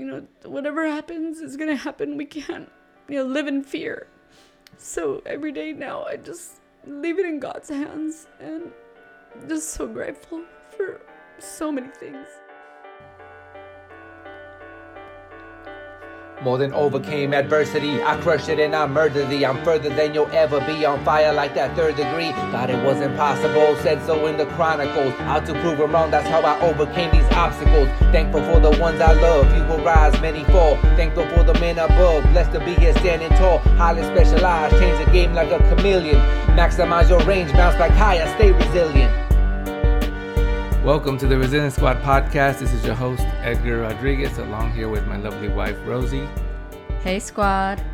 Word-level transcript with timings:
you 0.00 0.06
know, 0.06 0.26
whatever 0.44 0.86
happens 0.86 1.40
is 1.40 1.58
gonna 1.58 1.76
happen. 1.76 2.16
We 2.16 2.24
can't, 2.24 2.70
you 3.06 3.18
know, 3.18 3.24
live 3.24 3.46
in 3.46 3.62
fear. 3.62 4.08
So 4.78 5.22
every 5.26 5.52
day 5.52 5.72
now, 5.74 6.04
I 6.04 6.16
just 6.16 6.62
leave 6.86 7.18
it 7.18 7.26
in 7.26 7.38
God's 7.38 7.68
hands, 7.68 8.26
and 8.40 8.72
just 9.46 9.70
so 9.70 9.86
grateful 9.86 10.42
for 10.74 11.02
so 11.38 11.70
many 11.70 11.88
things. 11.88 12.26
More 16.42 16.56
than 16.56 16.72
overcame 16.72 17.34
adversity. 17.34 18.02
I 18.02 18.18
crushed 18.22 18.48
it 18.48 18.58
and 18.58 18.74
I 18.74 18.86
murdered 18.86 19.28
thee. 19.28 19.44
I'm 19.44 19.62
further 19.62 19.90
than 19.90 20.14
you'll 20.14 20.30
ever 20.32 20.58
be 20.60 20.86
on 20.86 21.04
fire 21.04 21.34
like 21.34 21.54
that 21.54 21.76
third 21.76 21.96
degree. 21.96 22.32
Thought 22.50 22.70
it 22.70 22.82
was 22.82 22.98
impossible, 23.02 23.76
said 23.82 24.02
so 24.06 24.24
in 24.24 24.38
the 24.38 24.46
chronicles. 24.46 25.12
Out 25.20 25.44
to 25.46 25.52
prove 25.60 25.76
them 25.76 25.92
wrong, 25.92 26.10
that's 26.10 26.26
how 26.28 26.40
I 26.40 26.58
overcame 26.62 27.10
these 27.10 27.30
obstacles. 27.32 27.88
Thankful 28.10 28.42
for 28.44 28.58
the 28.58 28.70
ones 28.80 29.02
I 29.02 29.12
love, 29.12 29.54
you 29.54 29.64
will 29.64 29.84
rise, 29.84 30.18
many 30.22 30.44
fall. 30.44 30.76
Thankful 30.96 31.28
for 31.28 31.42
the 31.42 31.54
men 31.60 31.78
above, 31.78 32.22
blessed 32.32 32.52
to 32.52 32.60
be 32.60 32.74
here 32.74 32.94
standing 32.96 33.28
tall. 33.36 33.58
Highly 33.76 34.02
specialized, 34.04 34.78
change 34.78 35.04
the 35.04 35.12
game 35.12 35.34
like 35.34 35.50
a 35.50 35.58
chameleon. 35.68 36.16
Maximize 36.56 37.10
your 37.10 37.20
range, 37.24 37.52
bounce 37.52 37.76
back 37.76 37.90
higher, 37.90 38.26
stay 38.38 38.52
resilient. 38.52 39.29
Welcome 40.84 41.18
to 41.18 41.26
the 41.26 41.36
Resilient 41.36 41.74
Squad 41.74 42.00
podcast. 42.00 42.60
This 42.60 42.72
is 42.72 42.82
your 42.86 42.94
host, 42.94 43.20
Edgar 43.42 43.80
Rodriguez, 43.82 44.38
along 44.38 44.72
here 44.72 44.88
with 44.88 45.06
my 45.06 45.18
lovely 45.18 45.48
wife, 45.48 45.76
Rosie. 45.84 46.26
Hey, 47.02 47.18
squad. 47.18 47.84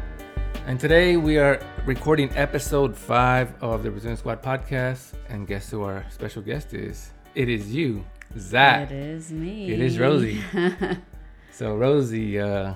And 0.66 0.78
today 0.78 1.16
we 1.16 1.36
are 1.36 1.60
recording 1.84 2.30
episode 2.36 2.96
five 2.96 3.52
of 3.60 3.82
the 3.82 3.90
Resilient 3.90 4.20
Squad 4.20 4.40
podcast. 4.40 5.14
And 5.28 5.48
guess 5.48 5.68
who 5.68 5.82
our 5.82 6.06
special 6.10 6.42
guest 6.42 6.74
is? 6.74 7.10
It 7.34 7.48
is 7.48 7.74
you, 7.74 8.04
Zach. 8.38 8.88
It 8.88 8.96
is 8.96 9.32
me. 9.32 9.68
It 9.68 9.80
is 9.80 9.98
Rosie. 9.98 10.40
so, 11.50 11.74
Rosie, 11.74 12.38
uh, 12.38 12.74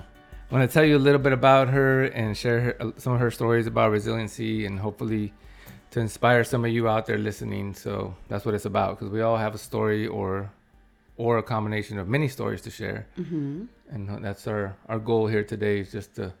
I 0.51 0.53
want 0.53 0.69
to 0.69 0.73
tell 0.73 0.83
you 0.83 0.97
a 0.97 0.99
little 0.99 1.21
bit 1.21 1.31
about 1.31 1.69
her 1.69 2.03
and 2.03 2.35
share 2.35 2.59
her, 2.59 2.93
some 2.97 3.13
of 3.13 3.21
her 3.21 3.31
stories 3.31 3.65
about 3.65 3.91
resiliency 3.91 4.65
and 4.65 4.77
hopefully 4.77 5.31
to 5.91 5.99
inspire 5.99 6.43
some 6.43 6.65
of 6.65 6.71
you 6.71 6.87
out 6.87 7.05
there 7.05 7.17
listening. 7.17 7.73
So 7.73 8.15
that's 8.27 8.45
what 8.45 8.55
it's 8.55 8.65
about 8.65 8.97
because 8.97 9.11
we 9.11 9.21
all 9.21 9.37
have 9.37 9.53
a 9.53 9.57
story 9.57 10.07
or 10.07 10.51
or 11.17 11.37
a 11.37 11.43
combination 11.43 11.99
of 11.99 12.07
many 12.07 12.27
stories 12.27 12.61
to 12.61 12.71
share. 12.71 13.07
Mm-hmm. 13.19 13.65
And 13.91 14.25
that's 14.25 14.47
our 14.47 14.75
our 14.87 14.99
goal 14.99 15.27
here 15.27 15.43
today 15.43 15.79
is 15.79 15.91
just 15.91 16.15
to 16.15 16.33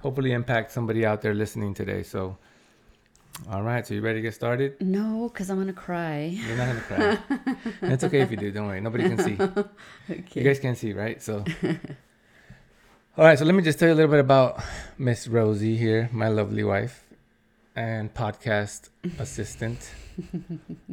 hopefully 0.00 0.32
impact 0.32 0.70
somebody 0.70 1.04
out 1.04 1.20
there 1.20 1.34
listening 1.34 1.74
today. 1.74 2.02
So 2.02 2.38
all 3.50 3.62
right, 3.62 3.86
so 3.86 3.92
you 3.92 4.00
ready 4.00 4.18
to 4.18 4.22
get 4.22 4.32
started? 4.34 4.80
No, 4.80 5.28
because 5.30 5.50
I'm 5.50 5.58
gonna 5.58 5.72
cry. 5.72 6.32
You're 6.32 6.56
not 6.56 6.68
gonna 6.68 6.80
cry. 6.80 7.18
it's 7.82 8.04
okay 8.04 8.20
if 8.20 8.30
you 8.30 8.36
do. 8.38 8.50
Don't 8.50 8.66
worry. 8.66 8.80
Nobody 8.80 9.08
can 9.08 9.18
see. 9.18 9.36
Okay. 10.08 10.40
You 10.40 10.46
guys 10.46 10.60
can't 10.60 10.78
see, 10.78 10.92
right? 10.92 11.20
So, 11.20 11.44
all 13.18 13.24
right. 13.24 13.36
So 13.36 13.44
let 13.44 13.56
me 13.56 13.62
just 13.62 13.76
tell 13.80 13.88
you 13.88 13.94
a 13.94 13.96
little 13.96 14.10
bit 14.10 14.20
about 14.20 14.62
Miss 14.96 15.26
Rosie 15.26 15.76
here, 15.76 16.08
my 16.12 16.28
lovely 16.28 16.62
wife 16.62 17.05
and 17.76 18.12
podcast 18.12 18.88
assistant. 19.18 19.90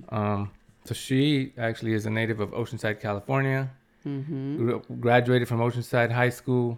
Um, 0.10 0.52
so 0.86 0.94
she 0.94 1.54
actually 1.58 1.94
is 1.94 2.06
a 2.06 2.10
native 2.10 2.40
of 2.40 2.52
Oceanside, 2.52 3.00
California. 3.00 3.72
Mm-hmm. 4.06 5.00
Graduated 5.00 5.48
from 5.48 5.60
Oceanside 5.60 6.12
High 6.12 6.30
School. 6.30 6.78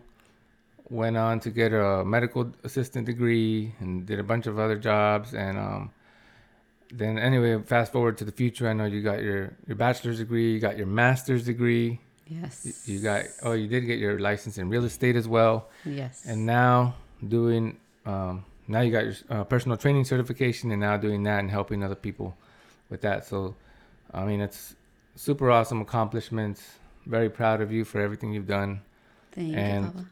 Went 0.89 1.17
on 1.17 1.39
to 1.39 1.49
get 1.49 1.73
a 1.73 2.05
medical 2.05 2.51
assistant 2.63 3.07
degree 3.07 3.73
and 3.79 4.05
did 4.05 4.19
a 4.19 4.23
bunch 4.23 4.45
of 4.45 4.59
other 4.59 4.77
jobs. 4.77 5.33
And 5.33 5.57
um, 5.57 5.91
then, 6.93 7.17
anyway, 7.17 7.59
fast 7.63 7.91
forward 7.91 8.19
to 8.19 8.25
the 8.25 8.31
future. 8.31 8.69
I 8.69 8.73
know 8.73 8.85
you 8.85 9.01
got 9.01 9.23
your 9.23 9.53
your 9.67 9.75
bachelor's 9.75 10.19
degree, 10.19 10.53
you 10.53 10.59
got 10.59 10.77
your 10.77 10.85
master's 10.85 11.43
degree, 11.45 11.99
Yes. 12.27 12.87
you 12.87 12.99
got 12.99 13.25
oh, 13.41 13.53
you 13.53 13.67
did 13.67 13.81
get 13.87 13.97
your 13.97 14.19
license 14.19 14.59
in 14.59 14.69
real 14.69 14.85
estate 14.85 15.15
as 15.15 15.27
well 15.27 15.69
Yes. 15.83 16.23
and 16.27 16.45
now 16.45 16.93
doing 17.27 17.77
um, 18.05 18.45
now 18.67 18.81
you 18.81 18.91
got 18.91 19.05
your 19.05 19.13
uh, 19.29 19.43
personal 19.43 19.77
training 19.77 20.03
certification 20.05 20.71
and 20.71 20.81
now 20.81 20.97
doing 20.97 21.23
that 21.23 21.39
and 21.39 21.51
helping 21.51 21.83
other 21.83 21.95
people 21.95 22.35
with 22.89 23.01
that 23.01 23.25
so 23.25 23.55
i 24.13 24.23
mean 24.25 24.41
it's 24.41 24.75
super 25.15 25.49
awesome 25.51 25.81
accomplishments 25.81 26.61
very 27.05 27.29
proud 27.29 27.61
of 27.61 27.71
you 27.71 27.83
for 27.85 27.99
everything 28.01 28.33
you've 28.33 28.47
done 28.47 28.81
Thank 29.33 29.55
and- 29.55 29.85
you, 29.85 30.05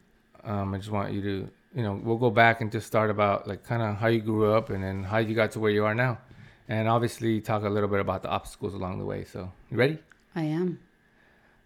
Papa. 0.43 0.51
um, 0.53 0.73
i 0.73 0.77
just 0.77 0.91
want 0.91 1.13
you 1.13 1.21
to 1.21 1.49
you 1.75 1.83
know 1.83 1.99
we'll 2.03 2.17
go 2.17 2.29
back 2.29 2.61
and 2.61 2.71
just 2.71 2.85
start 2.87 3.09
about 3.09 3.47
like 3.47 3.63
kind 3.63 3.81
of 3.81 3.95
how 3.97 4.07
you 4.07 4.21
grew 4.21 4.53
up 4.53 4.69
and 4.69 4.83
then 4.83 5.03
how 5.03 5.17
you 5.17 5.33
got 5.35 5.51
to 5.51 5.59
where 5.59 5.71
you 5.71 5.85
are 5.85 5.95
now 5.95 6.17
and 6.69 6.87
obviously 6.87 7.41
talk 7.41 7.63
a 7.63 7.69
little 7.69 7.89
bit 7.89 7.99
about 7.99 8.21
the 8.23 8.29
obstacles 8.29 8.73
along 8.73 8.99
the 8.99 9.05
way 9.05 9.23
so 9.25 9.51
you 9.71 9.77
ready 9.77 9.97
I 10.35 10.43
am. 10.43 10.79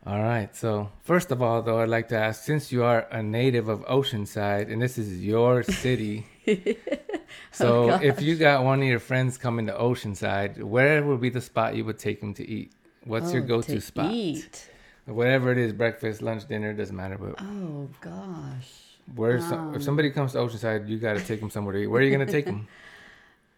all 0.06 0.22
right. 0.22 0.54
So, 0.54 0.92
first 1.04 1.32
of 1.32 1.42
all, 1.42 1.62
though, 1.62 1.80
I'd 1.80 1.88
like 1.88 2.10
to 2.10 2.18
ask 2.18 2.44
since 2.44 2.70
you 2.70 2.84
are 2.84 3.08
a 3.12 3.24
native 3.24 3.70
of 3.70 3.80
Oceanside 3.86 4.70
and 4.72 4.82
this 4.82 4.98
is 4.98 5.24
your 5.24 5.64
city, 5.64 6.26
so 7.52 7.92
Oh, 7.92 8.00
if 8.02 8.22
you 8.22 8.36
got 8.36 8.64
one 8.64 8.82
of 8.82 8.88
your 8.88 9.00
friends 9.00 9.38
coming 9.38 9.68
to 9.68 9.74
Oceanside, 9.74 10.62
where 10.64 11.04
would 11.04 11.22
be 11.22 11.30
the 11.30 11.42
spot 11.42 11.76
you 11.76 11.86
would 11.86 12.00
take 12.00 12.20
them 12.22 12.34
to 12.36 12.48
eat? 12.48 12.72
What's 13.04 13.34
your 13.34 13.44
Oh, 13.44 13.48
go 13.48 13.62
to 13.62 13.76
to 13.76 13.82
spot? 13.82 14.12
Eat. 14.12 14.70
Whatever 15.06 15.52
it 15.52 15.58
is 15.58 15.72
breakfast, 15.74 16.22
lunch, 16.22 16.48
dinner, 16.48 16.74
doesn't 16.74 16.96
matter. 16.96 17.18
But 17.18 17.42
Oh 17.42 17.88
gosh. 18.02 18.72
where's 19.16 19.46
some, 19.48 19.70
Um. 19.70 19.76
if 19.76 19.84
somebody 19.84 20.10
comes 20.12 20.34
to 20.34 20.40
Oceanside, 20.40 20.88
you 20.90 20.98
got 20.98 21.14
to 21.14 21.24
take 21.24 21.40
them 21.40 21.50
somewhere 21.50 21.74
to 21.74 21.80
eat. 21.84 21.88
Where 21.88 22.02
are 22.02 22.06
you 22.06 22.14
going 22.16 22.26
to 22.26 22.32
take 22.32 22.46
them? 22.46 22.68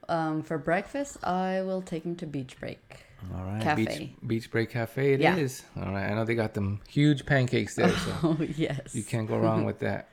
Um, 0.08 0.42
for 0.42 0.58
breakfast, 0.58 1.24
I 1.24 1.62
will 1.62 1.84
take 1.84 2.04
him 2.04 2.16
to 2.16 2.26
Beach 2.26 2.60
Break. 2.60 3.06
All 3.32 3.44
right. 3.44 3.62
Cafe. 3.62 3.86
Beach, 3.86 4.10
Beach 4.26 4.50
Break 4.52 4.72
Cafe 4.72 5.14
It 5.14 5.22
is. 5.22 5.64
Yeah. 5.78 5.86
All 5.86 5.92
right. 5.94 6.10
I 6.10 6.16
know 6.16 6.26
they 6.26 6.34
got 6.34 6.56
them 6.56 6.80
huge 6.90 7.28
pancakes 7.28 7.76
there, 7.76 7.92
so 7.92 8.12
Oh 8.24 8.38
yes. 8.58 8.96
you 8.96 9.04
can't 9.04 9.28
go 9.28 9.38
wrong 9.38 9.66
with 9.66 9.78
that. 9.82 10.08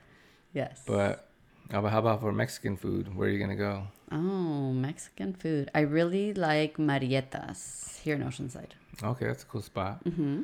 Yes. 0.53 0.83
But 0.85 1.26
how 1.71 1.79
about, 1.79 1.91
how 1.91 1.99
about 1.99 2.21
for 2.21 2.31
Mexican 2.31 2.77
food? 2.77 3.15
Where 3.15 3.27
are 3.27 3.31
you 3.31 3.39
gonna 3.39 3.55
go? 3.55 3.87
Oh, 4.11 4.71
Mexican 4.71 5.33
food. 5.33 5.69
I 5.75 5.81
really 5.81 6.33
like 6.33 6.77
marietas 6.77 7.99
here 8.01 8.15
in 8.15 8.23
Oceanside. 8.23 8.71
Okay, 9.03 9.27
that's 9.27 9.43
a 9.43 9.45
cool 9.45 9.61
spot. 9.61 10.03
Mm-hmm. 10.05 10.43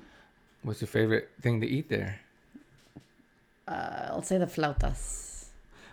What's 0.64 0.82
your 0.82 0.88
favorite 0.88 1.30
thing 1.42 1.62
to 1.62 1.68
eat 1.68 1.90
there? 1.90 2.20
Uh, 3.68 4.08
I'll 4.10 4.22
say 4.22 4.38
the 4.38 4.48
flautas. 4.48 5.46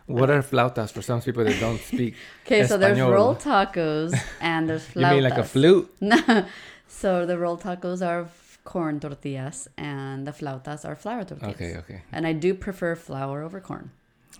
What 0.06 0.28
are 0.30 0.42
flautas 0.42 0.90
for 0.90 1.02
some 1.02 1.20
people 1.20 1.44
that 1.44 1.60
don't 1.60 1.80
speak? 1.80 2.14
Okay, 2.44 2.66
so 2.66 2.76
there's 2.76 2.98
roll 2.98 3.36
tacos 3.36 4.12
and 4.40 4.68
there's 4.68 4.84
flautas. 4.86 5.10
you 5.10 5.14
mean 5.14 5.22
like 5.22 5.38
a 5.38 5.44
flute? 5.44 5.94
No. 6.00 6.46
So 6.88 7.24
the 7.24 7.38
roll 7.38 7.56
tacos 7.56 8.04
are 8.04 8.28
corn 8.64 8.98
tortillas 8.98 9.68
and 9.76 10.26
the 10.26 10.32
flautas 10.32 10.84
are 10.84 10.96
flour 10.96 11.24
tortillas. 11.24 11.54
Okay, 11.54 11.76
okay. 11.76 12.02
And 12.10 12.26
I 12.26 12.32
do 12.32 12.54
prefer 12.54 12.96
flour 12.96 13.42
over 13.42 13.60
corn. 13.60 13.92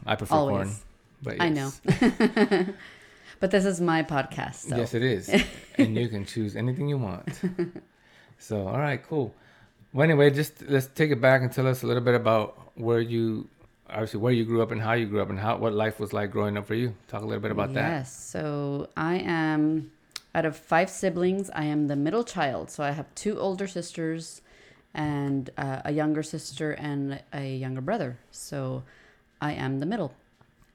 I 0.06 0.17
prefer 0.17 0.34
Always. 0.34 0.69
corn, 0.69 0.77
but 1.23 1.41
I 1.41 1.49
know. 1.49 1.73
but 3.41 3.51
this 3.51 3.65
is 3.65 3.81
my 3.81 4.03
podcast, 4.03 4.69
so 4.69 4.77
Yes, 4.77 4.95
it 4.95 5.03
is, 5.03 5.28
and 5.77 5.97
you 5.97 6.09
can 6.09 6.25
choose 6.25 6.56
anything 6.56 6.89
you 6.89 6.99
want. 6.99 7.28
so, 8.39 8.67
all 8.67 8.79
right, 8.79 9.03
cool. 9.03 9.34
Well, 9.93 10.05
anyway, 10.05 10.31
just 10.31 10.62
let's 10.69 10.87
take 10.87 11.11
it 11.11 11.21
back 11.21 11.43
and 11.43 11.53
tell 11.53 11.67
us 11.67 11.83
a 11.83 11.87
little 11.87 12.03
bit 12.03 12.15
about 12.15 12.73
where 12.77 13.00
you, 13.00 13.49
obviously, 13.89 14.21
where 14.21 14.33
you 14.33 14.45
grew 14.45 14.62
up 14.62 14.71
and 14.71 14.81
how 14.81 14.93
you 14.93 15.06
grew 15.06 15.21
up 15.21 15.31
and 15.31 15.39
how 15.39 15.56
what 15.56 15.73
life 15.73 15.99
was 15.99 16.12
like 16.12 16.31
growing 16.31 16.56
up 16.56 16.67
for 16.67 16.75
you. 16.75 16.95
Talk 17.09 17.23
a 17.23 17.27
little 17.27 17.43
bit 17.43 17.50
about 17.50 17.75
that. 17.75 17.89
Yes. 17.89 18.12
So 18.15 18.89
I 18.97 19.17
am 19.17 19.91
out 20.34 20.45
of 20.45 20.56
five 20.56 20.89
siblings. 20.89 21.50
I 21.50 21.65
am 21.65 21.89
the 21.89 21.97
middle 21.97 22.23
child. 22.25 22.71
So 22.71 22.84
I 22.84 22.93
have 22.93 23.12
two 23.15 23.39
older 23.39 23.67
sisters, 23.67 24.43
and 24.95 25.50
uh, 25.59 25.83
a 25.84 25.93
younger 25.93 26.23
sister 26.23 26.73
and 26.73 27.21
a 27.33 27.56
younger 27.56 27.81
brother. 27.81 28.19
So 28.31 28.84
I 29.41 29.53
am 29.53 29.81
the 29.81 29.87
middle, 29.87 30.12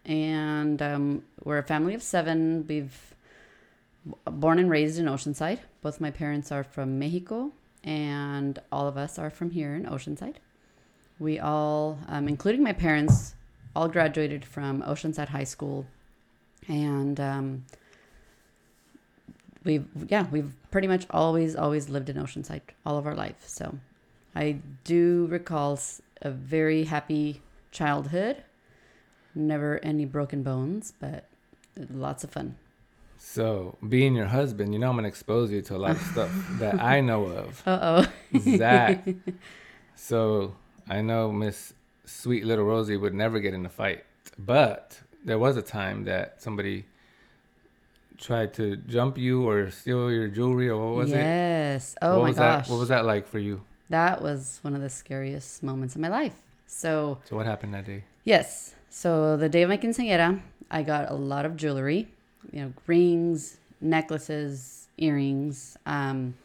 and 0.06 0.81
um, 0.81 1.24
we're 1.44 1.59
a 1.59 1.64
family 1.64 1.94
of 1.94 2.02
seven. 2.02 2.66
We've 2.68 3.16
born 4.26 4.59
and 4.59 4.70
raised 4.70 5.00
in 5.00 5.06
Oceanside. 5.06 5.59
Both 5.81 6.02
my 6.02 6.12
parents 6.12 6.52
are 6.52 6.64
from 6.64 7.00
Mexico, 7.00 7.52
and 7.84 8.59
all 8.72 8.88
of 8.88 8.98
us 8.98 9.20
are 9.20 9.30
from 9.30 9.52
here 9.52 9.75
in 9.75 9.86
Oceanside. 9.86 10.36
We 11.20 11.40
all, 11.40 12.00
um, 12.07 12.28
including 12.28 12.63
my 12.63 12.74
parents, 12.74 13.36
all 13.75 13.88
graduated 13.88 14.44
from 14.44 14.81
Oceanside 14.81 15.30
High 15.30 15.44
School, 15.44 15.86
and 16.68 17.19
um, 17.19 17.66
we've 19.63 19.88
yeah 20.07 20.28
we've 20.31 20.54
pretty 20.72 20.88
much 20.88 21.06
always 21.10 21.56
always 21.56 21.89
lived 21.89 22.10
in 22.10 22.18
Oceanside 22.18 22.62
all 22.86 22.98
of 22.98 23.06
our 23.06 23.16
life. 23.16 23.44
So 23.45 23.78
I 24.36 24.57
do 24.84 25.28
recall 25.30 25.80
a 26.22 26.31
very 26.31 26.86
happy 26.86 27.42
childhood. 27.72 28.44
Never 29.36 29.80
any 29.84 30.06
broken 30.06 30.44
bones, 30.44 30.94
but 31.00 31.26
lots 31.90 32.24
of 32.24 32.32
fun. 32.32 32.56
So, 33.18 33.78
being 33.88 34.16
your 34.16 34.28
husband, 34.28 34.74
you 34.74 34.80
know, 34.80 34.90
I'm 34.90 34.96
gonna 34.96 35.08
expose 35.08 35.52
you 35.52 35.62
to 35.64 35.76
a 35.76 35.78
lot 35.78 35.92
of 35.92 36.02
stuff 36.02 36.32
that 36.60 36.82
I 36.82 37.02
know 37.02 37.26
of. 37.26 37.62
Uh 37.68 38.06
oh. 38.34 38.40
Zach. 38.40 39.06
so 39.96 40.56
I 40.88 41.02
know 41.02 41.32
Miss 41.32 41.74
Sweet 42.06 42.46
Little 42.46 42.66
Rosie 42.66 42.98
would 42.98 43.14
never 43.14 43.40
get 43.40 43.54
in 43.54 43.66
a 43.66 43.70
fight, 43.70 44.06
but 44.38 45.00
there 45.24 45.40
was 45.40 45.58
a 45.58 45.62
time 45.62 46.04
that 46.06 46.42
somebody 46.42 46.86
tried 48.18 48.54
to 48.54 48.78
jump 48.78 49.18
you 49.18 49.48
or 49.50 49.72
steal 49.72 50.12
your 50.12 50.28
jewelry 50.28 50.70
or 50.70 50.78
what 50.86 50.96
was 50.96 51.12
it? 51.12 51.16
yes. 51.18 51.96
Oh 52.02 52.18
what 52.20 52.22
my 52.22 52.28
was 52.30 52.38
gosh. 52.38 52.68
That? 52.68 52.72
What 52.72 52.80
was 52.80 52.90
that 52.90 53.06
like 53.06 53.28
for 53.28 53.40
you? 53.40 53.62
That 53.90 54.22
was 54.22 54.60
one 54.62 54.76
of 54.76 54.82
the 54.82 54.90
scariest 54.90 55.64
moments 55.64 55.96
of 55.96 56.02
my 56.02 56.08
life. 56.10 56.36
So 56.68 57.18
So 57.26 57.36
what 57.36 57.46
happened 57.46 57.74
that 57.74 57.86
day? 57.86 58.04
Yes. 58.24 58.75
So 58.97 59.36
the 59.36 59.50
day 59.50 59.62
of 59.62 59.68
my 59.68 59.77
quinceañera, 59.77 60.39
I 60.71 60.81
got 60.81 61.12
a 61.12 61.13
lot 61.13 61.44
of 61.44 61.57
jewelry, 61.57 62.07
you 62.53 62.62
know, 62.62 62.74
rings, 62.88 63.57
necklaces, 63.81 64.88
earrings. 64.97 65.77
Um, 65.86 66.36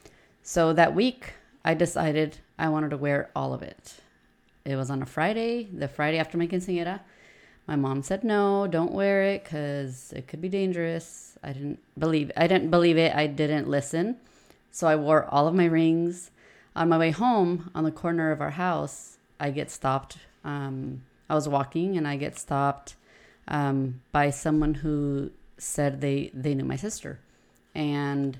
so 0.42 0.72
that 0.72 0.92
week, 0.92 1.34
I 1.64 1.74
decided 1.74 2.38
I 2.58 2.68
wanted 2.68 2.90
to 2.90 2.96
wear 2.96 3.30
all 3.36 3.54
of 3.54 3.62
it. 3.62 4.00
It 4.64 4.74
was 4.74 4.90
on 4.90 5.00
a 5.00 5.06
Friday, 5.06 5.68
the 5.72 5.86
Friday 5.86 6.18
after 6.18 6.36
my 6.36 6.48
quinceañera. 6.48 6.98
My 7.68 7.76
mom 7.76 8.02
said 8.02 8.24
no, 8.24 8.66
don't 8.66 8.92
wear 8.92 9.22
it 9.22 9.44
because 9.44 10.12
it 10.12 10.26
could 10.26 10.40
be 10.40 10.48
dangerous. 10.48 11.38
I 11.44 11.52
didn't 11.52 11.78
believe 11.96 12.32
I 12.36 12.48
didn't 12.48 12.70
believe 12.70 12.98
it. 12.98 13.14
I 13.14 13.28
didn't 13.28 13.68
listen. 13.68 14.16
So 14.72 14.88
I 14.88 14.96
wore 14.96 15.24
all 15.26 15.46
of 15.46 15.54
my 15.54 15.66
rings. 15.66 16.32
On 16.74 16.88
my 16.88 16.98
way 16.98 17.12
home, 17.12 17.70
on 17.76 17.84
the 17.84 17.92
corner 17.92 18.32
of 18.32 18.40
our 18.40 18.50
house, 18.50 19.18
I 19.38 19.52
get 19.52 19.70
stopped. 19.70 20.16
Um, 20.44 21.02
I 21.30 21.34
was 21.34 21.48
walking 21.48 21.96
and 21.96 22.08
I 22.08 22.16
get 22.16 22.36
stopped 22.36 22.96
um, 23.46 24.00
by 24.10 24.30
someone 24.30 24.74
who 24.74 25.30
said 25.58 26.00
they 26.00 26.30
they 26.34 26.54
knew 26.56 26.64
my 26.64 26.74
sister, 26.76 27.20
and 27.72 28.36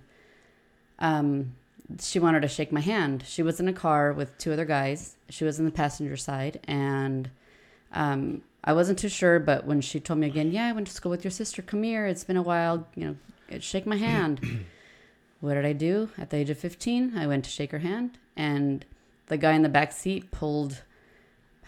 um, 0.98 1.54
she 2.00 2.18
wanted 2.18 2.42
to 2.42 2.48
shake 2.48 2.72
my 2.72 2.80
hand. 2.80 3.22
She 3.26 3.44
was 3.44 3.60
in 3.60 3.68
a 3.68 3.72
car 3.72 4.12
with 4.12 4.36
two 4.38 4.52
other 4.52 4.64
guys. 4.64 5.16
She 5.28 5.44
was 5.44 5.60
in 5.60 5.66
the 5.66 5.70
passenger 5.70 6.16
side, 6.16 6.58
and 6.66 7.30
um, 7.92 8.42
I 8.64 8.72
wasn't 8.72 8.98
too 8.98 9.08
sure. 9.08 9.38
But 9.38 9.66
when 9.66 9.80
she 9.80 10.00
told 10.00 10.18
me 10.18 10.26
again, 10.26 10.50
yeah, 10.50 10.66
I 10.66 10.72
went 10.72 10.88
to 10.88 10.92
school 10.92 11.10
with 11.10 11.24
your 11.24 11.30
sister. 11.30 11.62
Come 11.62 11.84
here. 11.84 12.06
It's 12.06 12.24
been 12.24 12.36
a 12.36 12.42
while. 12.42 12.88
You 12.96 13.16
know, 13.50 13.60
shake 13.60 13.86
my 13.86 13.96
hand. 13.96 14.66
what 15.40 15.54
did 15.54 15.64
I 15.64 15.74
do 15.74 16.10
at 16.18 16.30
the 16.30 16.38
age 16.38 16.50
of 16.50 16.58
fifteen? 16.58 17.16
I 17.16 17.28
went 17.28 17.44
to 17.44 17.50
shake 17.50 17.70
her 17.70 17.78
hand, 17.78 18.18
and 18.36 18.84
the 19.26 19.36
guy 19.36 19.52
in 19.52 19.62
the 19.62 19.68
back 19.68 19.92
seat 19.92 20.32
pulled 20.32 20.82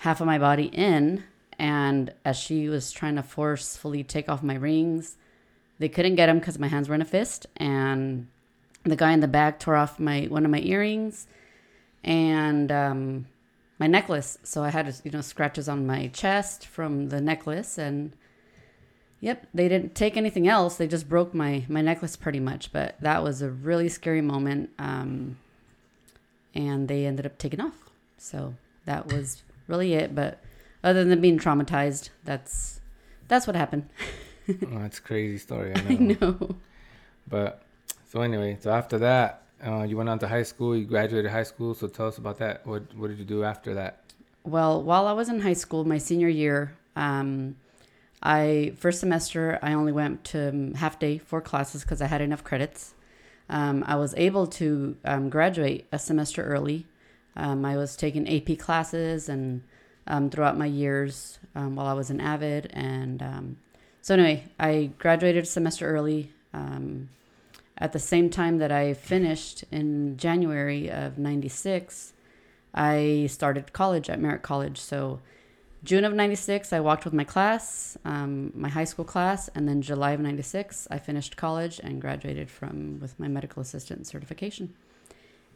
half 0.03 0.21
of 0.21 0.27
my 0.27 0.37
body 0.39 0.65
in. 0.65 1.23
And 1.61 2.13
as 2.25 2.37
she 2.37 2.69
was 2.69 2.91
trying 2.91 3.15
to 3.15 3.23
forcefully 3.23 4.03
take 4.03 4.29
off 4.29 4.43
my 4.43 4.57
rings, 4.57 5.17
they 5.79 5.89
couldn't 5.89 6.17
get 6.17 6.27
them 6.27 6.41
because 6.41 6.59
my 6.59 6.67
hands 6.67 6.89
were 6.89 6.95
in 6.97 7.03
a 7.03 7.05
fist. 7.05 7.47
And 7.57 8.27
the 8.83 8.97
guy 8.97 9.13
in 9.13 9.21
the 9.21 9.29
back 9.29 9.61
tore 9.61 9.77
off 9.77 10.01
my 10.01 10.23
one 10.23 10.45
of 10.45 10.51
my 10.51 10.59
earrings 10.59 11.29
and 12.03 12.73
um, 12.73 13.27
my 13.79 13.87
necklace. 13.87 14.39
So 14.43 14.65
I 14.65 14.71
had 14.71 14.93
you 15.05 15.13
know 15.13 15.21
scratches 15.21 15.69
on 15.69 15.87
my 15.87 16.09
chest 16.09 16.67
from 16.67 17.11
the 17.11 17.21
necklace, 17.21 17.79
and 17.79 18.13
yep, 19.21 19.47
they 19.55 19.69
didn't 19.69 19.95
take 19.95 20.17
anything 20.17 20.49
else. 20.49 20.77
They 20.77 20.89
just 20.89 21.09
broke 21.09 21.33
my 21.33 21.65
my 21.69 21.81
necklace 21.81 22.17
pretty 22.17 22.41
much. 22.41 22.73
But 22.73 23.01
that 23.01 23.23
was 23.23 23.41
a 23.41 23.51
really 23.51 23.89
scary 23.89 24.21
moment, 24.21 24.71
um, 24.81 25.39
and 26.57 26.89
they 26.89 27.07
ended 27.07 27.25
up 27.25 27.39
taking 27.39 27.61
off. 27.61 27.89
So 28.19 28.55
that 28.85 29.07
was 29.07 29.45
really 29.67 29.95
it. 29.95 30.15
But 30.15 30.39
other 30.83 31.05
than 31.05 31.21
being 31.21 31.39
traumatized, 31.39 32.11
that's 32.25 32.81
that's 33.29 33.47
what 33.47 33.57
happened. 33.57 33.89
oh, 34.49 34.79
that's 34.79 34.99
a 34.99 35.03
crazy 35.03 35.39
story. 35.39 35.73
I 35.75 35.83
know. 35.83 35.91
I 35.91 36.15
know. 36.21 36.57
But 37.29 37.63
so 38.09 38.21
anyway, 38.21 38.59
so 38.61 38.71
after 38.73 38.99
that, 38.99 39.43
uh, 39.65 39.83
you 39.85 39.97
went 39.97 40.09
on 40.09 40.19
to 40.21 40.29
high 40.29 40.43
school. 40.43 40.77
You 40.77 40.85
graduated 40.85 41.31
high 41.31 41.45
school. 41.45 41.75
So 41.75 41.87
tell 41.87 42.09
us 42.09 42.19
about 42.19 42.39
that. 42.39 42.67
What 42.67 42.95
What 42.97 43.09
did 43.09 43.19
you 43.19 43.25
do 43.25 43.45
after 43.45 43.75
that? 43.75 44.01
Well, 44.45 44.83
while 44.83 45.07
I 45.07 45.13
was 45.13 45.29
in 45.29 45.41
high 45.41 45.53
school, 45.53 45.85
my 45.85 45.99
senior 45.99 46.29
year, 46.29 46.75
um, 46.97 47.57
I 48.23 48.73
first 48.77 49.01
semester 49.01 49.59
I 49.63 49.73
only 49.73 49.93
went 49.93 50.25
to 50.25 50.49
um, 50.49 50.75
half 50.75 50.99
day 50.99 51.19
for 51.19 51.41
classes 51.41 51.83
because 51.83 52.03
I 52.03 52.07
had 52.07 52.21
enough 52.21 52.43
credits. 52.45 52.95
Um, 53.49 53.85
I 53.87 53.97
was 53.97 54.15
able 54.17 54.47
to 54.49 54.97
um, 55.05 55.29
graduate 55.29 55.87
a 55.93 55.99
semester 55.99 56.43
early. 56.43 56.87
Um, 57.37 57.65
I 57.65 57.77
was 57.77 57.97
taking 57.97 58.29
AP 58.29 58.59
classes 58.59 59.29
and 59.29 59.63
um, 60.07 60.31
throughout 60.31 60.59
my 60.59 60.67
years 60.67 61.39
um, 61.55 61.77
while 61.77 61.87
I 61.87 61.93
was 61.93 62.11
in 62.11 62.21
Avid, 62.21 62.71
and 62.73 63.23
um, 63.23 63.57
so 64.01 64.15
anyway, 64.15 64.45
I 64.59 64.91
graduated 64.99 65.45
a 65.45 65.47
semester 65.47 65.87
early. 65.87 66.33
Um, 66.53 67.09
at 67.79 67.93
the 67.93 67.99
same 67.99 68.29
time 68.29 68.59
that 68.59 68.71
I 68.71 68.95
finished 68.95 69.65
in 69.71 70.17
January 70.17 70.91
of 70.91 71.19
'96, 71.19 72.13
I 72.75 73.27
started 73.31 73.73
college 73.73 74.11
at 74.11 74.21
Merritt 74.21 74.43
College. 74.43 74.79
So 74.79 75.21
June 75.85 76.05
of 76.05 76.15
96, 76.15 76.73
I 76.73 76.79
walked 76.79 77.05
with 77.05 77.13
my 77.13 77.25
class, 77.25 77.99
um, 78.05 78.53
my 78.55 78.69
high 78.69 78.85
school 78.85 79.05
class, 79.05 79.49
and 79.49 79.69
then 79.69 79.83
July 79.83 80.13
of 80.13 80.21
96, 80.21 80.87
I 80.93 80.99
finished 80.99 81.37
college 81.37 81.81
and 81.83 82.01
graduated 82.01 82.51
from 82.51 83.01
with 83.01 83.19
my 83.19 83.27
medical 83.27 83.61
assistant 83.61 84.07
certification. 84.07 84.75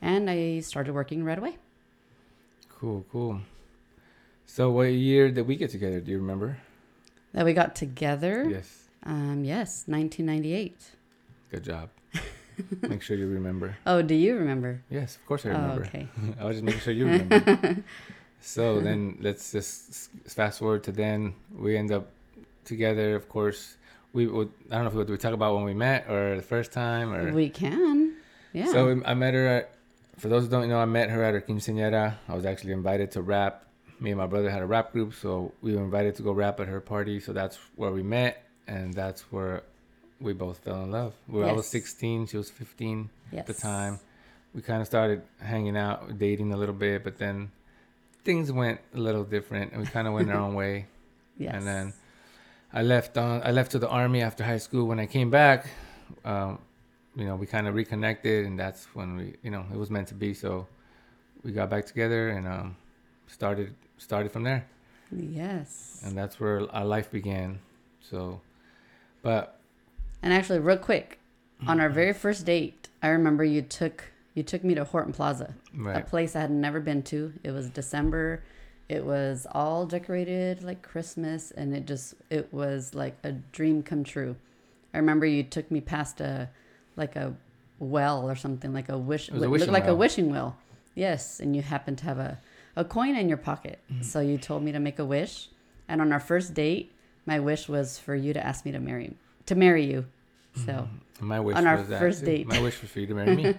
And 0.03 0.29
I 0.29 0.61
started 0.61 0.95
working 0.95 1.23
right 1.23 1.39
away. 1.39 1.59
Cool, 2.79 3.05
cool. 3.11 3.41
So 4.47 4.71
what 4.71 4.85
year 4.93 5.31
did 5.31 5.47
we 5.47 5.57
get 5.57 5.71
together? 5.71 6.01
Do 6.01 6.11
you 6.11 6.19
remember? 6.19 6.59
That 7.33 7.45
we 7.45 7.53
got 7.53 7.75
together. 7.75 8.47
Yes. 8.49 8.85
Um, 9.03 9.45
yes, 9.45 9.85
1998. 9.87 10.77
Good 11.51 11.65
job. 11.65 11.89
Make 12.83 13.03
sure 13.03 13.17
you 13.17 13.27
remember. 13.29 13.77
Oh, 13.87 14.03
do 14.03 14.15
you 14.15 14.37
remember? 14.37 14.83
Yes, 14.91 15.17
of 15.17 15.27
course 15.27 15.45
I 15.47 15.51
Oh, 15.51 15.53
remember. 15.53 15.85
okay. 15.87 16.09
I 16.41 16.45
was 16.45 16.57
just 16.57 16.65
making 16.65 16.81
sure 16.81 16.93
you 16.93 17.07
remember. 17.07 17.77
so 18.41 18.81
then 18.81 19.19
let's 19.21 19.53
just 19.53 20.11
fast 20.29 20.59
forward 20.61 20.85
to 20.85 20.93
then. 20.93 21.35
We 21.55 21.77
end 21.77 21.93
up 21.93 22.09
together, 22.65 23.15
of 23.15 23.29
course. 23.29 23.77
We 24.13 24.27
would, 24.27 24.51
I 24.71 24.77
don't 24.77 24.85
know 24.85 24.89
if 24.89 24.95
we, 24.95 24.99
would 25.01 25.11
we 25.11 25.19
talk 25.19 25.35
about 25.35 25.55
when 25.55 25.65
we 25.65 25.75
met 25.75 26.09
or 26.09 26.37
the 26.37 26.43
first 26.43 26.73
time 26.73 27.13
or. 27.13 27.33
We 27.33 27.51
can. 27.51 28.15
Yeah. 28.53 28.73
So 28.73 29.03
I 29.05 29.13
met 29.15 29.35
her 29.35 29.47
at, 29.47 29.71
for 30.19 30.29
those 30.29 30.45
who 30.45 30.51
don't 30.51 30.69
know, 30.69 30.79
I 30.79 30.85
met 30.87 31.11
her 31.11 31.23
at 31.23 31.35
her 31.35 31.41
quinceañera. 31.41 32.15
I 32.29 32.35
was 32.35 32.45
actually 32.45 32.73
invited 32.73 33.11
to 33.13 33.23
rap. 33.23 33.65
Me 34.01 34.11
and 34.11 34.19
my 34.19 34.27
brother 34.27 34.51
had 34.51 34.63
a 34.63 34.67
rap 34.67 34.93
group, 34.93 35.15
so 35.15 35.53
we 35.63 35.75
were 35.75 35.83
invited 35.83 36.15
to 36.17 36.23
go 36.23 36.33
rap 36.33 36.61
at 36.61 36.69
her 36.69 36.81
party. 36.81 37.21
So 37.21 37.33
that's 37.33 37.59
where 37.77 37.91
we 37.91 38.03
met, 38.03 38.43
and 38.67 38.93
that's 38.93 39.23
where 39.33 39.63
we 40.21 40.33
both 40.33 40.59
fell 40.59 40.83
in 40.85 40.91
love. 40.91 41.15
We 41.29 41.41
were, 41.41 41.47
I 41.47 41.53
was 41.53 41.67
16, 41.69 42.27
she 42.27 42.37
was 42.37 42.51
15 42.51 43.11
at 43.35 43.47
the 43.47 43.55
time. 43.55 44.01
We 44.55 44.63
kind 44.63 44.81
of 44.81 44.87
started 44.87 45.23
hanging 45.41 45.77
out, 45.77 46.19
dating 46.19 46.53
a 46.53 46.57
little 46.57 46.75
bit, 46.75 47.05
but 47.05 47.19
then 47.19 47.51
things 48.25 48.51
went 48.51 48.81
a 48.95 48.99
little 48.99 49.25
different, 49.25 49.73
and 49.73 49.81
we 49.81 49.87
kind 49.87 50.07
of 50.09 50.15
went 50.15 50.31
our 50.31 50.41
own 50.41 50.55
way. 50.63 50.87
yes. 51.39 51.53
And 51.55 51.67
then 51.67 51.93
I 52.73 52.83
left 52.83 53.17
on. 53.19 53.43
I 53.45 53.51
left 53.51 53.73
to 53.73 53.79
the 53.79 53.89
army 53.89 54.23
after 54.23 54.45
high 54.45 54.59
school. 54.59 54.87
When 54.87 54.99
I 54.99 55.07
came 55.07 55.31
back, 55.31 55.69
um, 56.25 56.59
you 57.17 57.25
know, 57.25 57.35
we 57.35 57.47
kind 57.47 57.67
of 57.67 57.75
reconnected, 57.75 58.45
and 58.47 58.59
that's 58.59 58.85
when 58.95 59.17
we, 59.17 59.35
you 59.43 59.51
know, 59.51 59.65
it 59.73 59.77
was 59.77 59.91
meant 59.91 60.09
to 60.09 60.15
be. 60.15 60.35
So 60.35 60.67
we 61.43 61.51
got 61.53 61.71
back 61.71 61.87
together 61.87 62.29
and 62.29 62.47
um, 62.47 62.77
started 63.27 63.75
started 63.99 64.31
from 64.31 64.43
there, 64.45 64.67
Yes. 65.11 66.03
and 66.05 66.17
that's 66.17 66.39
where 66.39 66.71
our 66.75 66.85
life 66.85 67.11
began. 67.11 67.59
So, 68.01 68.41
but 69.23 69.59
And 70.23 70.33
actually, 70.33 70.59
real 70.59 70.77
quick, 70.79 71.19
on 71.67 71.81
our 71.81 71.89
very 71.89 72.13
first 72.13 72.45
date, 72.45 72.89
I 73.03 73.09
remember 73.09 73.43
you 73.45 73.63
took 73.63 74.05
you 74.35 74.43
took 74.43 74.63
me 74.63 74.75
to 74.75 74.85
Horton 74.85 75.13
Plaza, 75.15 75.55
a 75.89 76.03
place 76.03 76.37
I 76.37 76.41
had 76.43 76.51
never 76.51 76.81
been 76.81 77.03
to. 77.05 77.33
It 77.43 77.53
was 77.53 77.71
December. 77.71 78.43
It 78.89 79.05
was 79.05 79.47
all 79.51 79.87
decorated 79.87 80.63
like 80.63 80.83
Christmas, 80.83 81.51
and 81.51 81.75
it 81.75 81.87
just 81.87 82.15
it 82.29 82.53
was 82.53 82.95
like 82.95 83.17
a 83.25 83.33
dream 83.33 83.83
come 83.83 84.05
true. 84.05 84.37
I 84.93 84.99
remember 84.99 85.25
you 85.27 85.43
took 85.43 85.71
me 85.71 85.81
past 85.81 86.21
a 86.21 86.51
like 86.97 87.17
a 87.17 87.35
well 87.79 88.29
or 88.29 88.35
something 88.37 88.73
like 88.73 88.89
a 88.89 88.97
wish 88.99 89.29
It 89.29 89.35
was 89.35 89.43
a 89.43 89.51
wishing 89.51 89.73
like 89.73 89.85
a 89.85 89.89
well. 89.89 89.97
wishing 89.99 90.31
well. 90.31 90.57
Yes, 90.95 91.41
and 91.41 91.55
you 91.55 91.63
happened 91.63 91.99
to 91.99 92.05
have 92.05 92.19
a 92.19 92.39
a 92.75 92.85
coin 92.85 93.17
in 93.17 93.29
your 93.29 93.39
pocket, 93.39 93.79
Mm-hmm. 93.91 94.03
so 94.03 94.21
you 94.21 94.37
told 94.39 94.63
me 94.63 94.73
to 94.73 94.79
make 94.81 94.99
a 94.99 95.05
wish. 95.05 95.49
And 95.89 96.01
on 96.01 96.13
our 96.13 96.21
first 96.21 96.53
date, 96.55 96.93
my 97.27 97.39
wish 97.41 97.69
was 97.69 97.99
for 97.99 98.15
you 98.15 98.33
to 98.33 98.45
ask 98.47 98.65
me 98.65 98.73
to 98.73 98.79
marry 98.81 99.17
to 99.47 99.55
marry 99.55 99.85
you. 99.85 100.07
So 100.65 100.89
my 101.21 101.39
wish 101.41 101.57
on 101.57 101.67
our 101.67 101.77
was 101.79 101.89
that 101.89 101.99
first 102.01 102.25
date. 102.25 102.47
My 102.47 102.61
wish 102.61 102.81
was 102.83 102.91
for 102.91 103.01
you 103.01 103.07
to 103.07 103.15
marry 103.15 103.37
me. 103.37 103.55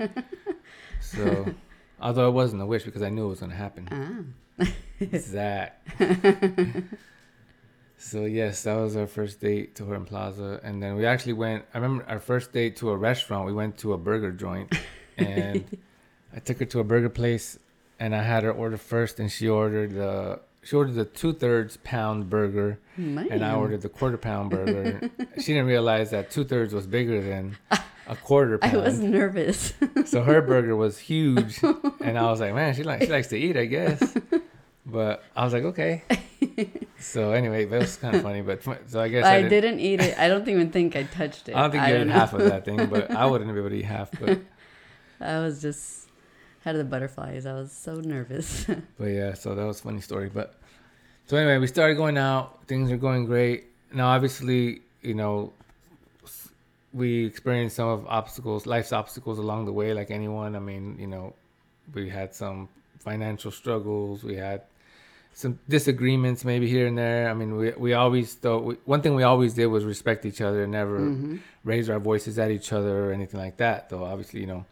so, 1.01 1.53
although 2.01 2.27
it 2.27 2.31
wasn't 2.33 2.61
a 2.61 2.65
wish 2.65 2.83
because 2.83 3.01
I 3.03 3.09
knew 3.09 3.25
it 3.25 3.29
was 3.29 3.39
going 3.39 3.51
to 3.51 3.57
happen. 3.57 4.33
ah, 4.59 4.65
Zach. 5.17 5.79
so 7.97 8.25
yes, 8.25 8.63
that 8.63 8.75
was 8.75 8.95
our 8.95 9.07
first 9.07 9.39
date 9.41 9.75
to 9.75 9.85
Horton 9.85 10.05
Plaza, 10.05 10.59
and 10.63 10.81
then 10.81 10.95
we 10.95 11.05
actually 11.05 11.33
went. 11.33 11.65
I 11.73 11.79
remember 11.79 12.05
our 12.07 12.19
first 12.19 12.51
date 12.53 12.75
to 12.77 12.91
a 12.91 12.97
restaurant. 12.97 13.47
We 13.47 13.53
went 13.53 13.77
to 13.79 13.93
a 13.93 13.97
burger 13.97 14.31
joint, 14.31 14.73
and 15.17 15.65
I 16.33 16.39
took 16.39 16.59
her 16.59 16.65
to 16.65 16.79
a 16.79 16.83
burger 16.83 17.09
place, 17.09 17.57
and 17.99 18.15
I 18.15 18.21
had 18.21 18.43
her 18.43 18.51
order 18.51 18.77
first, 18.77 19.19
and 19.19 19.31
she 19.31 19.49
ordered 19.49 19.95
the 19.95 20.39
she 20.61 20.75
ordered 20.75 20.95
the 20.95 21.05
two 21.05 21.33
thirds 21.33 21.77
pound 21.77 22.29
burger, 22.29 22.79
man. 22.97 23.29
and 23.31 23.43
I 23.43 23.55
ordered 23.55 23.81
the 23.81 23.89
quarter 23.89 24.17
pound 24.17 24.51
burger. 24.51 25.09
she 25.37 25.53
didn't 25.53 25.67
realize 25.67 26.11
that 26.11 26.29
two 26.29 26.43
thirds 26.43 26.73
was 26.73 26.85
bigger 26.85 27.21
than 27.21 27.57
a 28.07 28.15
quarter 28.21 28.59
I 28.61 28.75
was 28.77 28.99
nervous. 28.99 29.73
So 30.05 30.21
her 30.21 30.41
burger 30.41 30.75
was 30.75 30.99
huge, 30.99 31.63
and 31.63 32.17
I 32.17 32.23
was 32.29 32.39
like, 32.41 32.53
man, 32.53 32.75
she 32.75 32.83
like 32.83 33.01
she 33.01 33.07
likes 33.07 33.27
to 33.29 33.37
eat, 33.37 33.57
I 33.57 33.65
guess. 33.65 34.15
But 34.89 35.23
I 35.35 35.43
was 35.43 35.53
like, 35.53 35.63
okay. 35.63 36.03
So 36.99 37.31
anyway, 37.31 37.65
that 37.65 37.79
was 37.79 37.95
kind 37.95 38.15
of 38.15 38.23
funny. 38.23 38.41
But 38.41 38.63
so 38.87 38.99
I 38.99 39.07
guess 39.07 39.23
I, 39.23 39.35
I 39.35 39.41
didn't, 39.43 39.49
didn't 39.49 39.79
eat 39.81 40.01
it. 40.01 40.17
I 40.17 40.27
don't 40.27 40.47
even 40.47 40.71
think 40.71 40.95
I 40.95 41.03
touched 41.03 41.47
it. 41.47 41.55
I 41.55 41.61
don't 41.61 41.71
think 41.71 41.87
you 41.87 41.95
ate 41.95 42.07
half 42.07 42.33
of 42.33 42.41
that 42.41 42.65
thing, 42.65 42.87
but 42.87 43.11
I 43.11 43.25
wouldn't 43.25 43.51
be 43.53 43.59
able 43.59 43.69
to 43.69 43.75
eat 43.75 43.85
half. 43.85 44.09
But 44.19 44.39
I 45.21 45.39
was 45.39 45.61
just 45.61 46.09
had 46.61 46.75
the 46.75 46.83
butterflies. 46.83 47.45
I 47.45 47.53
was 47.53 47.71
so 47.71 47.95
nervous. 47.95 48.65
but 48.97 49.05
yeah, 49.05 49.35
so 49.35 49.53
that 49.53 49.63
was 49.63 49.79
a 49.79 49.83
funny 49.83 50.01
story. 50.01 50.29
But 50.33 50.55
So 51.27 51.37
anyway, 51.37 51.59
we 51.59 51.67
started 51.67 51.95
going 51.95 52.17
out. 52.17 52.65
Things 52.65 52.91
are 52.91 52.97
going 52.97 53.25
great. 53.25 53.65
Now, 53.93 54.07
obviously, 54.07 54.81
you 55.01 55.13
know, 55.13 55.53
we 56.93 57.25
experienced 57.25 57.75
some 57.75 57.89
of 57.89 58.07
obstacles, 58.07 58.65
life's 58.65 58.91
obstacles 58.91 59.37
along 59.37 59.65
the 59.65 59.73
way, 59.73 59.93
like 59.93 60.09
anyone. 60.09 60.55
I 60.55 60.59
mean, 60.59 60.97
you 60.99 61.07
know, 61.07 61.35
we 61.93 62.09
had 62.09 62.33
some 62.33 62.69
financial 62.99 63.51
struggles. 63.51 64.23
We 64.23 64.35
had 64.35 64.63
some 65.41 65.59
disagreements, 65.69 66.43
maybe 66.43 66.67
here 66.67 66.87
and 66.87 66.97
there. 66.97 67.29
I 67.29 67.33
mean, 67.39 67.51
we 67.57 67.67
we 67.85 67.93
always 67.93 68.33
thought 68.33 68.61
we, 68.63 68.73
one 68.85 69.01
thing 69.03 69.13
we 69.13 69.21
always 69.23 69.53
did 69.53 69.67
was 69.67 69.83
respect 69.85 70.25
each 70.25 70.41
other, 70.41 70.63
and 70.63 70.71
never 70.71 70.97
Mm-hmm. 70.99 71.35
raise 71.63 71.89
our 71.93 71.99
voices 71.99 72.39
at 72.39 72.49
each 72.57 72.73
other 72.73 72.93
or 73.05 73.11
anything 73.11 73.39
like 73.39 73.57
that. 73.57 73.89
Though 73.89 74.03
obviously, 74.03 74.39
you 74.41 74.47
know, 74.47 74.65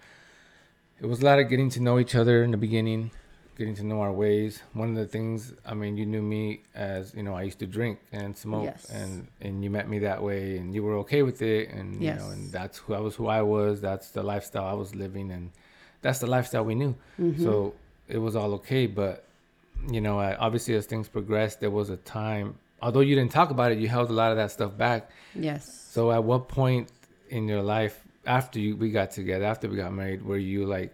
it 0.99 1.05
was 1.05 1.21
a 1.21 1.25
lot 1.25 1.37
of 1.39 1.49
getting 1.49 1.69
to 1.71 1.79
know 1.81 1.99
each 1.99 2.15
other 2.15 2.43
in 2.43 2.49
the 2.49 2.57
beginning, 2.57 3.11
getting 3.59 3.75
to 3.75 3.83
know 3.85 4.01
our 4.01 4.11
ways. 4.11 4.61
One 4.73 4.89
of 4.89 4.95
the 4.95 5.05
things, 5.05 5.53
I 5.65 5.73
mean, 5.75 5.97
you 5.97 6.05
knew 6.07 6.23
me 6.23 6.61
as 6.73 7.13
you 7.13 7.21
know, 7.21 7.35
I 7.35 7.43
used 7.43 7.59
to 7.59 7.67
drink 7.67 7.99
and 8.11 8.35
smoke, 8.35 8.63
Yes. 8.65 8.89
and 8.89 9.27
and 9.41 9.63
you 9.63 9.69
met 9.69 9.87
me 9.87 9.99
that 9.99 10.23
way, 10.23 10.57
and 10.57 10.73
you 10.73 10.81
were 10.81 10.97
okay 11.03 11.21
with 11.21 11.41
it, 11.43 11.69
and 11.69 12.01
you 12.01 12.13
know, 12.15 12.29
and 12.29 12.51
that's 12.51 12.79
who 12.79 12.95
I 12.95 12.99
was, 13.05 13.13
who 13.13 13.27
I 13.27 13.43
was. 13.43 13.81
That's 13.81 14.09
the 14.17 14.23
lifestyle 14.23 14.65
I 14.65 14.73
was 14.73 14.95
living, 14.95 15.29
and 15.31 15.51
that's 16.01 16.19
the 16.25 16.27
lifestyle 16.37 16.65
we 16.65 16.73
knew. 16.73 16.95
Mm-hmm. 17.21 17.43
So 17.43 17.75
it 18.07 18.17
was 18.17 18.35
all 18.35 18.53
okay, 18.55 18.87
but 18.87 19.24
you 19.89 20.01
know, 20.01 20.19
I, 20.19 20.35
obviously 20.35 20.75
as 20.75 20.85
things 20.85 21.07
progressed, 21.07 21.59
there 21.59 21.71
was 21.71 21.89
a 21.89 21.97
time. 21.97 22.55
Although 22.81 22.99
you 23.01 23.15
didn't 23.15 23.31
talk 23.31 23.49
about 23.49 23.71
it, 23.71 23.79
you 23.79 23.87
held 23.87 24.09
a 24.09 24.13
lot 24.13 24.31
of 24.31 24.37
that 24.37 24.51
stuff 24.51 24.77
back. 24.77 25.09
Yes. 25.33 25.87
So 25.91 26.11
at 26.11 26.23
what 26.23 26.47
point 26.47 26.91
in 27.29 27.47
your 27.47 27.61
life 27.61 28.03
after 28.25 28.59
you 28.59 28.75
we 28.75 28.91
got 28.91 29.11
together, 29.11 29.45
after 29.45 29.69
we 29.69 29.77
got 29.77 29.93
married, 29.93 30.23
were 30.23 30.37
you 30.37 30.65
like, 30.65 30.93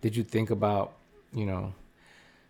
did 0.00 0.16
you 0.16 0.24
think 0.24 0.50
about, 0.50 0.96
you 1.32 1.44
know, 1.44 1.74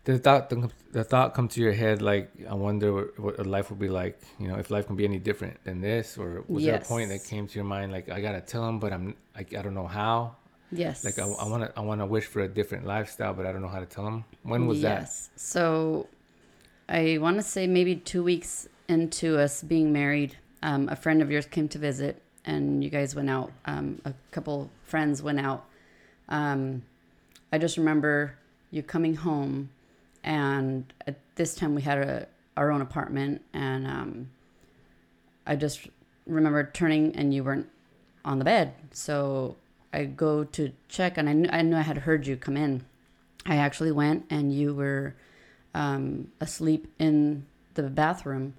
did 0.03 0.15
the 0.15 0.19
thought 0.19 0.49
the, 0.49 0.69
the 0.91 1.03
thought 1.03 1.33
come 1.33 1.47
to 1.49 1.61
your 1.61 1.73
head 1.73 2.01
like, 2.01 2.31
I 2.49 2.55
wonder 2.55 2.93
what, 2.93 3.37
what 3.37 3.45
life 3.45 3.69
would 3.69 3.79
be 3.79 3.89
like, 3.89 4.19
you 4.39 4.47
know, 4.47 4.55
if 4.55 4.71
life 4.71 4.87
can 4.87 4.95
be 4.95 5.05
any 5.05 5.19
different 5.19 5.63
than 5.63 5.81
this, 5.81 6.17
or 6.17 6.43
was 6.47 6.63
there 6.63 6.75
a 6.75 6.79
point 6.79 7.09
that 7.09 7.23
came 7.23 7.47
to 7.47 7.55
your 7.55 7.65
mind 7.65 7.91
like, 7.91 8.09
I 8.09 8.21
gotta 8.21 8.41
tell 8.41 8.67
him, 8.67 8.79
but 8.79 8.93
I'm 8.93 9.15
like, 9.35 9.53
I 9.53 9.61
don't 9.61 9.75
know 9.75 9.87
how. 9.87 10.37
Yes. 10.71 11.03
Like 11.03 11.19
I, 11.19 11.23
I 11.23 11.47
wanna 11.47 11.71
I 11.75 11.81
wanna 11.81 12.05
wish 12.05 12.25
for 12.25 12.41
a 12.41 12.47
different 12.47 12.85
lifestyle, 12.85 13.33
but 13.33 13.45
I 13.45 13.51
don't 13.51 13.61
know 13.61 13.67
how 13.67 13.79
to 13.79 13.85
tell 13.85 14.05
them. 14.05 14.25
When 14.43 14.67
was 14.67 14.81
that? 14.81 15.01
yes. 15.01 15.29
So 15.35 16.07
I 16.87 17.17
want 17.19 17.37
to 17.37 17.43
say 17.43 17.67
maybe 17.67 17.95
two 17.95 18.23
weeks 18.23 18.67
into 18.87 19.37
us 19.39 19.63
being 19.63 19.93
married, 19.93 20.37
um, 20.63 20.89
a 20.89 20.95
friend 20.95 21.21
of 21.21 21.31
yours 21.31 21.45
came 21.45 21.67
to 21.69 21.77
visit, 21.77 22.21
and 22.45 22.83
you 22.83 22.89
guys 22.89 23.15
went 23.15 23.29
out. 23.29 23.51
Um, 23.65 24.01
a 24.05 24.13
couple 24.31 24.69
friends 24.83 25.21
went 25.21 25.39
out. 25.39 25.65
Um, 26.29 26.83
I 27.51 27.57
just 27.57 27.77
remember 27.77 28.37
you 28.71 28.83
coming 28.83 29.15
home, 29.15 29.69
and 30.23 30.91
at 31.07 31.15
this 31.35 31.55
time 31.55 31.75
we 31.75 31.81
had 31.81 31.97
a 31.97 32.27
our 32.57 32.71
own 32.71 32.81
apartment, 32.81 33.41
and 33.53 33.87
um, 33.87 34.29
I 35.47 35.55
just 35.55 35.87
remember 36.27 36.69
turning, 36.73 37.15
and 37.15 37.33
you 37.33 37.43
weren't 37.43 37.69
on 38.23 38.39
the 38.39 38.45
bed. 38.45 38.73
So 38.91 39.55
I 39.93 40.05
go 40.05 40.43
to 40.43 40.71
check, 40.87 41.17
and 41.17 41.29
I 41.29 41.33
knew 41.33 41.49
I 41.51 41.61
knew 41.61 41.75
I 41.75 41.81
had 41.81 41.99
heard 41.99 42.27
you 42.27 42.37
come 42.37 42.57
in. 42.57 42.83
I 43.45 43.57
actually 43.57 43.91
went, 43.91 44.25
and 44.29 44.53
you 44.53 44.73
were 44.73 45.15
um, 45.73 46.31
asleep 46.39 46.87
in 46.99 47.45
the 47.73 47.83
bathroom 47.83 48.53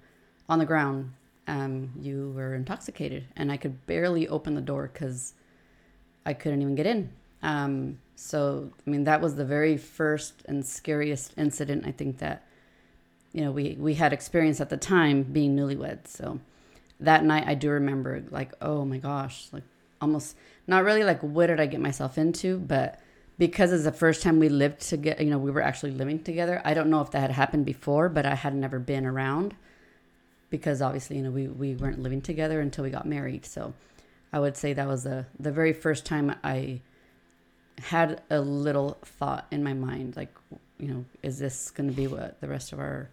on 0.47 0.59
the 0.59 0.65
ground. 0.65 1.13
Um, 1.47 1.91
you 1.99 2.33
were 2.35 2.53
intoxicated, 2.53 3.25
and 3.35 3.51
I 3.51 3.57
could 3.57 3.85
barely 3.85 4.27
open 4.27 4.55
the 4.55 4.61
door 4.61 4.89
because 4.91 5.33
I 6.25 6.33
couldn't 6.33 6.61
even 6.61 6.75
get 6.75 6.85
in. 6.85 7.09
Um, 7.41 7.99
so, 8.15 8.71
I 8.85 8.89
mean, 8.89 9.03
that 9.03 9.21
was 9.21 9.35
the 9.35 9.45
very 9.45 9.75
first 9.77 10.43
and 10.45 10.65
scariest 10.65 11.33
incident 11.37 11.85
I 11.85 11.91
think 11.91 12.19
that 12.19 12.47
you 13.33 13.41
know 13.41 13.51
we 13.51 13.75
we 13.79 13.95
had 13.95 14.13
experienced 14.13 14.61
at 14.61 14.69
the 14.69 14.77
time 14.77 15.23
being 15.23 15.55
newlyweds. 15.55 16.07
So 16.07 16.39
that 16.99 17.25
night, 17.25 17.45
I 17.47 17.55
do 17.55 17.69
remember 17.69 18.23
like, 18.29 18.53
oh 18.61 18.85
my 18.85 18.97
gosh, 18.97 19.47
like 19.51 19.63
almost 20.03 20.37
not 20.67 20.83
really 20.83 21.03
like 21.03 21.21
what 21.21 21.47
did 21.47 21.59
I 21.59 21.65
get 21.65 21.79
myself 21.79 22.17
into, 22.17 22.59
but 22.59 22.99
because 23.37 23.73
it's 23.73 23.83
the 23.83 23.91
first 23.91 24.21
time 24.21 24.39
we 24.39 24.49
lived 24.49 24.81
together, 24.81 25.23
you 25.23 25.31
know, 25.31 25.39
we 25.39 25.49
were 25.49 25.61
actually 25.61 25.91
living 25.91 26.21
together. 26.23 26.61
I 26.63 26.73
don't 26.75 26.89
know 26.89 27.01
if 27.01 27.11
that 27.11 27.21
had 27.21 27.31
happened 27.31 27.65
before, 27.65 28.09
but 28.09 28.25
I 28.25 28.35
had 28.35 28.53
never 28.53 28.77
been 28.77 29.05
around 29.05 29.55
because 30.51 30.81
obviously, 30.81 31.17
you 31.17 31.23
know, 31.23 31.31
we, 31.31 31.47
we 31.47 31.73
weren't 31.73 31.99
living 31.99 32.21
together 32.21 32.61
until 32.61 32.83
we 32.83 32.91
got 32.91 33.07
married. 33.07 33.45
So 33.45 33.73
I 34.31 34.39
would 34.39 34.55
say 34.55 34.73
that 34.73 34.87
was 34.87 35.03
the, 35.03 35.25
the 35.39 35.51
very 35.51 35.73
first 35.73 36.05
time 36.05 36.35
I 36.43 36.81
had 37.79 38.21
a 38.29 38.39
little 38.39 38.97
thought 39.03 39.47
in 39.49 39.63
my 39.63 39.73
mind, 39.73 40.15
like, 40.15 40.33
you 40.79 40.89
know, 40.89 41.05
is 41.23 41.39
this 41.39 41.71
going 41.71 41.89
to 41.89 41.95
be 41.95 42.05
what 42.05 42.39
the 42.39 42.47
rest 42.47 42.71
of 42.71 42.79
our 42.79 43.09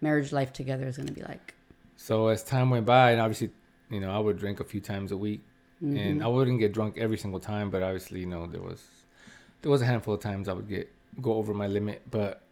marriage 0.00 0.30
life 0.30 0.52
together 0.52 0.86
is 0.86 0.96
going 0.96 1.08
to 1.08 1.12
be 1.12 1.22
like? 1.22 1.54
So 1.96 2.28
as 2.28 2.44
time 2.44 2.70
went 2.70 2.86
by, 2.86 3.10
and 3.10 3.20
obviously, 3.20 3.50
you 3.90 4.00
know, 4.00 4.10
I 4.10 4.18
would 4.18 4.38
drink 4.38 4.60
a 4.60 4.64
few 4.64 4.80
times 4.80 5.10
a 5.10 5.16
week, 5.16 5.40
Mm-hmm. 5.82 5.96
and 5.96 6.22
I 6.22 6.28
wouldn't 6.28 6.60
get 6.60 6.72
drunk 6.72 6.96
every 6.98 7.18
single 7.18 7.40
time, 7.40 7.68
but 7.68 7.82
obviously, 7.82 8.20
you 8.20 8.26
know, 8.26 8.46
there 8.46 8.62
was 8.62 8.82
there 9.62 9.70
was 9.70 9.82
a 9.82 9.86
handful 9.86 10.14
of 10.14 10.20
times 10.20 10.48
I 10.48 10.52
would 10.52 10.68
get 10.68 10.90
go 11.20 11.34
over 11.34 11.52
my 11.52 11.66
limit. 11.66 12.02
But 12.10 12.42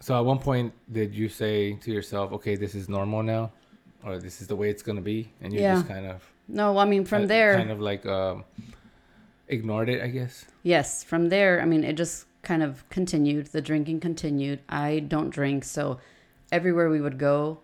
so 0.00 0.16
at 0.16 0.24
one 0.24 0.38
point, 0.38 0.72
did 0.92 1.14
you 1.14 1.28
say 1.28 1.74
to 1.74 1.90
yourself, 1.90 2.32
"Okay, 2.32 2.54
this 2.56 2.74
is 2.74 2.88
normal 2.88 3.22
now," 3.22 3.50
or 4.04 4.18
"This 4.18 4.40
is 4.40 4.46
the 4.46 4.56
way 4.56 4.68
it's 4.68 4.82
gonna 4.82 5.00
be," 5.00 5.30
and 5.40 5.52
you 5.52 5.60
Yeah. 5.60 5.74
just 5.76 5.88
kind 5.88 6.06
of 6.06 6.22
No, 6.48 6.76
I 6.78 6.84
mean, 6.84 7.04
from 7.04 7.26
there, 7.28 7.56
kind 7.56 7.70
of 7.70 7.80
like 7.80 8.04
um, 8.04 8.44
ignored 9.48 9.88
it, 9.88 10.02
I 10.02 10.08
guess. 10.08 10.44
Yes, 10.62 11.02
from 11.04 11.28
there, 11.28 11.60
I 11.62 11.64
mean, 11.64 11.82
it 11.84 11.94
just 11.96 12.26
kind 12.42 12.62
of 12.62 12.88
continued. 12.90 13.46
The 13.46 13.62
drinking 13.62 14.00
continued. 14.00 14.60
I 14.68 14.98
don't 15.00 15.30
drink, 15.30 15.64
so 15.64 15.98
everywhere 16.50 16.90
we 16.90 17.00
would 17.00 17.16
go 17.18 17.58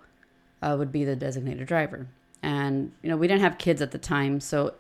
uh, 0.63 0.75
would 0.79 0.91
be 0.93 1.05
the 1.05 1.17
designated 1.17 1.67
driver. 1.67 2.07
And, 2.43 2.93
you 3.03 3.09
know, 3.09 3.17
we 3.17 3.27
didn't 3.27 3.43
have 3.43 3.59
kids 3.59 3.83
at 3.83 3.91
the 3.91 3.99
time, 3.99 4.41
so 4.41 4.75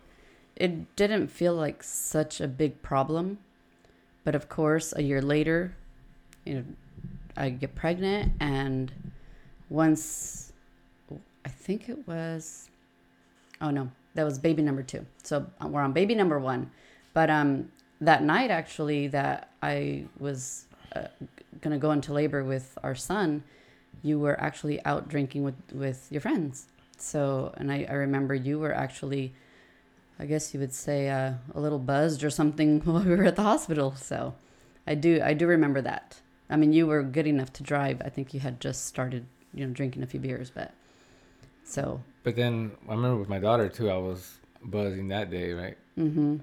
it 0.56 0.94
didn't 0.96 1.28
feel 1.28 1.54
like 1.54 1.82
such 1.82 2.40
a 2.40 2.48
big 2.48 2.82
problem. 2.82 3.38
But 4.24 4.34
of 4.34 4.48
course, 4.48 4.92
a 4.96 5.02
year 5.02 5.22
later, 5.22 5.74
you 6.44 6.54
know, 6.54 6.64
I 7.36 7.50
get 7.50 7.74
pregnant, 7.74 8.32
and 8.40 8.92
once 9.70 10.52
I 11.44 11.48
think 11.48 11.88
it 11.88 12.06
was, 12.06 12.68
oh 13.60 13.70
no, 13.70 13.90
that 14.14 14.24
was 14.24 14.38
baby 14.38 14.62
number 14.62 14.82
two. 14.82 15.06
So 15.22 15.46
uh, 15.62 15.68
we're 15.68 15.80
on 15.80 15.92
baby 15.92 16.14
number 16.14 16.38
one. 16.38 16.70
But 17.14 17.30
um, 17.30 17.70
that 18.00 18.22
night, 18.22 18.50
actually, 18.50 19.08
that 19.08 19.50
I 19.62 20.06
was 20.18 20.66
uh, 20.94 21.08
to 21.62 21.78
go 21.78 21.92
into 21.92 22.12
labor 22.12 22.44
with 22.44 22.76
our 22.82 22.94
son, 22.94 23.42
you 24.02 24.18
were 24.18 24.40
actually 24.40 24.84
out 24.84 25.08
drinking 25.08 25.42
with, 25.44 25.56
with 25.72 26.06
your 26.10 26.20
friends. 26.20 26.66
So, 27.00 27.52
and 27.56 27.70
I, 27.72 27.86
I 27.88 27.94
remember 27.94 28.34
you 28.34 28.58
were 28.58 28.74
actually, 28.74 29.34
I 30.18 30.26
guess 30.26 30.52
you 30.54 30.60
would 30.60 30.72
say, 30.74 31.08
uh, 31.08 31.34
a 31.54 31.60
little 31.60 31.78
buzzed 31.78 32.24
or 32.24 32.30
something 32.30 32.80
while 32.84 33.02
we 33.02 33.14
were 33.14 33.24
at 33.24 33.36
the 33.36 33.42
hospital. 33.42 33.94
So, 33.96 34.34
I 34.86 34.94
do, 34.94 35.20
I 35.22 35.34
do 35.34 35.46
remember 35.46 35.80
that. 35.82 36.20
I 36.50 36.56
mean, 36.56 36.72
you 36.72 36.86
were 36.86 37.02
good 37.02 37.26
enough 37.26 37.52
to 37.54 37.62
drive. 37.62 38.00
I 38.04 38.08
think 38.08 38.32
you 38.32 38.40
had 38.40 38.60
just 38.60 38.86
started, 38.86 39.26
you 39.52 39.66
know, 39.66 39.72
drinking 39.72 40.02
a 40.02 40.06
few 40.06 40.20
beers, 40.20 40.50
but 40.50 40.72
so, 41.64 42.00
But 42.22 42.36
then 42.36 42.72
I 42.88 42.94
remember 42.94 43.18
with 43.18 43.28
my 43.28 43.38
daughter 43.38 43.68
too, 43.68 43.90
I 43.90 43.98
was 43.98 44.38
buzzing 44.64 45.08
that 45.08 45.30
day, 45.30 45.52
right? 45.52 45.76
mm-hmm. 45.98 46.36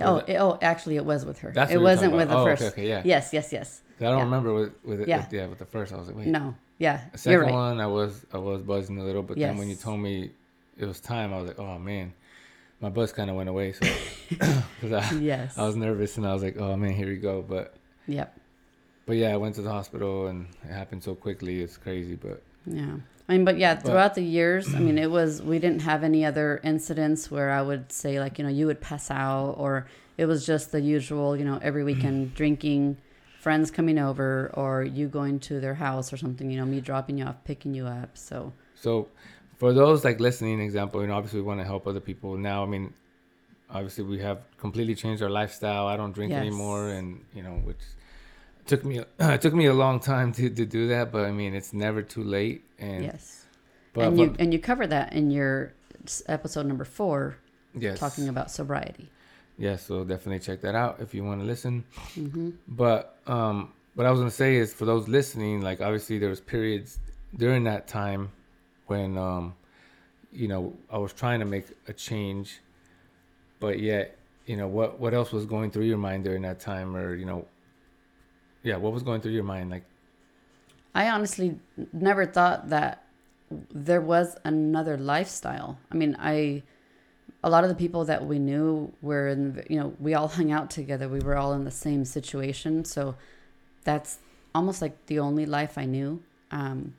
Oh, 0.00 0.16
it, 0.18 0.36
oh, 0.36 0.58
actually, 0.62 0.96
it 0.96 1.04
was 1.04 1.24
with 1.24 1.38
her. 1.40 1.50
That's 1.52 1.72
it 1.72 1.80
wasn't 1.80 2.14
with 2.14 2.28
the. 2.28 2.36
Oh, 2.36 2.44
first. 2.44 2.62
okay, 2.62 2.70
okay, 2.70 2.88
yeah. 2.88 3.02
Yes, 3.04 3.32
yes, 3.32 3.52
yes. 3.52 3.82
I 4.00 4.04
don't 4.04 4.18
Yeah. 4.18 4.24
remember 4.24 4.54
with 4.54 4.72
with 4.84 5.00
it. 5.00 5.08
Yeah. 5.08 5.18
With, 5.22 5.32
yeah, 5.32 5.46
with 5.46 5.58
the 5.58 5.64
first, 5.64 5.92
I 5.92 5.96
was 5.96 6.06
like, 6.08 6.16
wait. 6.16 6.26
No, 6.28 6.54
yeah, 6.78 7.00
The 7.12 7.18
second 7.18 7.40
right. 7.40 7.52
one, 7.52 7.80
I 7.80 7.86
was 7.86 8.24
I 8.32 8.38
was 8.38 8.62
buzzing 8.62 8.98
a 8.98 9.04
little, 9.04 9.22
but 9.22 9.36
then 9.38 9.56
when 9.58 9.68
you 9.68 9.74
told 9.76 10.00
me 10.00 10.30
it 10.78 10.86
was 10.86 11.00
time, 11.00 11.32
I 11.34 11.38
was 11.38 11.48
like, 11.48 11.58
oh 11.58 11.78
man, 11.78 12.12
my 12.80 12.88
buzz 12.88 13.12
kind 13.12 13.28
of 13.30 13.36
went 13.36 13.48
away. 13.48 13.72
So 13.72 13.80
because 14.28 14.92
I, 14.92 15.14
Yes. 15.18 15.58
I 15.58 15.64
was 15.66 15.76
nervous 15.76 16.16
and 16.16 16.26
I 16.26 16.32
was 16.32 16.42
like, 16.42 16.56
oh 16.58 16.76
man, 16.76 16.92
here 16.92 17.08
we 17.08 17.16
go. 17.16 17.42
But 17.42 17.74
Yep. 18.06 18.38
but 19.06 19.16
yeah, 19.16 19.32
I 19.34 19.36
went 19.36 19.54
to 19.56 19.62
the 19.62 19.70
hospital 19.70 20.28
and 20.28 20.46
it 20.64 20.72
happened 20.72 21.02
so 21.02 21.14
quickly. 21.14 21.60
It's 21.62 21.76
crazy, 21.76 22.14
but 22.16 22.42
Yeah. 22.66 22.96
I 23.28 23.32
mean, 23.32 23.44
but 23.44 23.58
yeah, 23.58 23.74
But- 23.74 23.84
throughout 23.84 24.14
the 24.14 24.22
years, 24.22 24.74
I 24.74 24.78
mean, 24.78 24.96
it 24.96 25.10
was, 25.10 25.42
we 25.42 25.58
didn't 25.58 25.82
have 25.82 26.02
any 26.02 26.24
other 26.24 26.60
incidents 26.64 27.30
where 27.30 27.50
I 27.50 27.60
would 27.60 27.92
say, 27.92 28.18
like, 28.20 28.38
you 28.38 28.44
know, 28.44 28.50
you 28.50 28.64
would 28.66 28.80
pass 28.80 29.10
out, 29.10 29.50
or 29.58 29.86
it 30.16 30.24
was 30.24 30.46
just 30.46 30.72
the 30.72 30.80
usual, 30.80 31.36
you 31.36 31.44
know, 31.44 31.58
every 31.60 31.84
weekend 31.84 32.34
drinking, 32.40 32.96
friends 33.48 33.70
coming 33.70 33.98
over, 33.98 34.50
or 34.62 34.82
you 34.82 35.08
going 35.08 35.40
to 35.40 35.58
their 35.58 35.74
house 35.74 36.12
or 36.12 36.18
something, 36.18 36.50
you 36.50 36.58
know, 36.58 36.66
me 36.66 36.80
dropping 36.82 37.16
you 37.18 37.24
off, 37.24 37.36
picking 37.44 37.72
you 37.78 37.86
up. 37.86 38.10
So, 38.28 38.52
So, 38.74 39.08
for 39.56 39.72
those 39.72 40.04
like 40.04 40.20
listening, 40.20 40.60
example, 40.60 41.00
you 41.00 41.06
know, 41.08 41.14
obviously 41.14 41.40
we 41.40 41.46
want 41.46 41.60
to 41.60 41.64
help 41.64 41.86
other 41.86 42.04
people. 42.10 42.36
Now, 42.36 42.62
I 42.62 42.66
mean, 42.66 42.92
obviously 43.70 44.04
we 44.04 44.18
have 44.28 44.38
completely 44.58 44.94
changed 44.94 45.22
our 45.22 45.30
lifestyle. 45.30 45.86
I 45.86 45.96
don't 45.96 46.12
drink 46.12 46.30
Yes. 46.32 46.40
anymore, 46.42 46.88
and 46.90 47.06
you 47.36 47.42
know, 47.42 47.54
which 47.68 47.84
took 48.66 48.84
me 48.84 49.00
it 49.36 49.40
took 49.40 49.54
me 49.54 49.64
a 49.64 49.72
long 49.84 49.98
time 49.98 50.28
to, 50.32 50.50
to 50.50 50.64
do 50.66 50.88
that. 50.88 51.10
But 51.10 51.24
I 51.24 51.32
mean, 51.32 51.54
it's 51.54 51.72
never 51.72 52.02
too 52.02 52.24
late. 52.38 52.60
And 52.78 53.02
yes. 53.04 53.46
but, 53.94 54.08
and 54.08 54.18
you, 54.18 54.26
but- 54.26 54.40
and 54.40 54.52
you 54.52 54.58
cover 54.58 54.86
that 54.86 55.14
in 55.14 55.30
your 55.30 55.72
episode 56.26 56.66
number 56.66 56.84
four, 56.84 57.36
yes, 57.74 57.98
talking 57.98 58.28
about 58.28 58.50
sobriety. 58.50 59.08
Yes. 59.58 59.84
So 59.86 60.04
definitely 60.04 60.40
check 60.40 60.60
that 60.62 60.74
out 60.74 61.00
if 61.00 61.14
you 61.14 61.24
want 61.24 61.40
to 61.40 61.46
listen. 61.46 61.84
hmm 62.14 62.50
But 62.66 63.16
um, 63.26 63.72
what 63.94 64.06
I 64.06 64.10
was 64.10 64.20
gonna 64.20 64.30
say 64.30 64.56
is 64.56 64.72
for 64.72 64.84
those 64.84 65.08
listening, 65.08 65.60
like 65.60 65.80
obviously 65.80 66.18
there 66.18 66.30
was 66.30 66.40
periods 66.40 66.98
during 67.36 67.64
that 67.64 67.86
time 67.88 68.30
when 68.86 69.18
um 69.18 69.54
you 70.32 70.48
know 70.48 70.74
I 70.90 70.98
was 70.98 71.12
trying 71.12 71.40
to 71.40 71.44
make 71.46 71.66
a 71.88 71.92
change, 71.92 72.60
but 73.60 73.80
yet 73.80 74.16
you 74.46 74.56
know 74.56 74.68
what 74.68 74.98
what 74.98 75.12
else 75.14 75.32
was 75.32 75.44
going 75.44 75.70
through 75.70 75.84
your 75.84 75.98
mind 75.98 76.24
during 76.24 76.42
that 76.42 76.60
time, 76.60 76.96
or 76.96 77.14
you 77.14 77.26
know, 77.26 77.46
yeah, 78.62 78.76
what 78.76 78.92
was 78.92 79.02
going 79.02 79.20
through 79.20 79.32
your 79.32 79.44
mind 79.44 79.70
like? 79.70 79.84
I 80.94 81.10
honestly 81.10 81.58
never 81.92 82.24
thought 82.26 82.70
that 82.70 83.04
there 83.72 84.00
was 84.00 84.36
another 84.44 84.96
lifestyle. 84.96 85.78
I 85.90 85.94
mean, 85.94 86.16
I 86.18 86.62
a 87.44 87.50
lot 87.50 87.62
of 87.64 87.70
the 87.70 87.76
people 87.76 88.04
that 88.06 88.26
we 88.26 88.38
knew 88.38 88.92
were 89.00 89.28
in 89.28 89.64
you 89.68 89.78
know 89.78 89.94
we 90.00 90.14
all 90.14 90.28
hung 90.28 90.50
out 90.52 90.70
together. 90.70 91.08
We 91.08 91.20
were 91.20 91.36
all 91.36 91.52
in 91.52 91.64
the 91.64 91.70
same 91.70 92.04
situation. 92.04 92.84
So 92.84 93.14
that's 93.84 94.18
almost 94.54 94.82
like 94.82 95.06
the 95.06 95.18
only 95.18 95.46
life 95.46 95.78
i 95.78 95.84
knew. 95.84 96.22
Um, 96.50 96.94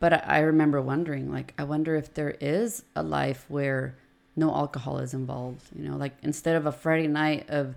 but 0.00 0.12
I, 0.12 0.22
I 0.26 0.38
remember 0.40 0.80
wondering 0.80 1.32
like 1.32 1.54
i 1.58 1.64
wonder 1.64 1.96
if 1.96 2.12
there 2.14 2.36
is 2.40 2.84
a 2.94 3.02
life 3.02 3.44
where 3.48 3.96
no 4.36 4.54
alcohol 4.54 4.98
is 4.98 5.14
involved 5.14 5.64
you 5.76 5.88
know? 5.88 5.96
Like 5.96 6.12
instead 6.22 6.56
of 6.56 6.66
a 6.66 6.72
friday 6.72 7.08
night 7.08 7.48
of 7.48 7.74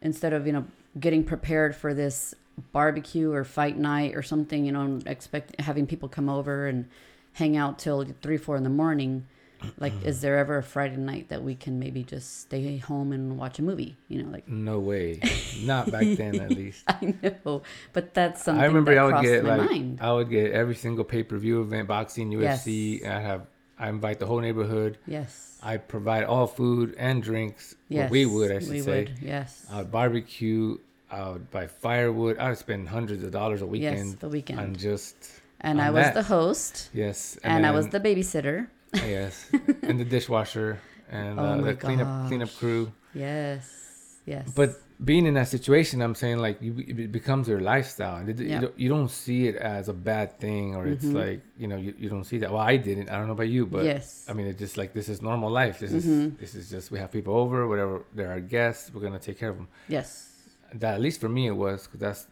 instead 0.00 0.32
of 0.32 0.46
you 0.46 0.52
know 0.52 0.64
getting 0.98 1.24
prepared 1.24 1.74
for 1.76 1.94
this 1.94 2.34
barbecue 2.72 3.32
or 3.32 3.44
fight 3.44 3.78
night 3.78 4.14
or 4.14 4.22
something 4.22 4.64
you 4.64 4.72
know 4.72 5.00
expect 5.06 5.60
having 5.60 5.86
people 5.86 6.08
come 6.08 6.28
over 6.28 6.66
and 6.66 6.88
hang 7.34 7.56
out 7.56 7.78
till 7.78 8.04
three 8.20 8.36
four 8.36 8.56
in 8.56 8.62
the 8.62 8.70
morning 8.70 9.26
like 9.78 9.92
is 10.04 10.20
there 10.20 10.38
ever 10.38 10.58
a 10.58 10.62
friday 10.62 10.96
night 10.96 11.28
that 11.28 11.42
we 11.42 11.54
can 11.54 11.78
maybe 11.78 12.02
just 12.02 12.40
stay 12.42 12.76
home 12.78 13.12
and 13.12 13.36
watch 13.38 13.58
a 13.58 13.62
movie 13.62 13.96
you 14.08 14.22
know 14.22 14.30
like 14.30 14.46
No 14.48 14.78
way, 14.78 15.20
not 15.62 15.90
back 15.90 16.06
then 16.16 16.40
at 16.40 16.50
least. 16.50 16.84
i 16.88 17.14
know 17.22 17.62
but 17.92 18.14
that's 18.14 18.42
something 18.44 18.62
I 18.62 18.66
remember 18.66 18.98
I 18.98 19.04
would 19.04 19.22
get 19.22 19.44
like 19.44 19.60
mind 19.70 19.98
I 20.00 20.12
would 20.12 20.30
get 20.30 20.52
every 20.52 20.74
single 20.74 21.04
pay 21.04 21.22
per 21.22 21.36
view 21.38 21.60
event, 21.62 21.88
boxing, 21.88 22.30
UFC. 22.30 23.00
Yes. 23.00 23.02
And 23.04 23.12
I 23.12 23.20
have 23.20 23.46
I 23.78 23.88
invite 23.88 24.18
the 24.20 24.26
whole 24.26 24.40
neighborhood. 24.40 24.98
yes 25.06 25.58
I 25.62 25.76
provide 25.76 26.24
all 26.24 26.46
food 26.46 26.94
and 26.98 27.22
drinks. 27.22 27.74
yes 27.88 28.10
we 28.10 28.26
would 28.26 28.50
I 28.52 28.58
should 28.60 28.68
we 28.70 28.80
say. 28.80 29.04
would 29.04 29.18
yes 29.20 29.66
I 29.70 29.78
would 29.78 29.90
barbecue. 29.90 30.78
I 31.10 31.28
would 31.30 31.50
buy 31.50 31.66
firewood. 31.66 32.38
I 32.38 32.48
would 32.48 32.58
spend 32.58 32.88
hundreds 32.88 33.22
of 33.22 33.32
dollars 33.32 33.60
a 33.62 33.66
weekend 33.66 34.06
yes 34.08 34.14
the 34.16 34.28
weekend 34.28 34.60
on 34.60 34.74
just 34.76 35.14
and 35.60 35.80
i 35.80 35.90
was 35.90 36.04
that. 36.06 36.14
the 36.14 36.22
host 36.24 36.90
yes, 36.92 37.38
and, 37.44 37.64
i 37.66 37.70
was 37.70 37.88
the 37.88 38.00
babysitter 38.00 38.66
yes, 38.94 39.50
and 39.82 39.98
the 40.00 40.04
dishwasher 40.04 40.78
and 41.10 41.38
Oh 41.38 41.44
uh, 41.44 41.60
the 41.60 41.74
cleanup 41.74 42.28
cleanup 42.28 42.50
crew. 42.58 42.92
yes 43.14 44.18
yes 44.26 44.50
But 44.54 44.70
being 45.04 45.26
in 45.26 45.34
that 45.34 45.48
situation, 45.48 46.00
I'm 46.00 46.14
saying 46.14 46.38
like 46.38 46.62
you, 46.62 46.72
it 46.78 47.10
becomes 47.10 47.48
your 47.48 47.60
lifestyle. 47.60 48.22
it- 48.28 48.38
You, 48.38 48.46
Yeah. 48.46 48.60
don't, 48.60 48.78
you 48.78 48.88
don't 48.88 49.10
see 49.10 49.48
it 49.48 49.56
as 49.56 49.88
a 49.88 49.92
bad 49.92 50.38
thing, 50.38 50.76
or 50.76 50.86
it's 50.86 51.04
Mhm. 51.04 51.14
like 51.24 51.40
you 51.58 51.66
know 51.66 51.76
you, 51.76 51.92
you 51.98 52.08
don't 52.08 52.22
see 52.24 52.38
that. 52.38 52.50
Well, 52.52 52.62
I 52.62 52.76
didn't. 52.76 53.08
I 53.10 53.14
don't 53.18 53.26
know 53.26 53.32
about 53.40 53.48
you, 53.56 53.66
but 53.66 53.84
yes 53.84 54.26
I 54.28 54.32
mean 54.32 54.46
it's 54.46 54.60
just 54.60 54.76
like 54.76 54.92
this 54.92 55.08
is 55.08 55.20
normal 55.20 55.50
life. 55.50 55.76
This 55.80 55.90
Mhm. 55.92 55.96
is 55.98 56.38
this 56.42 56.54
is 56.54 56.70
just 56.70 56.90
we 56.92 56.98
have 57.02 57.10
people 57.10 57.34
over, 57.42 57.66
whatever. 57.66 58.04
There 58.14 58.28
are 58.28 58.34
our 58.38 58.40
guests. 58.56 58.92
We're 58.94 59.02
gonna 59.02 59.18
take 59.18 59.38
care 59.42 59.50
of 59.54 59.56
them. 59.56 59.68
yes 59.88 60.08
That 60.82 60.94
at 60.94 61.00
least 61.00 61.18
for 61.20 61.28
me 61.28 61.42
it 61.52 61.56
was 61.66 61.78
because 61.86 62.00
that's 62.06 62.22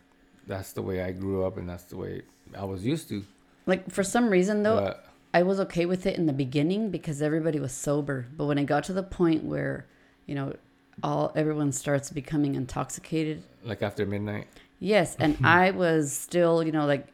that's 0.47 0.73
the 0.79 0.83
way 0.83 1.03
I 1.09 1.11
grew 1.13 1.45
up 1.47 1.57
and 1.59 1.67
that's 1.69 1.85
the 1.93 1.97
way 1.97 2.23
I 2.57 2.65
was 2.65 2.85
used 2.95 3.09
to. 3.13 3.19
like 3.67 3.83
for 3.91 4.05
some 4.05 4.27
reason 4.31 4.63
though 4.63 4.79
But 4.81 5.05
I 5.33 5.43
was 5.43 5.61
okay 5.61 5.87
with 5.87 6.07
it 6.07 6.17
in 6.19 6.27
the 6.27 6.33
beginning 6.33 6.91
because 6.91 7.23
everybody 7.23 7.61
was 7.61 7.73
sober. 7.73 8.27
But 8.37 8.47
when 8.47 8.59
it 8.59 8.65
got 8.65 8.85
to 8.85 8.93
the 8.93 9.03
point 9.03 9.45
where, 9.45 9.87
you 10.27 10.35
know, 10.35 10.55
all 11.03 11.33
everyone 11.35 11.73
starts 11.73 12.11
becoming 12.11 12.55
intoxicated. 12.55 13.43
like 13.65 13.83
after 13.83 14.05
midnight, 14.05 14.47
Yes, 14.81 15.17
and 15.19 15.37
I 15.45 15.71
was 15.71 16.13
still, 16.13 16.63
you 16.63 16.73
know, 16.73 16.87
like 16.87 17.07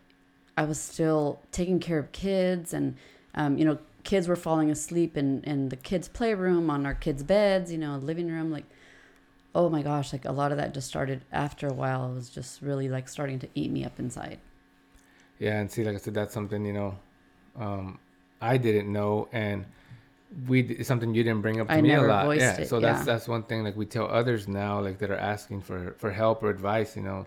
I 0.57 0.65
was 0.65 0.81
still 0.81 1.41
taking 1.53 1.81
care 1.81 1.99
of 1.99 2.13
kids 2.13 2.73
and 2.73 2.97
um, 3.35 3.59
you 3.59 3.65
know, 3.65 3.79
kids 4.05 4.29
were 4.29 4.37
falling 4.37 4.71
asleep 4.71 5.17
in 5.17 5.43
in 5.45 5.69
the 5.69 5.77
kids' 5.77 6.09
playroom 6.09 6.71
on 6.71 6.87
our 6.87 6.95
kids' 6.95 7.23
beds, 7.23 7.71
you 7.71 7.79
know, 7.79 7.97
living 7.99 8.29
room 8.29 8.51
like 8.51 8.65
oh 9.57 9.71
my 9.71 9.81
gosh, 9.81 10.13
like 10.13 10.27
a 10.27 10.33
lot 10.33 10.53
of 10.53 10.59
that 10.59 10.75
just 10.75 10.87
started 10.87 11.25
after 11.33 11.67
a 11.67 11.73
while. 11.73 12.11
It 12.11 12.15
was 12.15 12.29
just 12.29 12.61
really 12.61 12.91
like 12.91 13.09
starting 13.09 13.39
to 13.39 13.49
eat 13.55 13.71
me 13.71 13.85
up 13.87 13.99
inside. 13.99 14.39
yeah, 15.39 15.59
and 15.59 15.71
see, 15.71 15.83
like 15.83 15.95
I 15.95 15.99
said, 15.99 16.13
that's 16.15 16.35
something 16.35 16.65
you 16.65 16.75
know, 16.75 16.99
um, 17.59 17.99
I 18.41 18.57
didn't 18.57 18.93
know, 18.93 19.29
and 19.33 19.65
we 20.49 20.61
it's 20.63 20.89
something 20.89 21.15
you 21.15 21.23
didn't 21.23 21.43
bring 21.43 21.61
up 21.61 21.69
to 21.69 21.75
I 21.75 21.81
me 21.81 21.95
a 21.95 22.03
lot. 22.03 22.37
yeah, 22.37 22.59
it, 22.59 22.69
so 22.69 22.81
that's 22.81 23.01
yeah. 23.01 23.05
that's 23.05 23.29
one 23.29 23.43
thing. 23.45 23.65
Like 23.65 23.77
we 23.77 23.87
tell 23.87 24.07
others 24.07 24.49
now, 24.49 24.81
like 24.81 24.99
that 24.99 25.11
are 25.11 25.17
asking 25.17 25.63
for 25.63 25.95
for 25.99 26.11
help 26.11 26.43
or 26.43 26.51
advice. 26.51 26.97
You 26.97 27.03
know, 27.03 27.27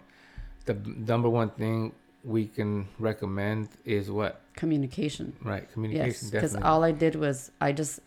the 0.65 0.74
number 0.74 1.30
one 1.30 1.50
thing 1.50 1.93
we 2.24 2.48
can 2.48 2.88
recommend 3.00 3.69
is 3.86 4.12
what 4.12 4.41
Communication. 4.56 5.34
right 5.41 5.72
communication. 5.72 6.06
Yes, 6.06 6.32
because 6.32 6.56
all 6.56 6.84
I 6.84 6.91
did 6.91 7.15
was 7.15 7.52
I 7.62 7.72
just 7.72 8.02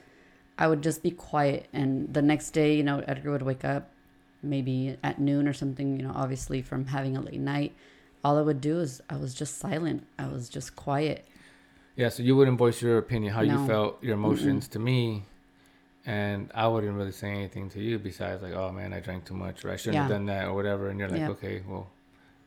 I 0.59 0.69
would 0.69 0.83
just 0.83 1.03
be 1.03 1.11
quiet, 1.11 1.67
and 1.73 2.13
the 2.13 2.23
next 2.23 2.51
day, 2.51 2.77
you 2.77 2.83
know, 2.83 3.03
Edgar 3.09 3.33
would 3.33 3.43
wake 3.43 3.65
up 3.65 3.89
maybe 4.43 4.97
at 5.03 5.19
noon 5.19 5.49
or 5.49 5.53
something. 5.53 5.99
You 5.99 6.07
know, 6.07 6.13
obviously 6.15 6.63
from 6.63 6.87
having 6.87 7.17
a 7.17 7.21
late 7.21 7.41
night. 7.41 7.75
All 8.25 8.39
I 8.39 8.43
would 8.43 8.61
do 8.61 8.79
is 8.79 9.03
I 9.11 9.17
was 9.17 9.35
just 9.35 9.59
silent. 9.59 10.07
I 10.17 10.29
was 10.29 10.49
just 10.49 10.77
quiet. 10.77 11.27
Yeah, 11.97 12.09
so 12.09 12.23
you 12.23 12.37
wouldn't 12.37 12.59
voice 12.59 12.81
your 12.81 12.99
opinion, 12.99 13.35
how 13.35 13.43
you 13.43 13.59
felt, 13.67 14.03
your 14.03 14.15
emotions 14.15 14.69
to 14.69 14.79
me, 14.79 15.25
and 16.07 16.51
I 16.55 16.67
wouldn't 16.67 16.95
really 16.97 17.13
say 17.13 17.31
anything 17.31 17.69
to 17.71 17.81
you 17.81 17.99
besides 17.99 18.43
like, 18.43 18.55
oh 18.55 18.73
man, 18.73 18.93
I 18.93 19.01
drank 19.01 19.25
too 19.27 19.35
much, 19.35 19.65
or 19.65 19.71
I 19.71 19.77
shouldn't 19.77 19.97
have 20.09 20.09
done 20.17 20.27
that, 20.27 20.47
or 20.47 20.55
whatever. 20.55 20.89
And 20.89 20.99
you're 20.99 21.09
like, 21.09 21.21
Yeah. 21.21 21.31
okay, 21.31 21.63
well, 21.69 21.91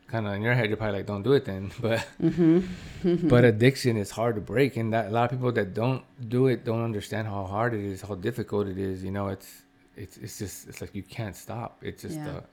kind 0.08 0.25
of 0.27 0.34
in 0.34 0.41
your 0.41 0.53
head, 0.53 0.67
you're 0.69 0.77
probably 0.77 0.97
like, 0.99 1.05
don't 1.05 1.23
do 1.23 1.34
it 1.34 1.45
then. 1.45 1.71
But 1.81 2.05
Mm-hmm. 2.21 3.29
but 3.29 3.45
addiction 3.45 3.97
is 3.97 4.10
hard 4.12 4.36
to 4.36 4.41
break, 4.41 4.77
and 4.77 4.91
that 4.93 5.08
a 5.08 5.10
lot 5.12 5.25
of 5.25 5.31
people 5.31 5.51
that 5.51 5.73
don't 5.73 6.03
do 6.27 6.47
it 6.47 6.65
don't 6.65 6.84
understand 6.84 7.27
how 7.27 7.45
hard 7.45 7.73
it 7.75 7.81
is, 7.81 8.01
how 8.01 8.15
difficult 8.15 8.67
it 8.67 8.77
is. 8.79 9.03
You 9.03 9.12
know, 9.12 9.27
it's 9.27 9.62
it's 9.95 10.17
it's 10.17 10.39
just 10.39 10.67
it's 10.67 10.81
like 10.81 10.93
you 10.95 11.03
can't 11.03 11.36
stop. 11.36 11.77
It's 11.84 12.01
just 12.01 12.17
Yeah. 12.17 12.38
a 12.38 12.43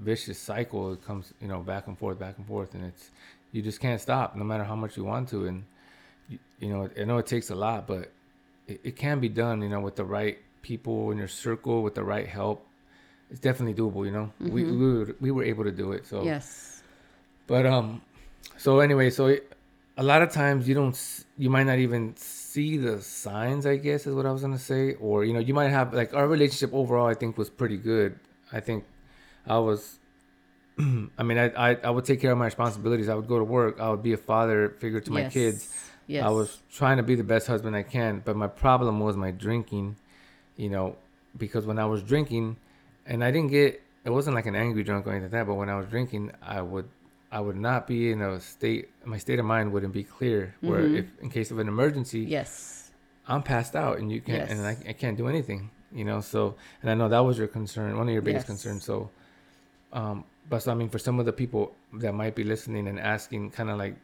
vicious 0.00 0.38
cycle. 0.38 0.92
It 0.92 1.04
comes 1.04 1.32
you 1.40 1.48
know 1.48 1.60
back 1.60 1.88
and 1.88 1.98
forth, 1.98 2.18
back 2.20 2.38
and 2.38 2.46
forth, 2.46 2.74
and 2.74 2.84
it's 2.84 3.10
you 3.52 3.62
just 3.62 3.80
can't 3.80 4.00
stop 4.00 4.36
no 4.36 4.44
matter 4.44 4.64
how 4.64 4.76
much 4.76 4.96
you 4.96 5.04
want 5.04 5.28
to. 5.30 5.46
And 5.46 5.64
you, 6.28 6.38
you 6.60 6.68
know, 6.68 6.88
I 6.98 7.04
know 7.04 7.18
it 7.18 7.26
takes 7.26 7.50
a 7.50 7.54
lot, 7.54 7.86
but 7.86 8.10
it, 8.66 8.80
it 8.84 8.96
can 8.96 9.20
be 9.20 9.28
done. 9.28 9.62
You 9.62 9.68
know, 9.68 9.80
with 9.80 9.96
the 9.96 10.04
right 10.04 10.38
people 10.62 11.10
in 11.10 11.18
your 11.18 11.28
circle, 11.28 11.82
with 11.82 11.94
the 11.94 12.04
right 12.04 12.26
help, 12.26 12.66
it's 13.30 13.40
definitely 13.40 13.74
doable. 13.74 14.04
You 14.04 14.12
know, 14.12 14.32
we 14.40 14.62
Mhm. 14.64 14.78
we 14.78 14.86
were, 14.94 15.16
we 15.20 15.30
were 15.30 15.44
able 15.44 15.64
to 15.64 15.72
do 15.72 15.92
it. 15.92 16.06
So 16.06 16.22
Yes. 16.24 16.82
but 17.46 17.66
um, 17.66 18.02
so 18.56 18.80
anyway, 18.80 19.10
so 19.10 19.26
it, 19.26 19.52
a 19.96 20.02
lot 20.02 20.20
of 20.22 20.30
times 20.30 20.68
you 20.68 20.74
don't, 20.74 20.96
you 21.38 21.48
might 21.48 21.64
not 21.64 21.78
even 21.78 22.14
see 22.16 22.76
the 22.76 23.00
signs. 23.00 23.64
I 23.66 23.76
guess 23.76 24.06
is 24.06 24.14
what 24.14 24.26
I 24.26 24.32
was 24.32 24.42
gonna 24.42 24.58
say, 24.58 24.94
or 24.94 25.24
you 25.24 25.32
know, 25.32 25.40
you 25.40 25.54
might 25.54 25.68
have 25.70 25.94
like 25.94 26.14
our 26.14 26.26
relationship 26.28 26.70
overall. 26.74 27.06
I 27.06 27.14
think 27.14 27.38
was 27.38 27.50
pretty 27.50 27.76
good. 27.78 28.18
I 28.52 28.60
think 28.60 28.84
I 29.46 29.58
was. 29.58 29.98
I 30.78 31.22
mean, 31.22 31.38
I, 31.38 31.46
I 31.70 31.74
I 31.84 31.90
would 31.90 32.04
take 32.04 32.20
care 32.20 32.32
of 32.32 32.38
my 32.38 32.44
responsibilities. 32.44 33.08
I 33.08 33.14
would 33.14 33.28
go 33.28 33.38
to 33.38 33.44
work. 33.44 33.80
I 33.80 33.88
would 33.90 34.02
be 34.02 34.12
a 34.12 34.18
father 34.18 34.70
figure 34.78 35.00
to 35.00 35.10
my 35.12 35.20
yes. 35.22 35.32
kids. 35.32 35.90
Yes. 36.06 36.24
I 36.24 36.30
was 36.30 36.62
trying 36.70 36.98
to 36.98 37.02
be 37.02 37.14
the 37.14 37.24
best 37.24 37.46
husband 37.46 37.74
I 37.76 37.82
can, 37.82 38.22
but 38.24 38.36
my 38.36 38.46
problem 38.46 39.00
was 39.00 39.16
my 39.16 39.30
drinking, 39.32 39.96
you 40.56 40.68
know, 40.70 40.96
because 41.36 41.66
when 41.66 41.78
I 41.78 41.86
was 41.86 42.02
drinking, 42.02 42.56
and 43.06 43.22
I 43.24 43.30
didn't 43.30 43.50
get, 43.50 43.82
it 44.04 44.10
wasn't 44.10 44.36
like 44.36 44.46
an 44.46 44.54
angry 44.54 44.84
drunk 44.84 45.06
or 45.06 45.10
anything 45.10 45.24
like 45.24 45.32
that, 45.32 45.46
but 45.46 45.54
when 45.54 45.68
I 45.68 45.76
was 45.76 45.86
drinking, 45.86 46.32
I 46.40 46.62
would, 46.62 46.88
I 47.32 47.40
would 47.40 47.56
not 47.56 47.86
be 47.86 48.12
in 48.12 48.22
a 48.22 48.40
state, 48.40 48.88
my 49.04 49.18
state 49.18 49.38
of 49.38 49.44
mind 49.44 49.72
wouldn't 49.72 49.92
be 49.92 50.04
clear. 50.04 50.54
Where 50.60 50.82
Mhm. 50.82 50.96
if 50.96 51.06
in 51.20 51.28
case 51.30 51.50
of 51.50 51.58
an 51.58 51.68
emergency, 51.68 52.20
Yes. 52.20 52.92
I'm 53.28 53.42
passed 53.42 53.74
out 53.74 53.98
and 53.98 54.10
you 54.12 54.20
can't, 54.20 54.48
and 54.48 54.60
I, 54.64 54.76
I 54.88 54.92
can't 54.92 55.16
do 55.18 55.26
anything, 55.26 55.70
you 55.92 56.04
know. 56.04 56.20
So, 56.20 56.54
and 56.82 56.90
I 56.90 56.94
know 56.94 57.08
that 57.08 57.18
was 57.18 57.36
your 57.36 57.48
concern, 57.48 57.96
one 57.98 58.06
of 58.06 58.12
your 58.12 58.22
biggest 58.22 58.44
Yes. 58.44 58.46
concerns. 58.62 58.84
So, 58.84 59.10
um, 59.92 60.24
but 60.48 60.60
so 60.60 60.70
I 60.70 60.74
mean, 60.76 60.88
for 60.88 61.00
some 61.00 61.18
of 61.18 61.26
the 61.26 61.32
people 61.32 61.74
that 61.94 62.12
might 62.14 62.36
be 62.36 62.44
listening 62.44 62.86
and 62.86 63.00
asking, 63.00 63.50
kind 63.50 63.68
of 63.70 63.78
like, 63.78 63.96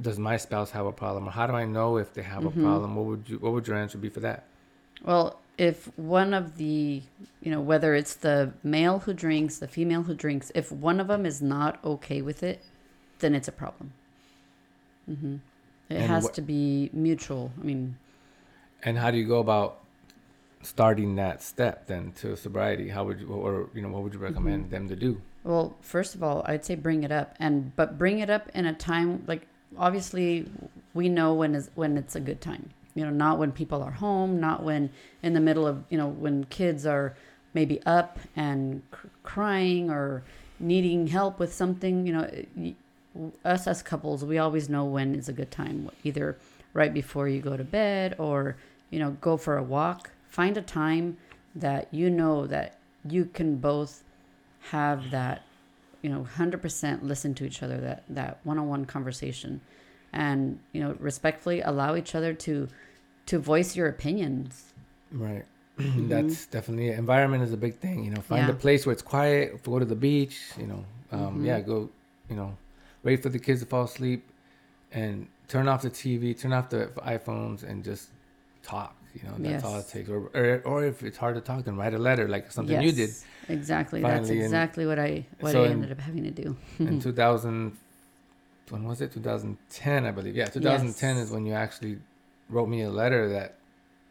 does 0.00 0.18
my 0.18 0.36
spouse 0.36 0.70
have 0.70 0.86
a 0.86 0.92
problem, 0.92 1.28
or 1.28 1.30
how 1.30 1.46
do 1.46 1.52
I 1.54 1.64
know 1.64 1.96
if 1.98 2.14
they 2.14 2.22
have 2.22 2.42
Mhm. 2.44 2.46
a 2.46 2.62
problem? 2.62 2.96
What 2.96 3.06
would 3.06 3.28
you, 3.28 3.38
what 3.38 3.52
would 3.52 3.66
your 3.66 3.76
answer 3.76 3.98
be 3.98 4.08
for 4.08 4.20
that? 4.20 4.44
Well, 5.04 5.38
if 5.58 5.86
one 5.98 6.32
of 6.32 6.56
the, 6.56 7.02
you 7.42 7.50
know, 7.50 7.60
whether 7.60 7.94
it's 7.94 8.14
the 8.14 8.52
male 8.62 9.00
who 9.00 9.12
drinks, 9.12 9.58
the 9.58 9.68
female 9.68 10.02
who 10.04 10.14
drinks, 10.14 10.50
if 10.54 10.72
one 10.72 11.00
of 11.00 11.08
them 11.08 11.26
is 11.26 11.42
not 11.42 11.78
okay 11.84 12.22
with 12.22 12.42
it, 12.42 12.62
then 13.18 13.34
it's 13.34 13.48
a 13.48 13.52
problem. 13.52 13.92
mm-hmm. 15.10 15.34
It 15.88 15.96
And 15.96 16.04
has 16.04 16.24
what- 16.24 16.34
to 16.34 16.42
be 16.42 16.88
mutual. 16.92 17.52
I 17.60 17.64
mean, 17.64 17.96
And 18.82 18.96
how 18.96 19.10
do 19.10 19.18
you 19.18 19.26
go 19.26 19.40
about 19.40 19.78
starting 20.62 21.16
that 21.16 21.42
step 21.42 21.86
then 21.86 22.12
to 22.12 22.36
sobriety? 22.36 22.88
How 22.88 23.04
would 23.04 23.20
you, 23.20 23.26
or 23.28 23.68
you 23.74 23.82
know, 23.82 23.88
what 23.88 24.02
would 24.04 24.14
you 24.14 24.20
recommend 24.20 24.64
Mm-hmm. 24.64 24.70
them 24.70 24.88
to 24.88 24.96
do? 24.96 25.20
Well, 25.44 25.76
first 25.82 26.14
of 26.14 26.22
all, 26.22 26.42
I'd 26.46 26.64
say 26.64 26.76
bring 26.76 27.02
it 27.02 27.10
up, 27.12 27.34
and 27.38 27.74
but 27.76 27.98
bring 27.98 28.20
it 28.20 28.30
up 28.30 28.48
in 28.54 28.64
a 28.66 28.72
time 28.72 29.24
like 29.26 29.46
obviously 29.76 30.50
we 30.94 31.08
know 31.08 31.34
when 31.34 31.54
is 31.54 31.70
when 31.74 31.96
it's 31.96 32.16
a 32.16 32.20
good 32.20 32.40
time. 32.40 32.70
You 32.94 33.04
know, 33.04 33.10
not 33.10 33.38
when 33.38 33.52
people 33.52 33.82
are 33.82 33.92
home, 33.92 34.40
not 34.40 34.62
when 34.62 34.90
in 35.22 35.34
the 35.34 35.40
middle 35.40 35.66
of 35.66 35.84
you 35.90 35.98
know 35.98 36.08
when 36.08 36.44
kids 36.44 36.86
are 36.86 37.14
maybe 37.54 37.82
up 37.84 38.18
and 38.36 38.82
cr- 38.90 39.06
crying 39.22 39.90
or 39.90 40.22
needing 40.58 41.06
help 41.08 41.38
with 41.38 41.52
something. 41.52 42.06
You 42.06 42.12
know, 42.12 42.30
us 43.44 43.66
as 43.66 43.82
couples, 43.82 44.24
we 44.24 44.38
always 44.38 44.68
know 44.68 44.84
when 44.84 45.14
is 45.14 45.28
a 45.28 45.32
good 45.32 45.50
time, 45.50 45.90
either 46.04 46.36
right 46.72 46.92
before 46.92 47.28
you 47.28 47.40
go 47.40 47.56
to 47.56 47.64
bed 47.64 48.14
or, 48.18 48.56
you 48.90 48.98
know, 48.98 49.12
go 49.20 49.36
for 49.36 49.56
a 49.56 49.62
walk. 49.62 50.10
Find 50.28 50.56
a 50.56 50.62
time 50.62 51.16
that 51.54 51.88
you 51.90 52.10
know 52.10 52.46
that 52.46 52.76
you 53.04 53.24
can 53.24 53.56
both 53.56 54.04
have 54.70 55.10
that, 55.10 55.42
you 56.02 56.10
know, 56.10 56.26
100% 56.36 57.02
listen 57.02 57.34
to 57.34 57.44
each 57.44 57.62
other, 57.62 57.78
that, 57.78 58.04
that 58.08 58.38
one-on-one 58.44 58.86
conversation 58.86 59.60
and, 60.12 60.58
you 60.72 60.80
know, 60.80 60.96
respectfully 60.98 61.60
allow 61.60 61.94
each 61.94 62.14
other 62.14 62.34
to, 62.34 62.68
to 63.26 63.38
voice 63.38 63.76
your 63.76 63.88
opinions. 63.88 64.72
Right. 65.12 65.44
That's 65.78 66.46
definitely 66.46 66.88
it. 66.88 66.98
Environment 66.98 67.42
is 67.42 67.52
a 67.52 67.56
big 67.56 67.76
thing. 67.76 68.04
You 68.04 68.10
know, 68.10 68.20
find 68.20 68.46
Yeah. 68.46 68.52
a 68.54 68.56
place 68.56 68.86
where 68.86 68.92
it's 68.92 69.02
quiet. 69.02 69.62
Go 69.62 69.78
to 69.78 69.84
the 69.84 69.94
beach. 69.94 70.40
You 70.58 70.66
know, 70.66 70.84
um, 71.12 71.40
Mhm. 71.40 71.46
yeah, 71.46 71.60
go. 71.60 71.90
You 72.28 72.36
know, 72.36 72.56
wait 73.02 73.22
for 73.22 73.28
the 73.28 73.38
kids 73.38 73.60
to 73.60 73.66
fall 73.66 73.84
asleep, 73.84 74.28
and 74.92 75.26
turn 75.48 75.66
off 75.68 75.82
the 75.82 75.90
TV, 75.90 76.38
turn 76.38 76.52
off 76.52 76.70
the 76.70 76.86
iPhones, 76.98 77.62
and 77.62 77.82
just 77.84 78.10
talk. 78.62 78.94
You 79.14 79.22
know, 79.28 79.34
that's 79.38 79.64
all 79.64 79.78
it 79.80 79.88
takes. 79.88 80.08
Or, 80.08 80.30
or, 80.34 80.62
or 80.64 80.84
if 80.84 81.02
it's 81.02 81.16
hard 81.18 81.34
to 81.34 81.40
talk, 81.40 81.64
then 81.64 81.76
write 81.76 81.94
a 81.94 81.98
letter, 81.98 82.28
like 82.28 82.52
something 82.52 82.80
you 82.80 82.92
did 82.92 83.08
Yes, 83.10 83.24
Exactly. 83.48 84.00
That's 84.00 84.28
finally, 84.28 84.36
and 84.36 84.44
exactly 84.44 84.86
what 84.86 84.98
I 85.00 85.26
what 85.40 85.52
so 85.52 85.64
I 85.64 85.66
in- 85.66 85.72
ended 85.72 85.90
up 85.92 86.00
having 86.00 86.22
to 86.24 86.30
do. 86.30 86.56
in 86.78 87.00
2000. 87.08 87.76
When 88.68 88.84
was 88.84 89.00
it? 89.00 89.12
2010, 89.12 90.06
I 90.06 90.12
believe. 90.12 90.36
Yeah, 90.36 90.44
2010 90.46 91.16
Yes. 91.16 91.24
is 91.26 91.32
when 91.32 91.44
you 91.44 91.54
actually 91.54 91.98
wrote 92.48 92.68
me 92.68 92.82
a 92.82 92.90
letter 92.90 93.28
that 93.30 93.56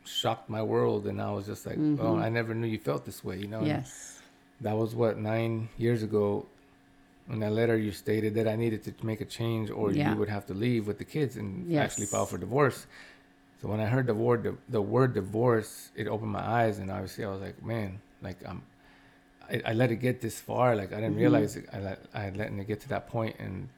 shocked 0.04 0.50
my 0.50 0.62
world, 0.62 1.08
and 1.08 1.22
I 1.22 1.32
was 1.32 1.46
just 1.46 1.66
like, 1.66 1.78
"Oh, 1.78 1.80
Mhm. 2.16 2.22
I 2.22 2.28
never 2.30 2.54
knew 2.54 2.68
you 2.68 2.80
felt 2.80 3.06
this 3.06 3.24
way." 3.24 3.38
You 3.38 3.48
know. 3.48 3.60
and 3.60 3.68
yes. 3.68 4.20
that 4.62 4.76
was 4.76 4.94
what 4.96 5.18
nine 5.18 5.70
years 5.78 6.04
ago 6.04 6.46
in 7.30 7.40
that 7.40 7.52
letter 7.52 7.78
you 7.78 7.92
stated 7.92 8.34
that 8.34 8.48
i 8.48 8.56
needed 8.56 8.84
to 8.84 8.92
make 9.06 9.22
a 9.22 9.26
change 9.26 9.70
or 9.70 9.92
Yeah. 9.92 10.12
you 10.12 10.18
would 10.20 10.30
have 10.30 10.46
to 10.48 10.56
leave 10.56 10.88
with 10.88 10.98
the 10.98 11.06
kids 11.06 11.38
and 11.38 11.50
actually 11.78 12.08
file 12.08 12.26
for 12.26 12.40
divorce 12.40 12.88
so 13.62 13.68
when 13.68 13.80
i 13.80 13.86
heard 13.86 14.08
the 14.08 14.14
word 14.14 14.44
the, 14.44 14.56
the 14.70 14.82
word 14.82 15.14
divorce 15.14 15.92
it 15.96 16.08
opened 16.08 16.32
my 16.32 16.46
eyes 16.62 16.80
and 16.80 16.90
obviously 16.92 17.24
i 17.26 17.30
was 17.30 17.42
like 17.42 17.64
man 17.64 18.00
like 18.22 18.38
i'm 18.48 18.62
i, 19.50 19.62
I 19.66 19.74
let 19.74 19.92
it 19.92 19.98
get 19.98 20.22
this 20.22 20.40
far 20.40 20.76
like 20.76 20.92
i 20.94 20.96
didn't 20.98 21.16
Mhm. 21.16 21.26
realize 21.26 21.56
it, 21.56 21.66
i 21.74 21.80
let 21.80 22.00
i 22.14 22.22
had 22.22 22.38
letting 22.38 22.60
it 22.60 22.68
get 22.68 22.80
to 22.82 22.90
that 22.90 23.08
point 23.08 23.36
and 23.40 23.70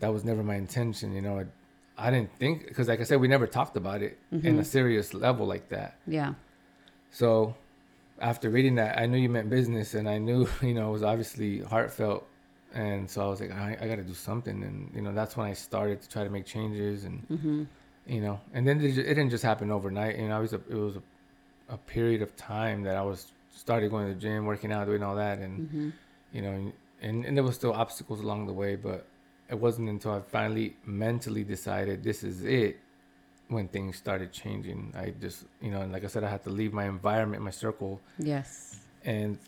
that 0.00 0.12
was 0.12 0.24
never 0.24 0.42
my 0.42 0.56
intention 0.56 1.12
you 1.14 1.22
know 1.22 1.40
i, 1.40 2.06
I 2.06 2.10
didn't 2.10 2.32
think 2.38 2.66
because 2.68 2.86
like 2.88 3.00
i 3.00 3.04
said 3.04 3.20
we 3.20 3.28
never 3.28 3.46
talked 3.46 3.76
about 3.76 4.02
it 4.02 4.18
in 4.30 4.58
a 4.58 4.64
serious 4.64 5.14
level 5.14 5.46
like 5.46 5.68
that 5.70 5.96
Yeah. 6.06 6.34
so 7.10 7.54
after 8.20 8.50
reading 8.50 8.74
that, 8.74 8.98
I 8.98 9.06
knew 9.06 9.16
you 9.16 9.28
meant 9.28 9.48
business, 9.48 9.94
and 9.94 10.08
I 10.08 10.18
knew 10.18 10.48
you 10.62 10.74
know 10.74 10.88
it 10.88 10.92
was 10.92 11.04
obviously 11.04 11.60
heartfelt, 11.60 12.26
and 12.74 13.08
so 13.08 13.24
I 13.24 13.28
was 13.28 13.40
like, 13.40 13.52
I, 13.52 13.78
I 13.80 13.86
got 13.86 13.94
to 13.94 14.02
do 14.02 14.12
something, 14.12 14.64
and 14.64 14.90
you 14.92 15.02
know 15.02 15.12
that's 15.12 15.36
when 15.36 15.46
I 15.46 15.52
started 15.52 16.02
to 16.02 16.08
try 16.08 16.24
to 16.24 16.30
make 16.30 16.44
changes, 16.44 17.04
and 17.04 17.20
hmm 17.28 17.62
you 18.08 18.20
know, 18.20 18.40
and 18.54 18.66
then 18.66 18.80
it, 18.80 18.94
didn't 18.94 19.30
just 19.30 19.44
happen 19.44 19.70
overnight. 19.70 20.18
You 20.18 20.28
know, 20.28 20.36
I 20.36 20.40
was 20.40 20.52
a, 20.52 20.60
it 20.68 20.74
was 20.74 20.96
a, 20.96 21.02
a 21.74 21.76
period 21.76 22.22
of 22.22 22.34
time 22.36 22.82
that 22.84 22.96
I 22.96 23.02
was 23.02 23.30
started 23.54 23.90
going 23.90 24.08
to 24.08 24.14
the 24.14 24.20
gym, 24.20 24.46
working 24.46 24.72
out, 24.72 24.86
doing 24.86 25.02
all 25.02 25.16
that, 25.16 25.38
and 25.38 25.68
hmm 25.68 25.90
you 26.32 26.42
know, 26.42 26.72
and 27.00 27.24
and 27.24 27.36
there 27.36 27.44
was 27.44 27.54
still 27.54 27.72
obstacles 27.72 28.20
along 28.20 28.46
the 28.46 28.52
way, 28.52 28.76
but 28.76 29.06
it 29.48 29.58
wasn't 29.58 29.88
until 29.88 30.12
I 30.12 30.20
finally 30.20 30.76
mentally 30.84 31.42
decided 31.42 32.02
this 32.04 32.22
is 32.22 32.44
it 32.44 32.76
when 33.48 33.66
things 33.68 33.96
started 33.96 34.30
changing. 34.32 34.92
I 34.96 35.14
just 35.18 35.44
you 35.62 35.70
know, 35.70 35.80
and 35.80 35.92
like 35.92 36.04
I 36.04 36.08
said, 36.08 36.24
I 36.24 36.28
had 36.30 36.44
to 36.44 36.50
leave 36.50 36.72
my 36.72 36.84
environment, 36.84 37.42
my 37.42 37.50
circle 37.50 38.00
Yes. 38.18 38.80
and 39.04 39.38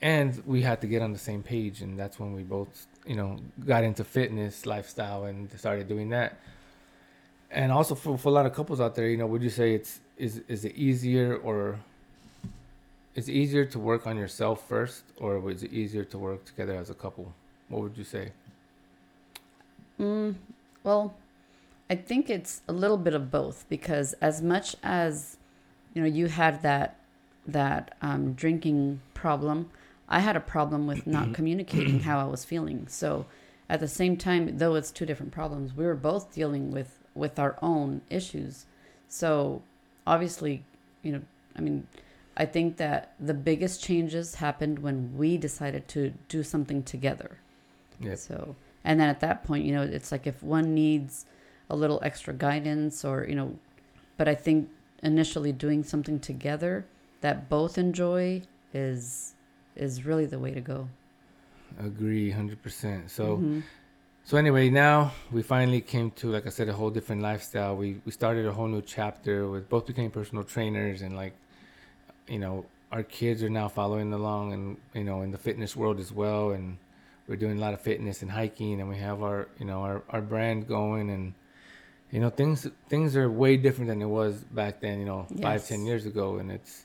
and 0.00 0.42
we 0.46 0.62
had 0.62 0.80
to 0.80 0.86
get 0.86 1.02
on 1.02 1.12
the 1.12 1.18
same 1.18 1.42
page 1.42 1.82
and 1.82 1.98
that's 1.98 2.18
when 2.20 2.32
we 2.32 2.42
both 2.42 2.86
you 3.06 3.16
know 3.16 3.36
got 3.66 3.82
into 3.84 4.04
fitness 4.04 4.64
lifestyle 4.64 5.24
and 5.24 5.50
started 5.58 5.88
doing 5.88 6.10
that 6.10 6.38
and 7.50 7.72
also 7.72 7.94
for, 7.94 8.18
for 8.18 8.28
a 8.28 8.32
lot 8.32 8.46
of 8.46 8.52
couples 8.52 8.80
out 8.80 8.94
there 8.94 9.08
you 9.08 9.16
know 9.16 9.26
would 9.26 9.42
you 9.42 9.50
say 9.50 9.74
it's 9.74 10.00
is 10.16 10.42
is 10.48 10.64
it 10.64 10.74
easier 10.74 11.36
or 11.36 11.78
is 13.18 13.28
it 13.28 13.32
easier 13.32 13.64
to 13.64 13.80
work 13.80 14.06
on 14.06 14.16
yourself 14.16 14.68
first 14.68 15.02
or 15.16 15.40
was 15.40 15.64
it 15.64 15.72
easier 15.72 16.04
to 16.04 16.16
work 16.16 16.44
together 16.44 16.76
as 16.76 16.88
a 16.88 16.94
couple? 16.94 17.34
What 17.68 17.82
would 17.82 17.98
you 17.98 18.04
say? 18.04 18.30
Mm, 19.98 20.36
well, 20.84 21.14
I 21.90 21.96
think 21.96 22.30
it's 22.30 22.62
a 22.68 22.72
little 22.72 22.96
bit 22.96 23.14
of 23.14 23.28
both 23.28 23.64
because 23.68 24.12
as 24.20 24.40
much 24.40 24.76
as 24.84 25.36
you 25.94 26.02
know 26.02 26.06
you 26.06 26.28
had 26.28 26.62
that 26.62 27.00
that 27.44 27.96
um, 28.02 28.34
drinking 28.34 29.00
problem, 29.14 29.68
I 30.08 30.20
had 30.20 30.36
a 30.36 30.40
problem 30.54 30.86
with 30.86 31.04
not 31.04 31.34
communicating 31.34 31.98
how 32.00 32.20
I 32.20 32.24
was 32.24 32.44
feeling. 32.44 32.86
So 32.86 33.26
at 33.68 33.80
the 33.80 33.88
same 33.88 34.16
time, 34.16 34.58
though 34.58 34.76
it's 34.76 34.92
two 34.92 35.06
different 35.06 35.32
problems, 35.32 35.74
we 35.74 35.84
were 35.84 35.96
both 35.96 36.32
dealing 36.32 36.70
with 36.70 36.97
with 37.18 37.38
our 37.38 37.58
own 37.60 38.00
issues. 38.10 38.66
So 39.08 39.62
obviously, 40.06 40.64
you 41.02 41.12
know, 41.12 41.22
I 41.56 41.60
mean, 41.60 41.86
I 42.36 42.46
think 42.46 42.76
that 42.76 43.12
the 43.18 43.34
biggest 43.34 43.82
changes 43.82 44.36
happened 44.36 44.78
when 44.78 45.16
we 45.16 45.36
decided 45.36 45.88
to 45.88 46.14
do 46.28 46.42
something 46.42 46.82
together. 46.82 47.38
yeah 48.00 48.14
So, 48.14 48.54
and 48.84 49.00
then 49.00 49.08
at 49.08 49.20
that 49.20 49.44
point, 49.44 49.64
you 49.64 49.72
know, 49.72 49.82
it's 49.82 50.12
like 50.12 50.26
if 50.26 50.42
one 50.42 50.74
needs 50.74 51.26
a 51.68 51.76
little 51.76 52.00
extra 52.02 52.32
guidance 52.32 53.04
or, 53.04 53.26
you 53.28 53.34
know, 53.34 53.58
but 54.16 54.28
I 54.28 54.34
think 54.34 54.70
initially 55.02 55.52
doing 55.52 55.82
something 55.84 56.18
together 56.20 56.86
that 57.20 57.48
both 57.48 57.78
enjoy 57.78 58.42
is 58.72 59.34
is 59.76 60.04
really 60.04 60.26
the 60.26 60.38
way 60.38 60.52
to 60.52 60.60
go. 60.60 60.88
agree 61.78 62.30
100% 62.30 63.10
so 63.10 63.38
Mhm. 63.38 63.62
So 64.28 64.36
anyway, 64.36 64.68
now 64.68 65.12
we 65.32 65.42
finally 65.42 65.80
came 65.80 66.10
to, 66.20 66.30
like 66.30 66.46
I 66.46 66.50
said, 66.50 66.68
a 66.68 66.74
whole 66.74 66.90
different 66.90 67.22
lifestyle. 67.22 67.74
We 67.74 68.02
we 68.04 68.12
started 68.12 68.44
a 68.44 68.52
whole 68.52 68.68
new 68.68 68.82
chapter 68.82 69.48
with 69.48 69.70
both 69.70 69.86
became 69.86 70.10
personal 70.10 70.44
trainers, 70.44 71.00
and 71.00 71.16
like, 71.16 71.32
you 72.26 72.38
know, 72.38 72.66
our 72.92 73.02
kids 73.02 73.42
are 73.42 73.48
now 73.48 73.68
following 73.68 74.12
along, 74.12 74.52
and 74.52 74.76
you 74.92 75.02
know, 75.02 75.22
in 75.22 75.30
the 75.30 75.38
fitness 75.38 75.74
world 75.74 75.98
as 75.98 76.12
well. 76.12 76.50
And 76.50 76.76
we're 77.26 77.36
doing 77.36 77.56
a 77.56 77.60
lot 77.62 77.72
of 77.72 77.80
fitness 77.80 78.20
and 78.20 78.30
hiking, 78.30 78.82
and 78.82 78.90
we 78.90 78.98
have 78.98 79.22
our, 79.22 79.48
you 79.58 79.64
know, 79.64 79.80
our 79.80 80.02
our 80.10 80.20
brand 80.20 80.68
going, 80.68 81.08
and 81.08 81.32
you 82.10 82.20
know, 82.20 82.28
things 82.28 82.66
things 82.90 83.16
are 83.16 83.30
way 83.30 83.56
different 83.56 83.88
than 83.88 84.02
it 84.02 84.10
was 84.20 84.44
back 84.60 84.82
then. 84.82 84.98
You 84.98 85.06
know, 85.06 85.26
five 85.40 85.62
Yes. 85.62 85.68
ten 85.68 85.86
years 85.86 86.04
ago, 86.04 86.36
and 86.36 86.52
it's 86.52 86.84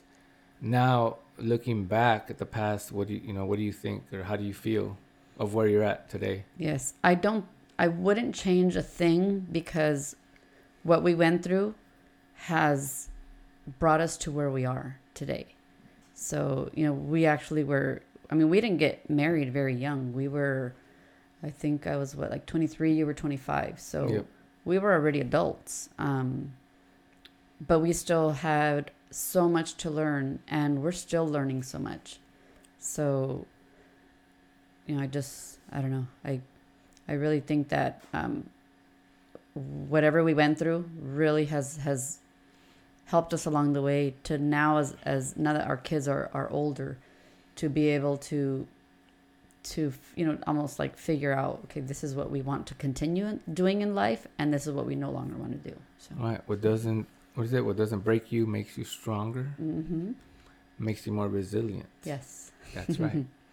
now 0.62 1.18
looking 1.36 1.84
back 1.84 2.30
at 2.30 2.38
the 2.38 2.46
past. 2.46 2.90
What 2.90 3.08
do 3.08 3.12
you, 3.12 3.20
you 3.22 3.34
know? 3.34 3.44
What 3.44 3.58
do 3.58 3.64
you 3.64 3.72
think, 3.84 4.10
or 4.14 4.22
how 4.22 4.36
do 4.36 4.44
you 4.44 4.54
feel 4.54 4.96
of 5.38 5.54
where 5.54 5.66
you're 5.66 5.82
at 5.82 6.08
today? 6.08 6.44
Yes, 6.58 6.94
I 7.02 7.14
don't 7.14 7.44
I 7.78 7.88
wouldn't 7.88 8.34
change 8.34 8.76
a 8.76 8.82
thing 8.82 9.46
because 9.50 10.14
what 10.82 11.02
we 11.02 11.14
went 11.14 11.42
through 11.42 11.74
has 12.34 13.08
brought 13.78 14.00
us 14.00 14.16
to 14.18 14.30
where 14.30 14.50
we 14.50 14.64
are 14.64 14.98
today. 15.14 15.46
So, 16.14 16.70
you 16.74 16.86
know, 16.86 16.92
we 16.92 17.26
actually 17.26 17.64
were 17.64 18.02
I 18.30 18.34
mean, 18.34 18.48
we 18.48 18.60
didn't 18.60 18.78
get 18.78 19.08
married 19.10 19.52
very 19.52 19.74
young. 19.74 20.12
We 20.12 20.28
were 20.28 20.74
I 21.42 21.50
think 21.50 21.86
I 21.86 21.96
was 21.96 22.14
what 22.16 22.30
like 22.30 22.46
23, 22.46 22.92
you 22.94 23.06
were 23.06 23.14
25. 23.14 23.80
So 23.80 24.08
Yep. 24.08 24.26
we 24.64 24.78
were 24.78 24.92
already 24.92 25.20
adults. 25.20 25.88
Um 25.98 26.52
but 27.66 27.80
we 27.80 27.92
still 27.92 28.32
had 28.32 28.90
so 29.10 29.48
much 29.48 29.74
to 29.76 29.90
learn 29.90 30.40
and 30.48 30.82
we're 30.82 30.92
still 30.92 31.26
learning 31.26 31.62
so 31.62 31.78
much. 31.78 32.18
So 32.78 33.46
you 34.86 34.96
know, 34.96 35.02
I 35.02 35.06
just 35.06 35.58
I 35.72 35.80
don't 35.80 35.90
know. 35.90 36.06
I 36.24 36.40
I 37.08 37.12
really 37.14 37.40
think 37.40 37.68
that 37.68 38.02
um, 38.12 38.48
whatever 39.54 40.24
we 40.24 40.34
went 40.34 40.58
through 40.58 40.88
really 41.00 41.46
has 41.46 41.76
has 41.78 42.18
helped 43.06 43.34
us 43.34 43.46
along 43.46 43.72
the 43.74 43.82
way 43.82 44.14
to 44.24 44.38
now 44.38 44.78
as 44.78 44.96
as 45.04 45.36
now 45.36 45.52
that 45.52 45.66
our 45.66 45.76
kids 45.76 46.08
are 46.08 46.30
are 46.34 46.48
older 46.50 46.98
to 47.56 47.68
be 47.68 47.88
able 47.88 48.16
to 48.16 48.66
to 49.62 49.92
you 50.16 50.26
know 50.26 50.36
almost 50.46 50.78
like 50.78 50.96
figure 50.96 51.32
out 51.32 51.60
okay 51.64 51.80
this 51.80 52.04
is 52.04 52.14
what 52.14 52.30
we 52.30 52.42
want 52.42 52.66
to 52.66 52.74
continue 52.74 53.38
doing 53.52 53.80
in 53.82 53.94
life 53.94 54.26
and 54.38 54.52
this 54.52 54.66
is 54.66 54.72
what 54.72 54.86
we 54.86 54.94
no 54.94 55.10
longer 55.10 55.36
want 55.36 55.52
to 55.52 55.70
do 55.70 55.76
so 55.98 56.14
All 56.20 56.28
right. 56.28 56.40
What 56.46 56.60
doesn't 56.60 57.06
what 57.34 57.44
is 57.44 57.52
it? 57.52 57.64
What 57.64 57.76
doesn't 57.76 58.00
break 58.00 58.30
you 58.30 58.46
makes 58.46 58.78
you 58.78 58.84
stronger, 58.84 59.44
hmm 59.56 60.12
makes 60.78 61.06
you 61.06 61.12
more 61.12 61.28
resilient. 61.28 61.88
yes 62.04 62.50
That's 62.74 62.98
right. 62.98 63.24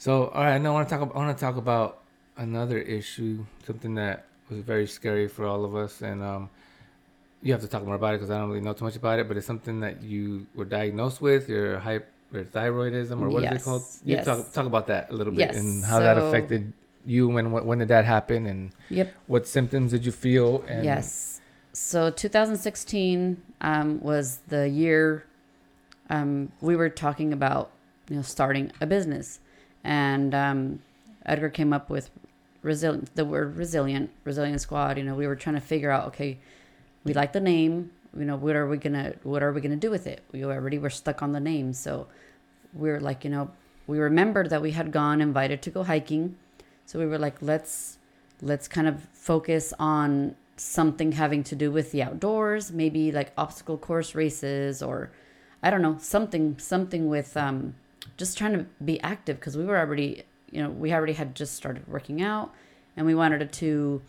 so, 0.00 0.28
all 0.28 0.44
right. 0.44 0.58
Now 0.58 0.70
I 0.70 0.72
want 0.72 0.88
to 0.88 0.94
talk. 0.94 1.02
About, 1.02 1.14
I 1.14 1.18
want 1.18 1.36
to 1.36 1.40
talk 1.40 1.56
about 1.56 2.00
another 2.36 2.78
issue, 2.78 3.44
something 3.66 3.94
that 3.96 4.24
was 4.48 4.60
very 4.60 4.86
scary 4.86 5.28
for 5.28 5.46
all 5.46 5.64
of 5.64 5.76
us, 5.76 6.00
and 6.00 6.22
um, 6.22 6.50
you 7.42 7.52
have 7.52 7.60
to 7.60 7.68
talk 7.68 7.84
more 7.84 7.94
about 7.94 8.14
it 8.14 8.18
because 8.18 8.30
I 8.30 8.38
don't 8.38 8.48
really 8.48 8.62
know 8.62 8.72
too 8.72 8.84
much 8.84 8.96
about 8.96 9.18
it. 9.18 9.28
But 9.28 9.36
it's 9.36 9.46
something 9.46 9.80
that 9.80 10.02
you 10.02 10.46
were 10.54 10.64
diagnosed 10.64 11.20
with, 11.20 11.48
your 11.48 11.78
hyperthyroidism, 11.80 13.20
or 13.20 13.28
what 13.28 13.42
what 13.42 13.44
is 13.44 13.60
it 13.60 13.64
called? 13.64 13.82
Yes, 13.82 14.00
You 14.04 14.16
yes. 14.16 14.24
talk 14.24 14.52
talk 14.52 14.66
about 14.66 14.86
that 14.88 15.10
a 15.10 15.14
little 15.14 15.32
bit 15.32 15.52
Yes, 15.52 15.56
and 15.56 15.84
how 15.84 16.00
that 16.00 16.16
affected 16.18 16.72
you. 17.04 17.28
When 17.28 17.52
when 17.52 17.78
did 17.78 17.88
that 17.88 18.06
happen? 18.06 18.46
And 18.46 18.72
yep 18.88 19.12
what 19.26 19.46
symptoms 19.46 19.92
did 19.92 20.04
you 20.06 20.12
feel? 20.12 20.64
And 20.66 20.84
yes. 20.84 21.40
So 21.72 22.10
2016 22.10 23.40
um, 23.60 24.00
was 24.00 24.40
the 24.48 24.68
year 24.68 25.24
um, 26.10 26.50
we 26.60 26.74
were 26.74 26.88
talking 26.88 27.32
about, 27.32 27.70
you 28.08 28.16
know, 28.16 28.22
starting 28.22 28.72
a 28.80 28.86
business, 28.86 29.38
and 29.84 30.34
um, 30.34 30.80
Edgar 31.26 31.50
came 31.50 31.72
up 31.72 31.90
with 31.90 32.10
resilient. 32.62 33.14
The 33.14 33.24
word 33.24 33.56
resilient, 33.56 34.10
resilient 34.24 34.60
squad. 34.60 34.98
You 34.98 35.04
know, 35.04 35.14
we 35.14 35.26
were 35.26 35.36
trying 35.36 35.56
to 35.56 35.60
figure 35.60 35.90
out. 35.90 36.06
Okay, 36.08 36.38
we 37.04 37.14
like 37.14 37.32
the 37.32 37.40
name. 37.40 37.90
You 38.16 38.24
know, 38.24 38.36
what 38.36 38.56
are 38.56 38.66
we 38.66 38.76
gonna 38.76 39.14
what 39.22 39.42
are 39.42 39.52
we 39.52 39.60
gonna 39.60 39.76
do 39.76 39.90
with 39.90 40.06
it? 40.06 40.22
We 40.32 40.44
already 40.44 40.78
were 40.78 40.90
stuck 40.90 41.22
on 41.22 41.32
the 41.32 41.40
name, 41.40 41.72
so 41.72 42.08
we 42.74 42.90
were 42.90 43.00
like, 43.00 43.24
you 43.24 43.30
know, 43.30 43.50
we 43.86 43.98
remembered 43.98 44.50
that 44.50 44.62
we 44.62 44.72
had 44.72 44.92
gone 44.92 45.20
invited 45.20 45.62
to 45.62 45.70
go 45.70 45.84
hiking, 45.84 46.36
so 46.86 46.98
we 46.98 47.06
were 47.06 47.18
like, 47.18 47.40
let's 47.40 47.98
let's 48.42 48.68
kind 48.68 48.88
of 48.88 49.02
focus 49.12 49.72
on 49.78 50.34
something 50.56 51.12
having 51.12 51.42
to 51.44 51.54
do 51.56 51.70
with 51.70 51.92
the 51.92 52.02
outdoors, 52.02 52.70
maybe 52.70 53.12
like 53.12 53.32
obstacle 53.36 53.78
course 53.78 54.14
races 54.14 54.82
or 54.82 55.10
I 55.62 55.70
don't 55.70 55.82
know, 55.82 55.96
something 56.00 56.58
something 56.58 57.08
with 57.08 57.36
um 57.36 57.74
just 58.16 58.38
trying 58.38 58.52
to 58.52 58.66
be 58.84 59.00
active 59.00 59.38
because 59.38 59.56
we 59.56 59.64
were 59.64 59.78
already, 59.78 60.22
you 60.50 60.62
know, 60.62 60.70
we 60.70 60.92
already 60.92 61.12
had 61.12 61.34
just 61.34 61.54
started 61.54 61.86
working 61.88 62.22
out 62.22 62.52
and 62.96 63.06
we 63.06 63.14
wanted 63.14 63.52
to 63.52 64.02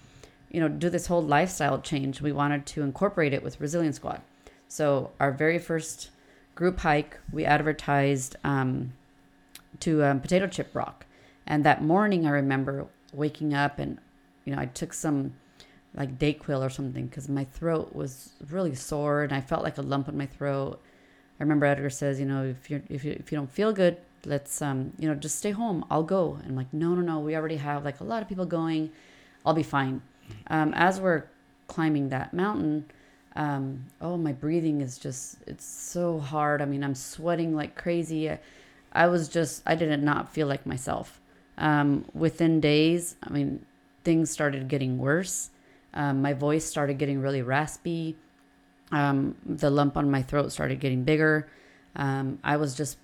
you 0.52 0.60
know, 0.60 0.68
do 0.68 0.90
this 0.90 1.08
whole 1.08 1.24
lifestyle 1.24 1.80
change. 1.80 2.22
We 2.22 2.34
wanted 2.34 2.66
to 2.68 2.82
incorporate 2.82 3.34
it 3.34 3.42
with 3.42 3.60
Resilient 3.62 3.96
Squad. 3.96 4.22
So 4.68 5.12
our 5.20 5.32
very 5.32 5.58
first 5.58 6.10
group 6.56 6.80
hike, 6.80 7.18
we 7.32 7.46
advertised 7.46 8.36
um, 8.44 8.94
to 9.80 10.04
um, 10.04 10.20
Potato 10.20 10.48
Chip 10.48 10.70
Rock, 10.74 11.06
and 11.48 11.64
that 11.64 11.82
morning 11.82 12.28
I 12.28 12.32
remember 12.32 12.86
waking 13.14 13.54
up 13.54 13.80
and 13.80 13.98
you 14.46 14.54
know 14.54 14.62
I 14.62 14.66
took 14.68 14.94
some 14.94 15.34
like 15.94 16.18
DayQuil 16.18 16.66
or 16.66 16.70
something 16.70 17.08
because 17.08 17.28
my 17.28 17.44
throat 17.44 17.94
was 17.94 18.34
really 18.50 18.76
sore 18.76 19.24
and 19.24 19.34
I 19.34 19.42
felt 19.42 19.64
like 19.64 19.78
a 19.78 19.82
lump 19.82 20.08
in 20.08 20.18
my 20.18 20.26
throat. 20.26 20.82
I 21.42 21.44
remember 21.44 21.66
Edgar 21.66 21.90
says, 21.90 22.20
you 22.20 22.28
know, 22.28 22.44
if 22.44 22.70
you 22.70 22.84
if 22.88 23.04
you 23.04 23.14
if 23.20 23.32
you 23.32 23.36
don't 23.36 23.52
feel 23.52 23.74
good, 23.74 23.98
let's 24.28 24.62
um 24.62 24.94
you 25.00 25.10
know 25.10 25.16
just 25.16 25.40
stay 25.40 25.50
home. 25.50 25.84
I'll 25.90 26.04
go. 26.04 26.38
And 26.40 26.52
I'm 26.52 26.56
like, 26.56 26.72
no 26.72 26.94
no 26.94 27.02
no, 27.02 27.20
we 27.20 27.36
already 27.36 27.56
have 27.56 27.84
like 27.84 28.00
a 28.00 28.04
lot 28.04 28.22
of 28.22 28.30
people 28.30 28.46
going. 28.46 28.92
I'll 29.44 29.56
be 29.56 29.64
fine. 29.64 30.04
Um, 30.52 30.72
as 30.76 31.02
we're 31.02 31.24
climbing 31.66 32.10
that 32.10 32.32
mountain, 32.32 32.86
um, 33.36 33.86
oh 34.02 34.18
my 34.18 34.34
breathing 34.34 34.82
is 34.82 35.00
just 35.00 35.38
it's 35.48 35.66
so 35.66 36.20
hard. 36.20 36.62
I 36.62 36.66
mean, 36.66 36.84
I'm 36.84 36.94
sweating 36.94 37.56
like 37.56 37.74
crazy. 37.74 38.30
I, 38.30 38.40
I 38.94 39.08
was 39.08 39.28
just 39.28 39.64
I 39.66 39.74
did 39.74 40.04
not 40.04 40.32
feel 40.32 40.46
like 40.46 40.68
myself. 40.68 41.20
Um, 41.58 42.06
within 42.14 42.62
days, 42.62 43.16
I 43.24 43.32
mean, 43.32 43.66
things 44.04 44.30
started 44.30 44.68
getting 44.68 45.00
worse. 45.00 45.50
Um, 45.96 46.22
my 46.22 46.34
voice 46.34 46.66
started 46.66 47.00
getting 47.00 47.20
really 47.20 47.42
raspy. 47.42 48.16
Um, 48.92 49.36
the 49.46 49.70
lump 49.70 49.98
on 49.98 50.12
my 50.12 50.22
throat 50.22 50.52
started 50.52 50.80
getting 50.80 51.04
bigger. 51.04 51.48
Um, 51.96 52.40
I 52.44 52.58
was 52.58 52.76
just 52.76 52.98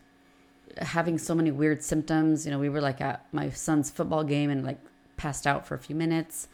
having 0.77 1.17
so 1.17 1.33
many 1.33 1.51
weird 1.51 1.83
symptoms. 1.83 2.45
You 2.45 2.51
know, 2.51 2.59
we 2.59 2.69
were 2.69 2.81
like 2.81 3.01
at 3.01 3.25
my 3.31 3.49
son's 3.49 3.89
football 3.89 4.23
game 4.23 4.49
and 4.49 4.65
like 4.65 4.79
passed 5.15 5.47
out 5.47 5.65
for 5.65 5.75
a 5.75 5.79
few 5.79 5.95
minutes. 5.95 6.47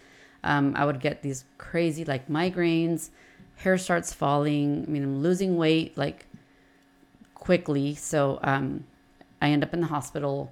Um, 0.43 0.73
I 0.75 0.85
would 0.85 0.99
get 0.99 1.21
these 1.21 1.45
crazy 1.57 2.05
like 2.05 2.27
migraines. 2.27 3.09
Hair 3.57 3.77
starts 3.77 4.13
falling. 4.13 4.85
I 4.87 4.91
mean, 4.91 5.03
I'm 5.03 5.21
losing 5.21 5.57
weight 5.57 5.97
like 5.97 6.25
quickly. 7.33 7.95
So 7.95 8.39
um, 8.43 8.85
I 9.41 9.49
end 9.49 9.63
up 9.63 9.73
in 9.73 9.81
the 9.81 9.87
hospital. 9.87 10.51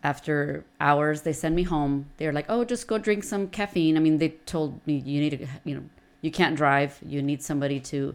After 0.00 0.64
hours, 0.80 1.22
they 1.22 1.32
send 1.32 1.56
me 1.56 1.64
home. 1.64 2.06
They're 2.18 2.32
like, 2.32 2.46
"Oh, 2.48 2.64
just 2.64 2.86
go 2.86 2.98
drink 2.98 3.24
some 3.24 3.48
caffeine." 3.48 3.96
I 3.96 4.00
mean, 4.00 4.18
they 4.18 4.28
told 4.46 4.86
me 4.86 4.98
you 4.98 5.20
need 5.20 5.30
to, 5.30 5.46
you 5.64 5.74
know, 5.74 5.82
you 6.20 6.30
can't 6.30 6.56
drive. 6.56 6.98
You 7.04 7.22
need 7.22 7.42
somebody 7.42 7.80
to 7.80 8.14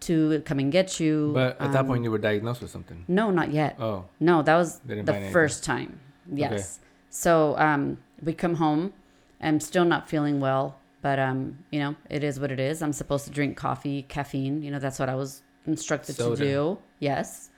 to 0.00 0.40
come 0.44 0.60
and 0.60 0.70
get 0.70 1.00
you. 1.00 1.32
But 1.34 1.60
at 1.60 1.72
that 1.72 1.80
Um, 1.80 1.86
point, 1.88 2.04
you 2.04 2.10
were 2.12 2.18
diagnosed 2.18 2.62
with 2.62 2.70
something. 2.70 3.04
no, 3.08 3.30
not 3.32 3.50
yet. 3.52 3.76
Oh, 3.80 4.04
No, 4.20 4.42
that 4.42 4.56
was 4.56 4.78
the 4.86 5.28
first 5.32 5.64
time. 5.64 5.98
Yes. 6.32 6.78
So 7.10 7.56
um, 7.58 7.98
we 8.22 8.32
come 8.32 8.54
home. 8.54 8.92
I'm 9.40 9.58
still 9.60 9.84
not 9.84 10.08
feeling 10.08 10.38
well, 10.40 10.78
but 11.02 11.18
um, 11.18 11.58
you 11.70 11.80
know, 11.80 11.96
it 12.10 12.22
is 12.22 12.38
what 12.38 12.52
it 12.52 12.60
is. 12.60 12.80
I'm 12.82 12.92
supposed 12.92 13.24
to 13.24 13.30
drink 13.32 13.56
coffee, 13.56 14.02
caffeine. 14.02 14.62
You 14.62 14.70
know, 14.70 14.78
that's 14.78 14.98
what 15.00 15.08
I 15.08 15.14
was 15.16 15.42
instructed 15.66 16.14
Soda. 16.16 16.36
to 16.36 16.44
do. 16.44 16.78
Yes. 17.00 17.50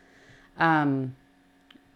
Um, 0.58 1.14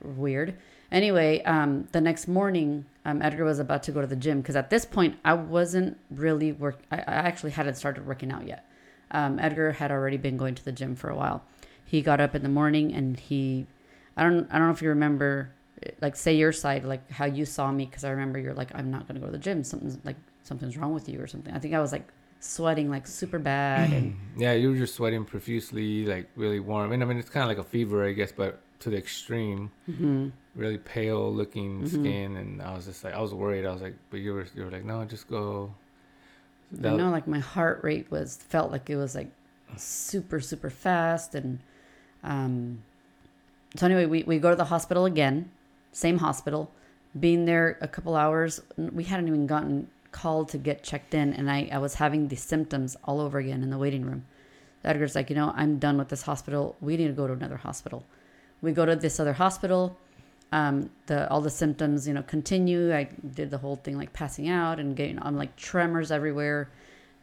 weird. 0.03 0.55
Anyway, 0.93 1.43
um, 1.43 1.89
the 1.93 2.01
next 2.01 2.29
morning, 2.29 2.85
um, 3.05 3.21
Edgar 3.23 3.45
was 3.45 3.59
about 3.59 3.83
to 3.85 3.93
go 3.93 4.01
to 4.01 4.07
the 4.07 4.17
gym 4.17 4.41
because 4.41 4.57
at 4.57 4.71
this 4.71 4.85
point 4.85 5.17
I 5.25 5.35
wasn't 5.35 5.99
really 6.11 6.53
work. 6.53 6.79
I, 6.91 6.99
I 6.99 7.15
actually 7.29 7.53
hadn't 7.53 7.75
started 7.75 8.07
working 8.07 8.31
out 8.31 8.47
yet. 8.47 8.69
Um, 9.11 9.39
Edgar 9.39 9.73
had 9.73 9.91
already 9.91 10.17
been 10.17 10.37
going 10.37 10.55
to 10.55 10.65
the 10.65 10.73
gym 10.73 10.97
for 10.97 11.11
a 11.11 11.17
while. 11.17 11.43
He 11.85 12.03
got 12.03 12.21
up 12.21 12.35
in 12.35 12.43
the 12.43 12.49
morning 12.49 12.93
and 12.95 13.19
he, 13.19 13.67
I 14.17 14.23
don't, 14.25 14.49
I 14.51 14.59
don't 14.59 14.69
know 14.69 14.75
if 14.75 14.83
you 14.83 14.89
remember, 14.89 15.51
like 16.01 16.17
say 16.17 16.35
your 16.35 16.53
side, 16.53 16.85
like 16.85 17.11
how 17.11 17.27
you 17.27 17.45
saw 17.45 17.71
me 17.71 17.87
because 17.87 18.05
I 18.05 18.11
remember 18.11 18.39
you're 18.39 18.55
like, 18.55 18.71
I'm 18.75 18.91
not 18.91 19.07
gonna 19.07 19.21
go 19.21 19.27
to 19.27 19.33
the 19.33 19.39
gym. 19.39 19.65
Something's 19.65 19.99
like 20.05 20.17
something's 20.43 20.77
wrong 20.77 20.95
with 20.95 21.09
you 21.09 21.21
or 21.21 21.27
something. 21.27 21.53
I 21.55 21.59
think 21.59 21.75
I 21.75 21.81
was 21.81 21.93
like 21.93 22.07
sweating 22.41 22.91
like 22.91 23.07
super 23.07 23.39
bad 23.39 23.91
and 23.93 24.17
yeah, 24.37 24.53
you 24.53 24.71
were 24.71 24.77
just 24.77 24.95
sweating 24.95 25.25
profusely, 25.25 26.05
like 26.07 26.29
really 26.37 26.61
warm. 26.61 26.93
And 26.93 27.03
I 27.03 27.07
mean, 27.07 27.19
it's 27.19 27.31
kind 27.31 27.43
of 27.43 27.49
like 27.49 27.65
a 27.65 27.69
fever, 27.69 28.07
I 28.07 28.13
guess, 28.13 28.33
but 28.33 28.61
to 28.85 28.91
the 28.91 28.97
extreme. 28.99 29.71
Mhm. 29.91 30.31
Really 30.55 30.79
pale 30.79 31.33
looking 31.35 31.83
Mhm. 31.83 31.89
skin, 31.89 32.37
and 32.37 32.63
I 32.63 32.75
was 32.77 32.85
just 32.87 33.03
like, 33.03 33.15
I 33.15 33.21
was 33.21 33.35
worried. 33.35 33.67
I 33.67 33.73
was 33.73 33.83
like, 33.83 33.97
but 34.11 34.21
you 34.21 34.33
were, 34.35 34.47
you 34.55 34.65
were 34.65 34.71
like, 34.71 34.85
no, 34.85 35.05
just 35.05 35.29
go. 35.29 35.75
That- 36.73 36.97
know 36.97 37.11
like 37.11 37.27
my 37.29 37.39
heart 37.39 37.81
rate 37.85 38.11
was 38.11 38.37
felt 38.37 38.73
like 38.73 38.89
it 38.91 38.97
was 38.97 39.15
like 39.15 39.31
super 39.77 40.41
super 40.41 40.71
fast 40.71 41.35
and 41.37 41.61
um 42.25 42.83
so 43.77 43.87
anyway 43.87 44.07
we, 44.07 44.23
we 44.25 44.39
go 44.41 44.51
to 44.51 44.57
the 44.57 44.65
hospital 44.65 45.05
again 45.05 45.51
same 45.93 46.19
hospital 46.19 46.71
being 47.21 47.45
there 47.45 47.79
a 47.81 47.87
couple 47.87 48.17
hours 48.17 48.61
we 48.77 49.05
hadn't 49.05 49.29
even 49.29 49.47
gotten 49.47 49.87
called 50.11 50.49
to 50.49 50.59
get 50.59 50.83
checked 50.83 51.15
in 51.15 51.33
and 51.33 51.49
I, 51.51 51.69
I 51.71 51.79
was 51.79 51.95
having 51.95 52.27
the 52.29 52.37
symptoms 52.37 52.97
all 53.05 53.21
over 53.21 53.39
again 53.39 53.63
in 53.63 53.71
the 53.71 53.79
waiting 53.79 54.05
room 54.05 54.25
edgar's 54.83 55.15
like 55.15 55.31
you 55.31 55.37
know 55.37 55.53
i'm 55.55 55.79
done 55.79 55.97
with 55.97 56.09
this 56.09 56.23
hospital 56.23 56.75
we 56.81 56.97
need 56.97 57.07
to 57.09 57.13
go 57.13 57.27
to 57.29 57.33
another 57.35 57.59
hospital 57.59 58.05
we 58.65 58.73
go 58.73 58.85
to 58.87 58.97
this 58.97 59.21
other 59.21 59.35
hospital. 59.35 59.97
Um, 60.53 60.91
the 61.07 61.29
all 61.31 61.41
the 61.41 61.51
symptoms 61.51 62.07
you 62.07 62.15
know 62.15 62.23
continue. 62.23 62.95
I 62.95 63.05
did 63.35 63.51
the 63.51 63.59
whole 63.59 63.77
thing 63.77 63.97
like 63.97 64.13
passing 64.13 64.49
out 64.49 64.79
and 64.79 64.97
getting 64.97 65.19
on 65.19 65.37
like 65.37 65.57
tremors 65.57 66.11
everywhere. 66.11 66.71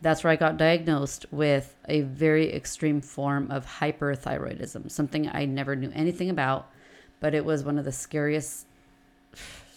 That's 0.01 0.23
where 0.23 0.33
i 0.33 0.35
got 0.35 0.57
diagnosed 0.57 1.27
with 1.31 1.75
a 1.87 2.01
very 2.01 2.51
extreme 2.53 3.01
form 3.01 3.51
of 3.51 3.65
hyperthyroidism 3.65 4.89
something 4.89 5.29
i 5.31 5.45
never 5.45 5.75
knew 5.75 5.91
anything 5.93 6.29
about 6.29 6.71
but 7.19 7.35
it 7.35 7.45
was 7.45 7.63
one 7.63 7.77
of 7.77 7.85
the 7.85 7.91
scariest 7.91 8.65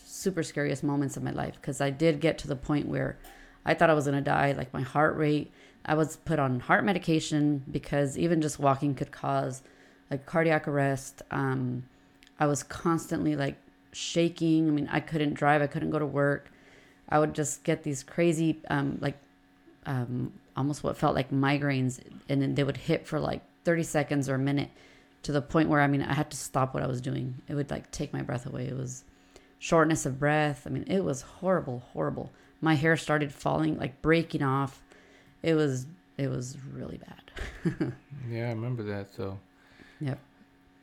super 0.06 0.42
scariest 0.42 0.82
moments 0.82 1.18
of 1.18 1.22
my 1.22 1.30
life 1.30 1.54
because 1.60 1.82
i 1.82 1.90
did 1.90 2.20
get 2.20 2.38
to 2.38 2.48
the 2.48 2.56
point 2.56 2.88
where 2.88 3.18
i 3.66 3.74
thought 3.74 3.90
i 3.90 3.94
was 3.94 4.06
going 4.06 4.16
to 4.16 4.22
die. 4.22 4.52
Like 4.52 4.72
my 4.72 4.80
heart 4.80 5.16
rate 5.16 5.52
i 5.84 5.94
was 5.94 6.16
put 6.16 6.38
on 6.38 6.60
heart 6.60 6.84
medication 6.84 7.62
because 7.70 8.16
even 8.16 8.40
just 8.40 8.58
walking 8.58 8.94
could 8.94 9.12
cause 9.12 9.62
like 10.14 10.26
cardiac 10.26 10.68
arrest 10.68 11.22
um, 11.30 11.84
I 12.38 12.46
was 12.46 12.62
constantly 12.62 13.36
like 13.36 13.56
shaking. 13.92 14.68
I 14.68 14.70
mean, 14.70 14.88
I 14.90 15.00
couldn't 15.00 15.34
drive. 15.34 15.62
I 15.62 15.66
couldn't 15.66 15.90
go 15.90 15.98
to 15.98 16.06
work. 16.06 16.50
I 17.08 17.18
would 17.18 17.34
just 17.34 17.64
get 17.64 17.82
these 17.82 18.02
crazy, 18.02 18.60
um, 18.68 18.98
like, 19.00 19.16
um, 19.86 20.32
almost 20.56 20.82
what 20.82 20.96
felt 20.96 21.14
like 21.14 21.30
migraines, 21.30 22.00
and 22.28 22.40
then 22.40 22.54
they 22.54 22.64
would 22.64 22.76
hit 22.76 23.06
for 23.06 23.20
like 23.20 23.42
30 23.64 23.82
seconds 23.82 24.28
or 24.28 24.34
a 24.34 24.38
minute 24.38 24.70
to 25.22 25.32
the 25.32 25.42
point 25.42 25.68
where, 25.68 25.80
I 25.80 25.86
mean, 25.86 26.02
I 26.02 26.14
had 26.14 26.30
to 26.30 26.36
stop 26.36 26.74
what 26.74 26.82
I 26.82 26.86
was 26.86 27.00
doing. 27.00 27.34
It 27.48 27.54
would 27.54 27.70
like 27.70 27.90
take 27.90 28.12
my 28.12 28.22
breath 28.22 28.46
away. 28.46 28.66
It 28.66 28.76
was 28.76 29.04
shortness 29.58 30.06
of 30.06 30.18
breath. 30.18 30.66
I 30.66 30.70
mean, 30.70 30.84
it 30.86 31.04
was 31.04 31.22
horrible, 31.22 31.82
horrible. 31.92 32.32
My 32.60 32.74
hair 32.74 32.96
started 32.96 33.32
falling, 33.32 33.78
like 33.78 34.00
breaking 34.02 34.42
off. 34.42 34.82
It 35.42 35.54
was, 35.54 35.86
it 36.16 36.28
was 36.28 36.56
really 36.72 36.98
bad. 36.98 37.92
Yeah, 38.30 38.46
I 38.46 38.50
remember 38.50 38.82
that. 38.84 39.14
So, 39.14 39.38
Yep. 40.00 40.18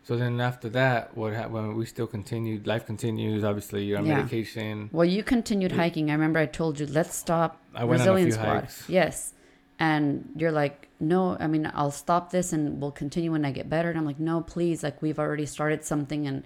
so 0.04 0.17
then 0.17 0.41
after 0.41 0.67
that, 0.69 1.15
what 1.15 1.34
happened? 1.34 1.76
We 1.76 1.86
still 1.86 2.08
continued. 2.08 2.65
Life 2.67 2.86
continues. 2.86 3.43
Obviously, 3.43 3.84
you're 3.86 4.00
on 4.00 4.06
Yeah. 4.06 4.17
medication. 4.17 4.89
Well, 4.91 5.06
you 5.06 5.24
continued 5.24 5.74
hiking. 5.74 6.10
I 6.10 6.13
remember 6.13 6.39
I 6.39 6.47
told 6.47 6.80
you, 6.80 6.88
let's 6.88 7.15
stop 7.15 7.60
I 7.76 7.84
went 7.84 8.02
on 8.02 8.17
a 8.17 8.21
few 8.24 8.32
Squad. 8.32 8.45
hikes. 8.62 8.89
Yes. 8.89 9.34
And 9.80 10.30
you're 10.36 10.52
like, 10.52 10.88
no, 11.00 11.38
I 11.39 11.47
mean, 11.47 11.69
I'll 11.74 11.91
stop 11.91 12.32
this 12.32 12.54
and 12.54 12.80
we'll 12.82 12.91
continue 12.91 13.32
when 13.32 13.45
I 13.45 13.52
get 13.52 13.69
better. 13.69 13.89
And 13.89 13.97
I'm 13.97 14.06
like, 14.06 14.19
no, 14.19 14.41
please. 14.41 14.84
Like, 14.84 15.02
we've 15.02 15.17
already 15.19 15.45
started 15.45 15.84
something 15.84 16.28
and 16.28 16.43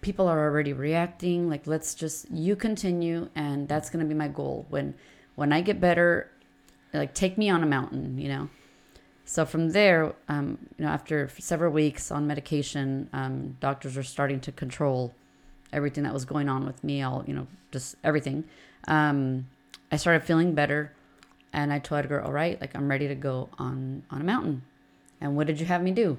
people 0.00 0.26
are 0.28 0.40
already 0.48 0.72
reacting. 0.72 1.48
Like, 1.48 1.66
let's 1.66 1.94
just, 1.94 2.28
you 2.30 2.56
continue. 2.56 3.28
And 3.34 3.68
that's 3.68 3.88
going 3.90 4.04
to 4.04 4.08
be 4.08 4.14
my 4.14 4.28
goal. 4.28 4.66
When, 4.68 4.94
when 5.36 5.52
I 5.52 5.60
get 5.60 5.80
better, 5.80 6.30
like, 6.92 7.14
take 7.14 7.36
me 7.38 7.50
on 7.50 7.62
a 7.62 7.66
mountain, 7.66 8.18
you 8.18 8.28
know? 8.28 8.48
So 9.28 9.44
from 9.44 9.70
there, 9.70 10.14
um, 10.28 10.56
you 10.78 10.84
know, 10.84 10.90
after 10.90 11.28
several 11.38 11.72
weeks 11.72 12.10
on 12.12 12.26
medication, 12.28 13.10
um, 13.12 13.56
doctors 13.60 13.96
were 13.96 14.04
starting 14.04 14.40
to 14.40 14.52
control 14.52 15.12
everything 15.72 16.04
that 16.04 16.14
was 16.14 16.24
going 16.24 16.48
on 16.48 16.64
with 16.64 16.82
me, 16.84 17.02
all 17.02 17.24
you 17.26 17.34
know, 17.34 17.48
just 17.72 17.96
everything. 18.04 18.44
Um, 18.86 19.48
I 19.90 19.96
started 19.96 20.22
feeling 20.22 20.54
better, 20.54 20.92
and 21.52 21.72
I 21.72 21.80
told 21.80 21.98
Edgar, 22.04 22.22
"All 22.22 22.32
right, 22.32 22.58
like 22.60 22.76
I'm 22.76 22.88
ready 22.88 23.08
to 23.08 23.16
go 23.16 23.48
on 23.58 24.04
on 24.10 24.20
a 24.20 24.24
mountain." 24.24 24.62
And 25.20 25.36
what 25.36 25.46
did 25.48 25.58
you 25.58 25.66
have 25.66 25.82
me 25.82 25.90
do? 25.90 26.18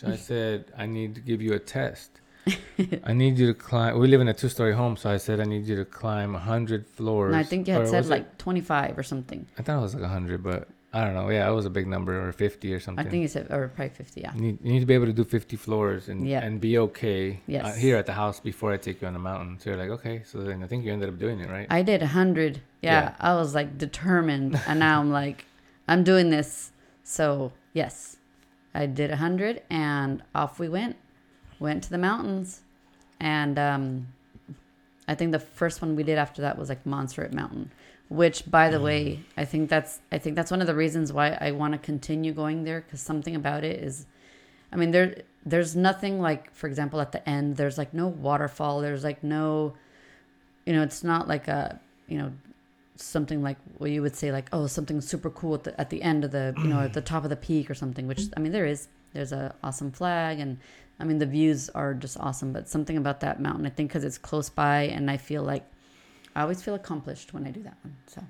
So 0.00 0.08
I 0.08 0.16
said, 0.16 0.66
I 0.76 0.86
need 0.86 1.14
to 1.16 1.20
give 1.20 1.40
you 1.42 1.54
a 1.54 1.58
test. 1.58 2.20
I 3.04 3.14
need 3.14 3.38
you 3.38 3.46
to 3.46 3.54
climb. 3.54 3.98
We 3.98 4.06
live 4.06 4.20
in 4.20 4.28
a 4.28 4.34
two-story 4.34 4.74
home, 4.74 4.96
so 4.96 5.10
I 5.10 5.16
said 5.16 5.40
I 5.40 5.44
need 5.44 5.66
you 5.66 5.76
to 5.76 5.84
climb 5.84 6.34
hundred 6.34 6.86
floors. 6.86 7.28
And 7.28 7.36
I 7.36 7.42
think 7.42 7.66
you 7.66 7.74
had 7.74 7.88
said 7.88 8.04
it- 8.04 8.10
like 8.10 8.36
25 8.38 8.98
or 8.98 9.02
something. 9.02 9.46
I 9.58 9.62
thought 9.62 9.78
it 9.78 9.82
was 9.82 9.94
like 9.94 10.04
hundred, 10.04 10.42
but 10.42 10.68
I 10.94 11.04
don't 11.04 11.14
know. 11.14 11.28
Yeah, 11.28 11.50
it 11.50 11.52
was 11.52 11.66
a 11.66 11.70
big 11.70 11.86
number, 11.86 12.26
or 12.26 12.32
fifty 12.32 12.72
or 12.72 12.80
something. 12.80 13.06
I 13.06 13.10
think 13.10 13.24
it's 13.24 13.32
said, 13.32 13.48
or 13.50 13.68
probably 13.68 13.88
50, 13.94 14.20
yeah. 14.20 14.32
You 14.34 14.40
need, 14.40 14.58
you 14.62 14.72
need 14.72 14.80
to 14.80 14.86
be 14.86 14.94
able 14.94 15.06
to 15.06 15.12
do 15.12 15.24
50 15.24 15.56
floors 15.56 16.08
and 16.08 16.26
Yeah. 16.26 16.44
and 16.44 16.60
be 16.60 16.78
okay 16.78 17.40
uh, 17.48 17.72
here 17.72 17.96
at 17.96 18.06
the 18.06 18.12
house 18.12 18.38
before 18.40 18.72
I 18.72 18.76
take 18.76 19.02
you 19.02 19.08
on 19.08 19.12
the 19.14 19.18
mountain. 19.18 19.58
So 19.58 19.70
you're 19.70 19.78
like, 19.78 19.90
okay. 19.98 20.22
So 20.24 20.38
then 20.38 20.62
I 20.62 20.66
think 20.68 20.84
you 20.84 20.92
ended 20.92 21.08
up 21.08 21.18
doing 21.18 21.40
it, 21.40 21.50
right? 21.50 21.66
I 21.68 21.82
did 21.82 22.00
100. 22.00 22.60
Yeah, 22.80 22.92
Yeah. 22.92 23.14
I 23.18 23.34
was 23.34 23.54
like 23.54 23.76
determined. 23.76 24.60
and 24.68 24.78
now 24.78 25.00
I'm 25.00 25.10
like, 25.10 25.44
I'm 25.88 26.04
doing 26.04 26.30
this. 26.30 26.70
So, 27.02 27.52
yes, 27.74 28.16
I 28.74 28.86
did 28.86 29.10
100 29.10 29.62
and 29.70 30.22
off 30.34 30.58
we 30.58 30.68
went. 30.68 30.96
Went 31.58 31.82
to 31.84 31.90
the 31.90 31.98
mountains. 31.98 32.60
And 33.20 33.58
um, 33.58 34.08
I 35.08 35.14
think 35.14 35.32
the 35.32 35.38
first 35.40 35.82
one 35.82 35.96
we 35.96 36.02
did 36.02 36.18
after 36.18 36.42
that 36.42 36.58
was 36.58 36.68
like 36.68 36.84
Monserate 36.84 37.32
Mountain, 37.32 37.70
which 38.08 38.50
by 38.50 38.70
the 38.70 38.78
mm. 38.78 38.84
way, 38.84 39.20
I 39.36 39.44
think 39.44 39.70
that's 39.70 40.00
I 40.12 40.18
think 40.18 40.36
that's 40.36 40.50
one 40.50 40.60
of 40.60 40.66
the 40.66 40.74
reasons 40.74 41.12
why 41.12 41.36
I 41.40 41.52
want 41.52 41.72
to 41.72 41.78
continue 41.78 42.32
going 42.32 42.64
there 42.64 42.82
cuz 42.82 43.00
something 43.00 43.34
about 43.34 43.64
it 43.64 43.82
is 43.82 44.06
I 44.72 44.76
mean 44.76 44.90
there 44.90 45.22
there's 45.46 45.74
nothing 45.74 46.20
like 46.20 46.52
for 46.54 46.66
example 46.66 47.00
at 47.00 47.12
the 47.12 47.28
end 47.28 47.56
there's 47.56 47.78
like 47.78 47.94
no 47.94 48.08
waterfall, 48.08 48.80
there's 48.80 49.04
like 49.04 49.22
no 49.22 49.74
you 50.66 50.72
know, 50.72 50.82
it's 50.82 51.04
not 51.04 51.28
like 51.28 51.46
a, 51.48 51.78
you 52.08 52.16
know, 52.16 52.32
something 52.96 53.42
like 53.42 53.56
what 53.78 53.90
you 53.90 54.00
would 54.00 54.14
say 54.14 54.30
like 54.30 54.48
oh 54.52 54.68
something 54.68 55.00
super 55.00 55.28
cool 55.30 55.54
at 55.54 55.64
the, 55.64 55.80
at 55.80 55.90
the 55.90 56.00
end 56.00 56.24
of 56.24 56.30
the 56.30 56.54
you 56.58 56.68
know 56.68 56.78
at 56.78 56.92
the 56.92 57.00
top 57.00 57.24
of 57.24 57.30
the 57.30 57.34
peak 57.34 57.68
or 57.68 57.74
something 57.74 58.06
which 58.06 58.22
i 58.36 58.40
mean 58.40 58.52
there 58.52 58.66
is 58.66 58.86
there's 59.12 59.32
a 59.32 59.52
awesome 59.64 59.90
flag 59.90 60.38
and 60.38 60.58
i 61.00 61.04
mean 61.04 61.18
the 61.18 61.26
views 61.26 61.68
are 61.70 61.92
just 61.92 62.16
awesome 62.20 62.52
but 62.52 62.68
something 62.68 62.96
about 62.96 63.18
that 63.18 63.40
mountain 63.40 63.66
i 63.66 63.68
think 63.68 63.90
because 63.90 64.04
it's 64.04 64.16
close 64.16 64.48
by 64.48 64.82
and 64.82 65.10
i 65.10 65.16
feel 65.16 65.42
like 65.42 65.68
i 66.34 66.42
always 66.42 66.62
feel 66.62 66.74
accomplished 66.74 67.32
when 67.34 67.46
i 67.46 67.50
do 67.50 67.62
that 67.62 67.76
one 67.82 67.96
so 68.06 68.22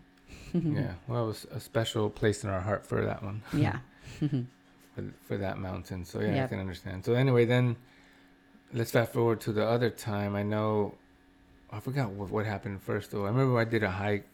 yeah. 0.55 0.93
Well, 1.09 1.25
it 1.25 1.27
was 1.27 1.47
a 1.51 1.59
special 1.59 2.09
place 2.09 2.45
in 2.45 2.51
our 2.51 2.61
heart 2.61 2.87
for 2.87 3.05
that 3.05 3.23
one, 3.25 3.43
yeah 3.53 3.79
for, 4.95 5.03
for 5.27 5.37
that 5.37 5.59
mountain. 5.59 6.05
So 6.05 6.21
yeah, 6.21 6.45
I 6.45 6.47
can 6.47 6.61
understand. 6.61 7.05
So 7.05 7.15
anyway, 7.15 7.45
then 7.45 7.77
let's 8.73 8.93
fast 8.93 9.13
forward 9.13 9.41
to 9.43 9.53
the 9.53 9.67
other 9.67 9.91
time. 9.91 10.37
I 10.37 10.45
know, 10.45 10.95
I 11.73 11.81
forgot 11.81 12.11
what, 12.11 12.31
what 12.31 12.47
happened 12.47 12.81
first 12.83 13.11
though. 13.11 13.25
I 13.25 13.29
remember 13.31 13.59
I 13.59 13.65
did 13.65 13.83
a 13.83 13.91
hike. 13.91 14.27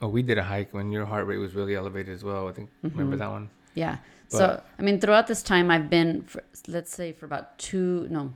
Oh, 0.00 0.06
we 0.08 0.22
did 0.22 0.38
a 0.38 0.44
hike 0.44 0.72
when 0.72 0.92
your 0.92 1.06
heart 1.06 1.26
rate 1.26 1.38
was 1.38 1.54
really 1.54 1.74
elevated 1.74 2.14
as 2.14 2.22
well. 2.22 2.46
I 2.48 2.52
think. 2.52 2.70
Remember 2.82 3.16
Mhm. 3.16 3.18
that 3.20 3.30
one? 3.30 3.50
Yeah. 3.74 3.96
But- 4.30 4.38
so 4.38 4.62
I 4.78 4.82
mean, 4.82 5.00
throughout 5.00 5.26
this 5.26 5.42
time, 5.42 5.70
I've 5.72 5.90
been, 5.90 6.22
for, 6.22 6.42
let's 6.68 6.94
say, 6.94 7.10
for 7.12 7.26
about 7.26 7.58
two, 7.58 8.06
no, 8.10 8.32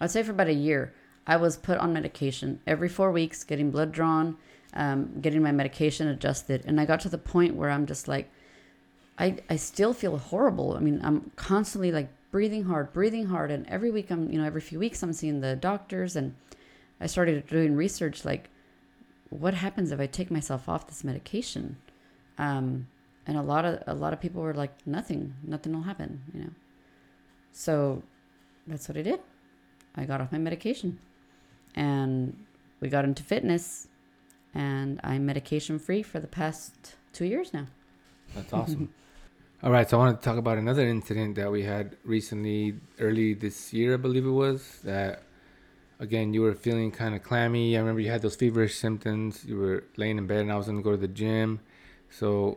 I'd 0.00 0.10
say 0.12 0.22
for 0.22 0.30
about 0.30 0.46
a 0.48 0.52
year, 0.68 0.92
I 1.30 1.36
was 1.36 1.56
put 1.56 1.78
on 1.78 1.92
medication 1.92 2.60
every 2.66 2.88
four 2.88 3.12
weeks, 3.12 3.44
getting 3.44 3.70
blood 3.70 3.92
drawn, 3.92 4.36
um, 4.74 5.20
getting 5.20 5.40
my 5.40 5.52
medication 5.52 6.08
adjusted, 6.08 6.64
and 6.66 6.80
I 6.80 6.84
got 6.84 6.98
to 7.02 7.08
the 7.08 7.18
point 7.18 7.54
where 7.54 7.70
I'm 7.70 7.86
just 7.86 8.08
like, 8.08 8.28
I 9.16 9.36
I 9.48 9.54
still 9.54 9.94
feel 9.94 10.18
horrible. 10.18 10.74
I 10.76 10.80
mean, 10.80 11.00
I'm 11.04 11.30
constantly 11.36 11.92
like 11.92 12.08
breathing 12.32 12.64
hard, 12.64 12.92
breathing 12.92 13.26
hard, 13.26 13.52
and 13.52 13.64
every 13.68 13.92
week 13.92 14.10
I'm, 14.10 14.28
you 14.28 14.40
know, 14.40 14.44
every 14.44 14.60
few 14.60 14.80
weeks 14.80 15.04
I'm 15.04 15.12
seeing 15.12 15.40
the 15.40 15.54
doctors, 15.54 16.16
and 16.16 16.34
I 17.00 17.06
started 17.06 17.46
doing 17.46 17.76
research 17.76 18.24
like, 18.24 18.50
what 19.28 19.54
happens 19.54 19.92
if 19.92 20.00
I 20.00 20.06
take 20.06 20.32
myself 20.32 20.68
off 20.68 20.88
this 20.88 21.04
medication? 21.04 21.76
Um, 22.38 22.88
and 23.24 23.36
a 23.36 23.42
lot 23.42 23.64
of 23.64 23.84
a 23.86 23.94
lot 23.94 24.12
of 24.12 24.20
people 24.20 24.42
were 24.42 24.54
like 24.54 24.84
nothing 24.84 25.34
nothing 25.44 25.72
will 25.74 25.82
happen 25.82 26.22
you 26.34 26.40
know? 26.40 26.50
So 27.52 28.02
that's 28.66 28.88
what 28.88 28.98
i 28.98 29.02
did. 29.02 29.20
I 29.94 30.04
got 30.06 30.20
off 30.20 30.32
my 30.32 30.38
medication 30.38 30.98
and 31.74 32.36
we 32.80 32.88
got 32.88 33.04
into 33.04 33.22
fitness 33.22 33.88
and 34.54 35.00
i'm 35.04 35.24
medication 35.26 35.78
free 35.78 36.02
for 36.02 36.18
the 36.20 36.26
past 36.26 36.96
two 37.12 37.24
years 37.24 37.52
now 37.52 37.66
That's 38.34 38.52
awesome. 38.52 38.92
All 39.62 39.70
right, 39.70 39.88
so 39.88 39.98
I 40.00 40.06
want 40.06 40.18
to 40.18 40.24
talk 40.24 40.38
about 40.38 40.56
another 40.56 40.88
incident 40.88 41.34
that 41.36 41.52
we 41.52 41.64
had 41.64 41.94
recently, 42.02 42.76
early 42.98 43.34
this 43.34 43.74
year, 43.74 43.92
I 43.92 43.96
believe 43.98 44.24
it 44.24 44.30
was. 44.30 44.78
That 44.84 45.22
again, 45.98 46.32
you 46.32 46.40
were 46.40 46.54
feeling 46.54 46.90
kind 46.90 47.14
of 47.14 47.22
clammy. 47.22 47.76
I 47.76 47.80
remember 47.80 48.00
you 48.00 48.10
had 48.10 48.22
those 48.22 48.36
feverish 48.36 48.76
symptoms. 48.76 49.44
You 49.44 49.58
were 49.58 49.84
laying 49.98 50.16
in 50.16 50.26
bed, 50.26 50.40
and 50.40 50.50
I 50.50 50.56
was 50.56 50.66
gonna 50.66 50.80
go 50.80 50.92
to 50.92 50.96
the 50.96 51.08
gym. 51.08 51.60
So 52.08 52.56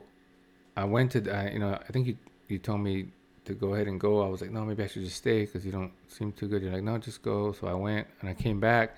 I 0.78 0.86
went 0.86 1.12
to, 1.12 1.20
the, 1.20 1.50
you 1.52 1.60
know, 1.60 1.74
I 1.74 1.92
think 1.92 2.08
you 2.08 2.18
you 2.48 2.58
told 2.58 2.80
me 2.80 3.08
to 3.46 3.54
go 3.54 3.74
ahead 3.74 3.88
and 3.88 4.00
go. 4.00 4.24
I 4.24 4.28
was 4.28 4.42
like, 4.42 4.52
no, 4.52 4.64
maybe 4.66 4.84
I 4.84 4.88
should 4.88 5.04
just 5.04 5.18
stay 5.18 5.46
because 5.46 5.66
you 5.66 5.72
don't 5.72 5.92
seem 6.08 6.32
too 6.32 6.48
good. 6.48 6.62
You're 6.62 6.72
like, 6.72 6.84
no, 6.84 6.98
just 6.98 7.22
go. 7.22 7.52
So 7.52 7.68
I 7.68 7.74
went, 7.74 8.08
and 8.22 8.30
I 8.30 8.34
came 8.34 8.60
back. 8.60 8.96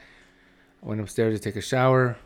I 0.83 0.87
went 0.87 1.01
upstairs 1.01 1.39
to 1.39 1.43
take 1.43 1.55
a 1.55 1.61
shower, 1.61 2.17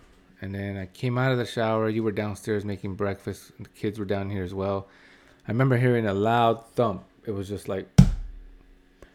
and 0.41 0.53
then 0.53 0.77
I 0.77 0.87
came 0.87 1.17
out 1.17 1.31
of 1.31 1.37
the 1.37 1.45
shower. 1.45 1.89
You 1.89 2.03
were 2.03 2.11
downstairs 2.11 2.65
making 2.65 2.95
breakfast. 2.95 3.51
The 3.59 3.69
kids 3.69 3.99
were 3.99 4.05
down 4.05 4.29
here 4.29 4.43
as 4.43 4.53
well. 4.53 4.87
I 5.47 5.51
remember 5.51 5.77
hearing 5.77 6.05
a 6.05 6.13
loud 6.13 6.65
thump. 6.75 7.03
It 7.25 7.31
was 7.31 7.47
just 7.47 7.67
like, 7.67 7.87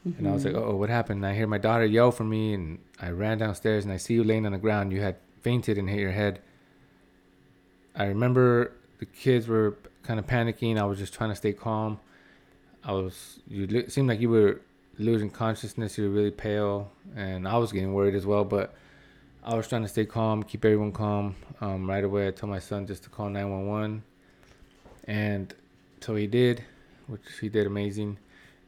and 0.04 0.28
I 0.28 0.32
was 0.32 0.44
like, 0.44 0.54
oh, 0.54 0.76
what 0.76 0.90
happened? 0.90 1.24
And 1.24 1.26
I 1.26 1.34
hear 1.34 1.46
my 1.46 1.58
daughter 1.58 1.84
yell 1.84 2.10
for 2.10 2.24
me, 2.24 2.54
and 2.54 2.78
I 3.00 3.10
ran 3.10 3.38
downstairs, 3.38 3.84
and 3.84 3.92
I 3.92 3.96
see 3.96 4.14
you 4.14 4.24
laying 4.24 4.46
on 4.46 4.52
the 4.52 4.58
ground. 4.58 4.92
You 4.92 5.00
had 5.00 5.16
fainted 5.40 5.78
and 5.78 5.88
hit 5.88 5.98
your 5.98 6.12
head. 6.12 6.40
I 7.94 8.04
remember 8.06 8.72
the 8.98 9.06
kids 9.06 9.46
were 9.46 9.76
kind 10.02 10.18
of 10.18 10.26
panicking. 10.26 10.78
I 10.78 10.84
was 10.84 10.98
just 10.98 11.14
trying 11.14 11.30
to 11.30 11.36
stay 11.36 11.52
calm. 11.52 12.00
I 12.84 12.92
was, 12.92 13.40
you 13.48 13.88
seemed 13.88 14.08
like 14.08 14.20
you 14.20 14.28
were 14.28 14.60
losing 14.98 15.30
consciousness. 15.30 15.96
You 15.96 16.04
were 16.04 16.10
really 16.10 16.30
pale, 16.30 16.90
and 17.16 17.48
I 17.48 17.56
was 17.56 17.72
getting 17.72 17.94
worried 17.94 18.14
as 18.14 18.26
well. 18.26 18.44
But 18.44 18.74
I 19.42 19.54
was 19.54 19.68
trying 19.68 19.82
to 19.82 19.88
stay 19.88 20.04
calm, 20.04 20.42
keep 20.42 20.64
everyone 20.64 20.92
calm. 20.92 21.36
Um, 21.60 21.88
right 21.88 22.04
away, 22.04 22.28
I 22.28 22.30
told 22.30 22.50
my 22.50 22.58
son 22.58 22.86
just 22.86 23.04
to 23.04 23.10
call 23.10 23.28
911. 23.28 24.02
And 25.06 25.54
so 26.00 26.14
he 26.14 26.26
did, 26.26 26.64
which 27.06 27.22
he 27.40 27.48
did 27.48 27.66
amazing. 27.66 28.18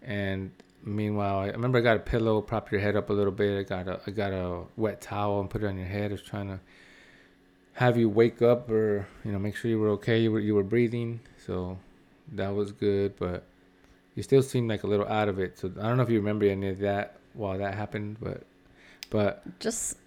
And 0.02 0.50
meanwhile, 0.83 1.38
I 1.38 1.46
remember 1.48 1.79
I 1.79 1.83
got 1.83 1.96
a 1.96 2.00
pillow, 2.00 2.40
prop 2.40 2.70
your 2.70 2.81
head 2.81 2.96
up 2.96 3.11
a 3.11 3.12
little 3.12 3.33
bit. 3.33 3.59
I 3.59 3.62
got 3.62 3.88
a 3.88 4.00
I 4.07 4.11
got 4.11 4.33
a 4.33 4.62
wet 4.76 5.00
towel 5.00 5.40
and 5.40 5.50
put 5.50 5.62
it 5.62 5.66
on 5.66 5.76
your 5.76 5.87
head. 5.87 6.11
I 6.11 6.14
was 6.14 6.22
trying 6.22 6.48
to 6.48 6.61
have 7.74 7.98
you 7.98 8.09
wake 8.09 8.40
up 8.40 8.70
or 8.70 9.07
you 9.24 9.33
know 9.33 9.38
make 9.38 9.57
sure 9.57 9.70
you 9.70 9.79
were 9.79 9.90
okay. 9.90 10.20
You 10.20 10.33
were 10.33 10.40
you 10.40 10.55
were 10.55 10.62
breathing, 10.62 11.20
so 11.46 11.79
that 12.33 12.55
was 12.55 12.72
good. 12.72 13.16
But 13.18 13.44
you 14.16 14.22
still 14.22 14.42
seem 14.42 14.66
like 14.66 14.83
a 14.83 14.87
little 14.88 15.07
out 15.07 15.29
of 15.29 15.38
it. 15.38 15.59
So 15.59 15.70
I 15.79 15.83
don't 15.83 15.98
know 15.98 16.02
if 16.02 16.11
you 16.11 16.18
remember 16.18 16.46
any 16.46 16.70
of 16.70 16.81
that 16.81 17.18
while 17.35 17.57
that 17.59 17.74
happened, 17.74 18.16
but 18.20 18.42
but 19.11 19.61
just 19.61 19.98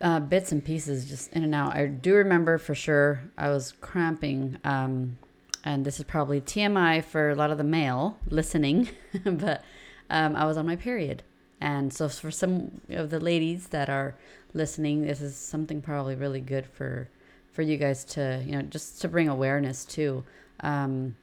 uh, 0.00 0.18
bits 0.18 0.50
and 0.50 0.64
pieces, 0.64 1.08
just 1.08 1.32
in 1.32 1.44
and 1.44 1.54
out. 1.54 1.76
I 1.76 1.86
do 1.86 2.14
remember 2.14 2.58
for 2.58 2.74
sure 2.74 3.22
I 3.36 3.50
was 3.50 3.74
cramping, 3.80 4.58
um, 4.64 5.18
and 5.64 5.84
this 5.84 6.00
is 6.00 6.04
probably 6.06 6.40
TMI 6.40 7.04
for 7.04 7.30
a 7.30 7.34
lot 7.34 7.50
of 7.50 7.58
the 7.58 7.64
male 7.64 8.18
listening, 8.28 8.88
but 9.24 9.62
um, 10.10 10.34
I 10.34 10.46
was 10.46 10.56
on 10.56 10.66
my 10.66 10.76
period. 10.76 11.22
And 11.60 11.92
so, 11.92 12.08
for 12.08 12.32
some 12.32 12.80
of 12.88 13.10
the 13.10 13.20
ladies 13.20 13.68
that 13.68 13.88
are 13.88 14.16
listening, 14.54 15.02
this 15.02 15.20
is 15.20 15.36
something 15.36 15.80
probably 15.80 16.16
really 16.16 16.40
good 16.40 16.66
for 16.66 17.08
for 17.52 17.60
you 17.60 17.76
guys 17.76 18.04
to 18.06 18.42
you 18.44 18.52
know 18.52 18.62
just 18.62 19.02
to 19.02 19.08
bring 19.08 19.28
awareness 19.28 19.84
to. 19.84 20.24
Um, 20.60 21.14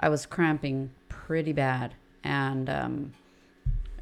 I 0.00 0.08
was 0.08 0.26
cramping 0.26 0.90
pretty 1.26 1.52
bad, 1.52 1.92
and 2.22 2.70
um, 2.70 3.12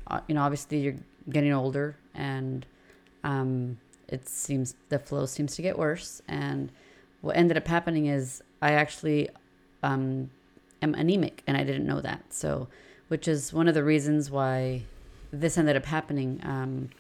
uh, 0.09 0.21
you 0.29 0.35
know, 0.35 0.43
obviously 0.43 0.79
you're 0.79 0.97
getting 1.31 1.55
older, 1.55 1.97
and 2.15 2.67
um, 3.25 3.79
it 4.09 4.29
seems 4.29 4.75
the 4.91 4.99
flow 4.99 5.25
seems 5.25 5.57
to 5.57 5.63
get 5.63 5.79
worse. 5.79 6.21
And 6.29 6.71
what 7.23 7.35
ended 7.35 7.57
up 7.57 7.67
happening 7.67 8.07
is 8.07 8.43
I 8.61 8.73
actually 8.73 9.31
um, 9.83 10.29
am 10.83 10.95
anemic, 10.95 11.43
and 11.47 11.57
I 11.57 11.65
didn't 11.65 11.87
know 11.87 12.03
that. 12.03 12.23
So, 12.29 12.69
which 13.09 13.27
is 13.27 13.55
one 13.55 13.69
of 13.69 13.75
the 13.75 13.85
reasons 13.85 14.31
why 14.31 14.83
this 15.33 15.57
ended 15.57 15.77
up 15.77 15.87
happening. 15.87 16.41
Um, 16.43 16.91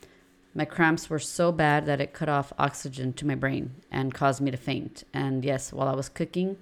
my 0.55 0.65
cramps 0.65 1.11
were 1.11 1.19
so 1.19 1.53
bad 1.53 1.85
that 1.85 2.01
it 2.01 2.15
cut 2.15 2.31
off 2.31 2.51
oxygen 2.59 3.13
to 3.15 3.27
my 3.27 3.35
brain 3.35 3.75
and 3.91 4.15
caused 4.15 4.41
me 4.41 4.51
to 4.51 4.57
faint. 4.57 5.05
And 5.13 5.45
yes, 5.45 5.71
while 5.71 5.89
I 5.89 5.95
was 5.95 6.09
cooking, 6.09 6.57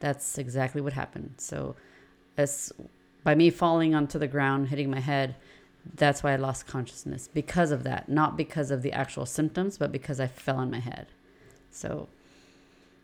that's 0.00 0.36
exactly 0.36 0.80
what 0.80 0.94
happened. 0.94 1.34
So, 1.36 1.76
as 2.38 2.72
by 3.24 3.34
me 3.34 3.50
falling 3.50 3.94
onto 3.94 4.18
the 4.18 4.28
ground, 4.28 4.68
hitting 4.68 4.90
my 4.90 5.00
head, 5.00 5.34
that's 5.94 6.22
why 6.22 6.32
I 6.32 6.36
lost 6.36 6.66
consciousness 6.66 7.28
because 7.28 7.70
of 7.70 7.82
that. 7.84 8.08
Not 8.08 8.36
because 8.36 8.70
of 8.70 8.82
the 8.82 8.92
actual 8.92 9.26
symptoms, 9.26 9.78
but 9.78 9.92
because 9.92 10.20
I 10.20 10.26
fell 10.26 10.56
on 10.56 10.70
my 10.70 10.80
head. 10.80 11.08
So, 11.70 12.08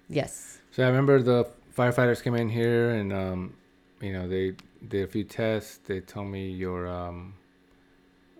yes. 0.09 0.59
So 0.70 0.85
I 0.85 0.87
remember 0.87 1.22
the 1.22 1.49
firefighters 1.76 2.22
came 2.22 2.35
in 2.35 2.49
here 2.49 2.91
and 2.91 3.12
um, 3.12 3.55
you 4.01 4.12
know 4.12 4.28
they 4.28 4.55
did 4.89 5.05
a 5.05 5.07
few 5.07 5.24
tests. 5.24 5.78
They 5.78 6.01
told 6.01 6.28
me 6.28 6.51
your 6.51 6.87
um, 6.89 7.35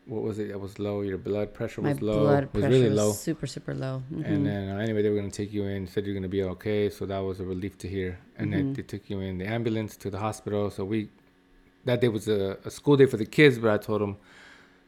what 0.07 0.23
was 0.23 0.39
it? 0.39 0.51
It 0.51 0.61
was 0.61 0.79
low. 0.79 1.01
Your 1.03 1.19
blood 1.19 1.55
pressure 1.55 1.81
My 1.83 1.93
was 1.93 2.03
low. 2.03 2.21
blood 2.21 2.45
was 2.45 2.51
pressure 2.63 2.69
really 2.69 2.89
was 2.91 2.99
low. 2.99 3.13
super, 3.13 3.47
super 3.47 3.75
low. 3.75 4.03
Mhm. 4.13 4.27
And 4.27 4.47
then 4.47 4.69
uh, 4.77 4.79
anyway, 4.79 5.03
they 5.03 5.11
were 5.11 5.17
gonna 5.17 5.31
take 5.31 5.53
you 5.53 5.65
in. 5.65 5.87
Said 5.87 6.05
you're 6.07 6.15
gonna 6.15 6.29
be 6.29 6.43
okay. 6.43 6.91
So 6.91 7.07
that 7.07 7.19
was 7.21 7.41
a 7.41 7.45
relief 7.45 7.79
to 7.79 7.89
hear. 7.89 8.19
And 8.39 8.53
then 8.53 8.65
Mhm. 8.73 8.77
they 8.77 8.83
took 8.83 9.09
you 9.11 9.21
in 9.21 9.39
the 9.39 9.47
ambulance 9.47 9.97
to 9.99 10.11
the 10.11 10.19
hospital. 10.19 10.71
So 10.71 10.85
we 10.85 11.09
that 11.85 12.01
day 12.01 12.09
was 12.09 12.29
a, 12.29 12.59
a 12.65 12.71
school 12.71 12.97
day 12.97 13.07
for 13.07 13.17
the 13.19 13.27
kids, 13.27 13.59
but 13.59 13.71
I 13.71 13.79
told 13.79 14.01
them 14.01 14.17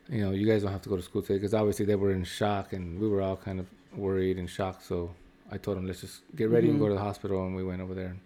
you 0.09 0.21
know, 0.25 0.31
you 0.31 0.47
guys 0.47 0.63
don't 0.63 0.71
have 0.71 0.83
to 0.83 0.89
go 0.89 0.95
to 0.97 1.03
school 1.03 1.21
today 1.21 1.35
because 1.35 1.53
obviously 1.53 1.85
they 1.85 1.97
were 1.97 2.13
in 2.13 2.23
shock 2.23 2.73
and 2.73 3.01
we 3.01 3.09
were 3.09 3.21
all 3.21 3.37
kind 3.37 3.59
of 3.59 3.67
worried 3.97 4.39
and 4.39 4.49
shocked. 4.49 4.85
So 4.85 5.13
I 5.51 5.59
told 5.59 5.77
them, 5.79 5.85
let's 5.89 6.01
just 6.01 6.21
get 6.37 6.49
ready 6.49 6.69
and 6.71 6.79
go 6.79 6.87
to 6.87 6.95
the 6.95 7.01
hospital. 7.01 7.45
And 7.45 7.57
we 7.57 7.65
went 7.65 7.81
over 7.83 7.93
there 7.93 8.07
and 8.15 8.21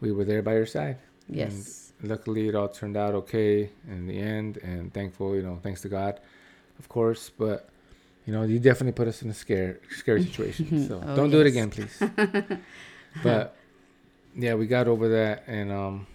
we 0.00 0.12
were 0.12 0.24
there 0.24 0.40
by 0.40 0.54
your 0.54 0.64
side. 0.64 0.96
Yes. 1.28 1.83
Luckily, 2.02 2.48
it 2.48 2.54
all 2.54 2.68
turned 2.68 2.96
out 2.96 3.14
okay 3.14 3.70
in 3.88 4.06
the 4.06 4.18
end 4.18 4.58
and 4.58 4.92
thankful, 4.92 5.34
you 5.34 5.42
know, 5.42 5.58
thanks 5.62 5.80
to 5.82 5.88
God, 5.88 6.20
of 6.78 6.88
course. 6.88 7.30
But, 7.36 7.68
you 8.26 8.32
know, 8.32 8.42
you 8.42 8.58
definitely 8.58 8.92
put 8.92 9.08
us 9.08 9.22
in 9.22 9.30
a 9.30 9.34
scare, 9.34 9.78
scary 9.96 10.22
situation. 10.28 10.86
So 10.88 11.02
Oh, 11.04 11.16
don't 11.16 11.30
do 11.30 11.40
it 11.40 11.46
again, 11.46 11.70
please. 11.70 12.02
but 13.22 13.56
yeah, 14.36 14.54
we 14.54 14.66
got 14.66 14.88
over 14.88 15.08
that. 15.08 15.44
And 15.46 15.72
um, 15.72 16.06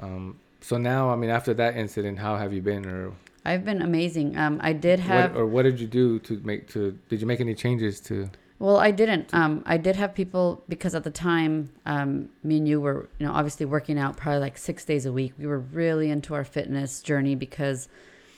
um, 0.00 0.38
so 0.60 0.76
now, 0.76 1.10
I 1.10 1.16
mean, 1.16 1.30
after 1.30 1.54
that 1.54 1.76
incident, 1.76 2.18
how 2.18 2.36
have 2.36 2.52
you 2.52 2.60
been? 2.62 2.84
Or 2.86 3.12
I've 3.44 3.64
been 3.64 3.80
amazing. 3.82 4.36
Um, 4.36 4.60
I 4.62 4.72
did 4.72 5.00
have. 5.00 5.32
what, 5.32 5.40
or 5.40 5.46
what 5.46 5.62
did 5.62 5.80
you 5.80 5.86
do 5.86 6.18
to 6.20 6.40
make 6.44 6.68
to 6.72 6.98
did 7.08 7.20
you 7.20 7.26
make 7.26 7.40
any 7.40 7.54
changes 7.54 8.00
to 8.00 8.28
Well, 8.60 8.76
I 8.76 8.90
didn't. 8.90 9.32
Um, 9.32 9.62
I 9.64 9.78
did 9.78 9.96
have 9.96 10.14
people 10.14 10.62
because 10.68 10.94
at 10.94 11.02
the 11.02 11.10
time, 11.10 11.70
um, 11.86 12.28
me 12.44 12.58
and 12.58 12.68
you 12.68 12.78
were, 12.78 13.08
you 13.18 13.26
know, 13.26 13.32
obviously 13.32 13.64
working 13.64 13.98
out 13.98 14.18
probably 14.18 14.40
like 14.40 14.58
six 14.58 14.84
days 14.84 15.06
a 15.06 15.12
week. 15.12 15.32
We 15.38 15.46
were 15.46 15.60
really 15.60 16.10
into 16.10 16.34
our 16.34 16.44
fitness 16.44 17.00
journey 17.00 17.34
because, 17.34 17.88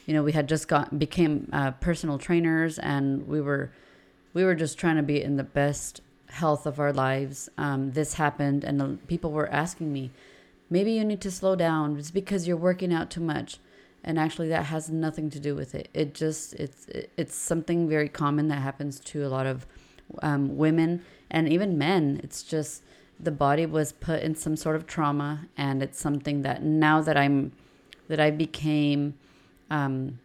you 0.06 0.14
know, 0.14 0.22
we 0.22 0.30
had 0.30 0.48
just 0.48 0.68
got 0.68 0.96
became 0.96 1.48
uh, 1.52 1.72
personal 1.72 2.18
trainers 2.18 2.78
and 2.78 3.26
we 3.26 3.40
were, 3.40 3.72
we 4.32 4.44
were 4.44 4.54
just 4.54 4.78
trying 4.78 4.94
to 4.94 5.02
be 5.02 5.20
in 5.20 5.38
the 5.38 5.42
best 5.42 6.02
health 6.28 6.66
of 6.66 6.78
our 6.78 6.92
lives. 6.92 7.48
Um, 7.58 7.90
this 7.90 8.14
happened, 8.14 8.62
and 8.62 9.04
people 9.08 9.32
were 9.32 9.50
asking 9.50 9.92
me, 9.92 10.12
maybe 10.70 10.92
you 10.92 11.04
need 11.04 11.20
to 11.22 11.32
slow 11.32 11.56
down. 11.56 11.98
It's 11.98 12.12
because 12.12 12.46
you're 12.46 12.56
working 12.56 12.94
out 12.94 13.10
too 13.10 13.20
much. 13.20 13.58
And 14.04 14.20
actually, 14.20 14.48
that 14.50 14.66
has 14.66 14.88
nothing 14.88 15.30
to 15.30 15.40
do 15.40 15.56
with 15.56 15.74
it. 15.74 15.88
It 15.92 16.14
just 16.14 16.54
it's 16.54 16.86
it's 17.16 17.34
something 17.34 17.88
very 17.88 18.08
common 18.08 18.46
that 18.48 18.62
happens 18.62 19.00
to 19.00 19.24
a 19.24 19.28
lot 19.28 19.46
of 19.46 19.66
um, 20.22 20.56
women 20.56 21.02
and 21.30 21.48
even 21.48 21.78
men. 21.78 22.20
It's 22.22 22.42
just 22.42 22.82
the 23.18 23.30
body 23.30 23.66
was 23.66 23.92
put 23.92 24.22
in 24.22 24.34
some 24.34 24.56
sort 24.56 24.76
of 24.76 24.86
trauma, 24.86 25.46
and 25.56 25.82
it's 25.82 26.00
something 26.00 26.42
that 26.42 26.62
now 26.62 27.00
that 27.00 27.16
I'm 27.16 27.52
that 28.08 28.20
I 28.20 28.30
became, 28.30 29.14
um, 29.70 30.18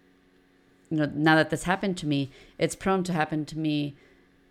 you 0.89 0.97
know, 0.97 1.11
now 1.13 1.35
that 1.35 1.49
this 1.49 1.63
happened 1.63 1.97
to 1.97 2.07
me, 2.07 2.31
it's 2.57 2.75
prone 2.75 3.03
to 3.03 3.13
happen 3.13 3.45
to 3.45 3.57
me 3.57 3.95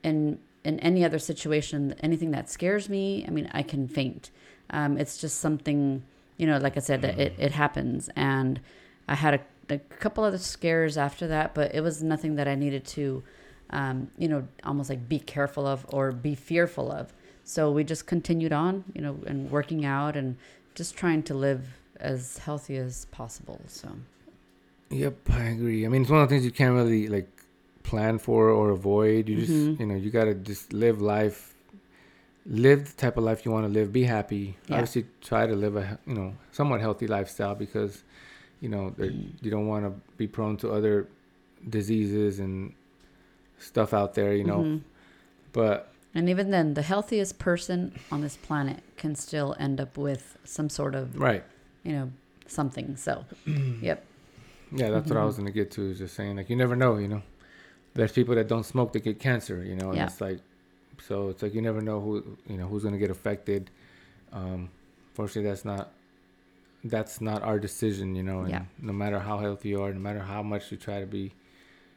in 0.02 0.38
in 0.64 0.78
any 0.80 1.04
other 1.04 1.18
situation. 1.18 1.94
Anything 2.00 2.30
that 2.30 2.48
scares 2.48 2.88
me, 2.88 3.24
I 3.26 3.30
mean, 3.30 3.50
I 3.52 3.62
can 3.62 3.88
faint. 3.88 4.30
Um, 4.70 4.96
it's 4.96 5.18
just 5.18 5.38
something, 5.40 6.02
you 6.36 6.46
know, 6.46 6.58
like 6.58 6.76
I 6.76 6.80
said, 6.80 7.04
it 7.04 7.34
it 7.38 7.52
happens, 7.52 8.08
and 8.14 8.60
I 9.08 9.14
had 9.16 9.34
a, 9.34 9.74
a 9.74 9.78
couple 9.78 10.24
other 10.24 10.38
scares 10.38 10.96
after 10.96 11.26
that, 11.28 11.54
but 11.54 11.74
it 11.74 11.80
was 11.80 12.02
nothing 12.02 12.36
that 12.36 12.48
I 12.48 12.54
needed 12.54 12.84
to 12.86 13.22
um, 13.70 14.10
you 14.18 14.28
know, 14.28 14.46
almost 14.64 14.90
like 14.90 15.08
be 15.08 15.18
careful 15.18 15.66
of 15.66 15.84
or 15.88 16.12
be 16.12 16.34
fearful 16.34 16.90
of. 16.92 17.12
So 17.44 17.70
we 17.70 17.84
just 17.84 18.06
continued 18.06 18.52
on, 18.52 18.84
you 18.94 19.00
know, 19.02 19.18
and 19.26 19.50
working 19.50 19.84
out 19.84 20.16
and 20.16 20.36
just 20.74 20.96
trying 20.96 21.22
to 21.24 21.34
live 21.34 21.66
as 22.00 22.38
healthy 22.38 22.76
as 22.76 23.06
possible. 23.06 23.60
So 23.66 23.88
Yep, 24.90 25.30
I 25.30 25.44
agree. 25.44 25.84
I 25.84 25.88
mean, 25.88 26.02
it's 26.02 26.10
one 26.10 26.22
of 26.22 26.28
the 26.28 26.34
things 26.34 26.44
you 26.44 26.52
can't 26.52 26.74
really 26.74 27.08
like 27.08 27.28
plan 27.82 28.18
for 28.18 28.50
or 28.50 28.70
avoid. 28.70 29.28
You 29.28 29.36
just, 29.40 29.52
Mhm. 29.52 29.80
you 29.80 29.86
know, 29.86 29.94
you 29.96 30.10
gotta 30.10 30.34
just 30.34 30.72
live 30.72 31.00
life, 31.00 31.54
live 32.46 32.86
the 32.86 32.96
type 32.96 33.16
of 33.16 33.24
life 33.24 33.44
you 33.44 33.50
want 33.50 33.66
to 33.66 33.72
live. 33.72 33.92
Be 33.92 34.04
happy. 34.04 34.56
Yeah. 34.68 34.76
Obviously, 34.76 35.06
try 35.20 35.46
to 35.46 35.54
live 35.56 35.76
a 35.76 35.98
you 36.06 36.14
know 36.14 36.34
somewhat 36.52 36.80
healthy 36.80 37.06
lifestyle 37.06 37.54
because, 37.54 38.04
you 38.60 38.68
know, 38.68 38.94
you 39.42 39.50
don't 39.50 39.66
want 39.66 39.84
to 39.84 39.92
be 40.16 40.26
prone 40.26 40.56
to 40.58 40.70
other 40.70 41.08
diseases 41.68 42.38
and 42.38 42.72
stuff 43.58 43.92
out 43.94 44.14
there. 44.14 44.34
You 44.34 44.44
know, 44.44 44.62
Mhm. 44.62 44.80
but 45.52 45.92
and 46.14 46.28
even 46.30 46.50
then, 46.50 46.74
the 46.74 46.82
healthiest 46.82 47.38
person 47.38 47.92
on 48.10 48.22
this 48.22 48.36
planet 48.36 48.82
can 48.96 49.14
still 49.14 49.54
end 49.58 49.80
up 49.80 49.98
with 49.98 50.38
some 50.44 50.70
sort 50.70 50.94
of, 50.94 51.18
right. 51.20 51.44
you 51.82 51.92
know, 51.92 52.10
something. 52.46 52.96
So, 52.96 53.24
yep. 53.82 54.04
Yeah, 54.72 54.90
that's 54.90 55.10
what 55.10 55.18
I 55.18 55.22
Mhm. 55.22 55.26
was 55.26 55.36
gonna 55.36 55.50
get 55.50 55.70
to. 55.72 55.90
Is 55.90 55.98
just 55.98 56.14
saying, 56.14 56.36
like, 56.36 56.48
you 56.50 56.56
never 56.56 56.74
know. 56.74 56.96
You 56.96 57.08
know, 57.08 57.22
there's 57.94 58.12
people 58.12 58.34
that 58.34 58.48
don't 58.48 58.64
smoke 58.64 58.92
that 58.94 59.00
get 59.00 59.18
cancer. 59.20 59.62
You 59.62 59.76
know, 59.76 59.88
and 59.90 59.96
Yeah. 59.98 60.06
it's 60.06 60.20
like, 60.20 60.40
so 61.02 61.28
it's 61.28 61.42
like 61.42 61.54
you 61.54 61.60
never 61.62 61.80
know 61.82 62.00
who 62.00 62.38
you 62.48 62.56
know 62.56 62.66
who's 62.66 62.82
gonna 62.82 62.98
get 62.98 63.10
affected. 63.10 63.70
Um, 64.32 64.70
fortunately, 65.14 65.48
that's 65.50 65.64
not 65.64 65.92
that's 66.84 67.20
not 67.20 67.42
our 67.42 67.58
decision. 67.58 68.14
You 68.16 68.22
know, 68.22 68.40
and 68.40 68.50
Yeah. 68.50 68.62
no 68.80 68.92
matter 68.92 69.18
how 69.18 69.38
healthy 69.38 69.68
you 69.70 69.82
are, 69.82 69.92
no 69.92 70.00
matter 70.00 70.20
how 70.20 70.42
much 70.42 70.70
you 70.72 70.78
try 70.78 71.00
to 71.00 71.06
be 71.06 71.32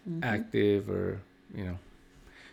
Mhm. 0.09 0.23
active 0.23 0.89
or 0.89 1.21
you 1.53 1.63
know, 1.65 1.77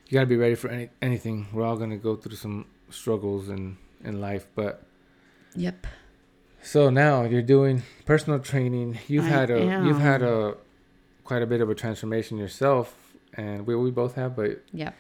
you 0.09 0.13
gotta 0.15 0.27
be 0.27 0.37
ready 0.37 0.55
for 0.55 0.69
any 0.69 0.89
anything. 1.03 1.47
We're 1.53 1.65
all 1.65 1.77
gonna 1.77 1.97
go 1.97 2.17
through 2.17 2.37
some 2.37 2.67
struggles 2.91 3.49
in 3.49 3.77
in 4.05 4.21
life, 4.21 4.47
but 4.55 4.83
Yep. 5.55 5.87
so 6.63 6.91
now 6.91 7.25
you're 7.25 7.43
doing 7.43 7.83
personal 8.05 8.39
training. 8.39 8.99
You've 9.09 9.25
I 9.25 9.29
had 9.29 9.51
a 9.51 9.61
you've 9.85 9.99
had 10.01 10.23
a 10.23 10.57
quite 11.25 11.43
a 11.43 11.47
bit 11.47 11.61
of 11.61 11.69
a 11.71 11.75
transformation 11.75 12.39
yourself, 12.39 13.15
and 13.35 13.67
we 13.67 13.75
we 13.77 13.91
both 13.91 14.15
have. 14.15 14.37
But 14.37 14.63
Yep. 14.73 14.95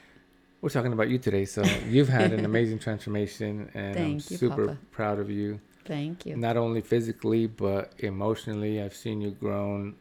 we're 0.60 0.70
talking 0.70 0.92
about 0.92 1.08
you 1.08 1.18
today. 1.18 1.44
So 1.44 1.62
you've 1.88 2.08
had 2.08 2.32
an 2.32 2.44
amazing 2.44 2.78
transformation, 2.80 3.70
and 3.74 3.96
I'm 3.98 4.14
you, 4.14 4.20
super 4.20 4.66
Papa. 4.68 4.78
proud 4.90 5.18
of 5.18 5.30
you. 5.30 5.60
Thank 5.84 6.26
you. 6.26 6.36
Not 6.36 6.56
only 6.56 6.80
physically 6.80 7.46
but 7.46 7.92
emotionally. 7.98 8.82
I've 8.82 8.94
seen 8.94 9.20
you 9.20 9.30
grown 9.30 9.94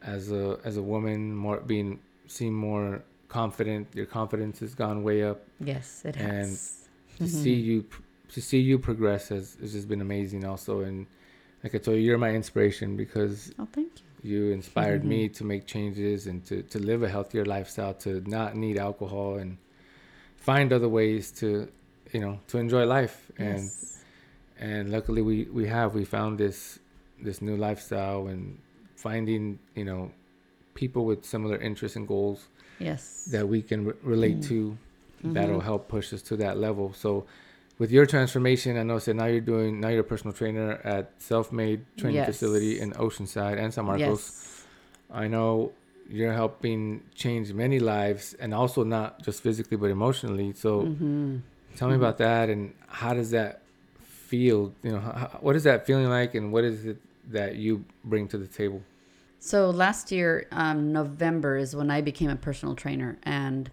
as 0.00 0.32
a 0.32 0.58
as 0.64 0.76
a 0.78 0.82
woman, 0.82 1.34
more 1.34 1.58
being 1.60 2.00
seen 2.26 2.52
more 2.54 3.02
confident. 3.28 3.88
Your 3.94 4.06
confidence 4.06 4.60
has 4.60 4.74
gone 4.74 5.02
way 5.02 5.22
up. 5.24 5.42
Yes, 5.60 6.02
it 6.04 6.16
and 6.16 6.32
has. 6.50 6.88
to 7.18 7.24
mm-hmm. 7.24 7.42
see 7.42 7.54
you 7.54 7.84
to 8.30 8.40
see 8.40 8.58
you 8.58 8.78
progress 8.78 9.28
has, 9.28 9.56
has 9.60 9.72
just 9.72 9.88
been 9.88 10.00
amazing 10.00 10.44
also 10.44 10.80
and 10.80 11.06
like 11.62 11.74
i 11.74 11.78
told 11.78 11.96
you 11.98 12.02
you're 12.02 12.18
my 12.18 12.30
inspiration 12.30 12.96
because 12.96 13.52
Oh, 13.60 13.68
thank 13.70 13.92
you. 14.22 14.30
you 14.30 14.50
inspired 14.52 15.00
mm-hmm. 15.02 15.08
me 15.10 15.28
to 15.28 15.44
make 15.44 15.66
changes 15.66 16.26
and 16.26 16.44
to, 16.46 16.62
to 16.62 16.78
live 16.80 17.02
a 17.04 17.08
healthier 17.08 17.44
lifestyle 17.44 17.94
to 17.94 18.22
not 18.26 18.56
need 18.56 18.76
alcohol 18.78 19.36
and 19.36 19.58
find 20.36 20.72
other 20.72 20.88
ways 20.88 21.30
to 21.32 21.68
you 22.12 22.20
know 22.20 22.40
to 22.48 22.58
enjoy 22.58 22.84
life 22.86 23.30
and 23.38 23.58
Yes. 23.64 24.02
and 24.58 24.90
luckily 24.90 25.22
we 25.22 25.44
we 25.44 25.66
have 25.68 25.94
we 25.94 26.04
found 26.04 26.38
this 26.38 26.78
this 27.22 27.40
new 27.40 27.56
lifestyle 27.56 28.26
and 28.26 28.58
finding 28.96 29.58
you 29.76 29.84
know 29.84 30.10
people 30.74 31.04
with 31.04 31.24
similar 31.24 31.56
interests 31.56 31.96
and 31.96 32.06
goals 32.08 32.48
Yes. 32.78 33.24
that 33.30 33.48
we 33.48 33.62
can 33.62 33.86
re- 33.86 33.94
relate 34.02 34.38
Mm. 34.40 34.48
to 34.48 34.78
that'll 35.22 35.60
Mhm. 35.60 35.64
help 35.72 35.88
push 35.88 36.12
us 36.12 36.20
to 36.22 36.36
that 36.36 36.58
level 36.58 36.92
so 36.92 37.24
with 37.78 37.90
your 37.90 38.04
transformation 38.04 38.76
i 38.76 38.82
know 38.82 38.98
so 38.98 39.12
now 39.12 39.24
you're 39.24 39.40
doing 39.40 39.80
now 39.80 39.88
you're 39.88 40.00
a 40.00 40.04
personal 40.14 40.34
trainer 40.34 40.72
at 40.84 41.10
self-made 41.18 41.80
training 41.96 42.16
Yes. 42.16 42.26
facility 42.26 42.78
in 42.78 42.92
oceanside 42.92 43.56
and 43.58 43.72
san 43.72 43.84
marcos 43.86 44.04
Yes. 44.08 44.66
i 45.10 45.26
know 45.26 45.72
you're 46.10 46.34
helping 46.34 47.00
change 47.14 47.54
many 47.54 47.78
lives 47.78 48.34
and 48.42 48.52
also 48.52 48.84
not 48.84 49.22
just 49.22 49.42
physically 49.42 49.78
but 49.78 49.90
emotionally 49.90 50.52
so 50.52 50.82
Mhm. 50.82 51.40
tell 51.76 51.88
me 51.88 51.94
about 51.96 52.18
that 52.18 52.50
and 52.50 52.72
how 52.88 53.14
does 53.14 53.30
that 53.30 53.62
feel 54.02 54.72
you 54.82 54.92
know 54.92 54.98
how, 55.00 55.38
what 55.40 55.56
is 55.56 55.64
that 55.64 55.86
feeling 55.86 56.08
like 56.08 56.34
and 56.34 56.52
what 56.52 56.64
is 56.64 56.84
it 56.84 56.98
that 57.30 57.56
you 57.56 57.84
bring 58.04 58.28
to 58.28 58.36
the 58.36 58.46
table 58.46 58.82
So 59.44 59.68
last 59.68 60.10
year, 60.10 60.46
um, 60.52 60.90
November 60.90 61.58
is 61.58 61.76
when 61.76 61.90
I 61.90 62.00
became 62.00 62.30
a 62.30 62.34
personal 62.34 62.74
trainer, 62.74 63.18
and 63.24 63.70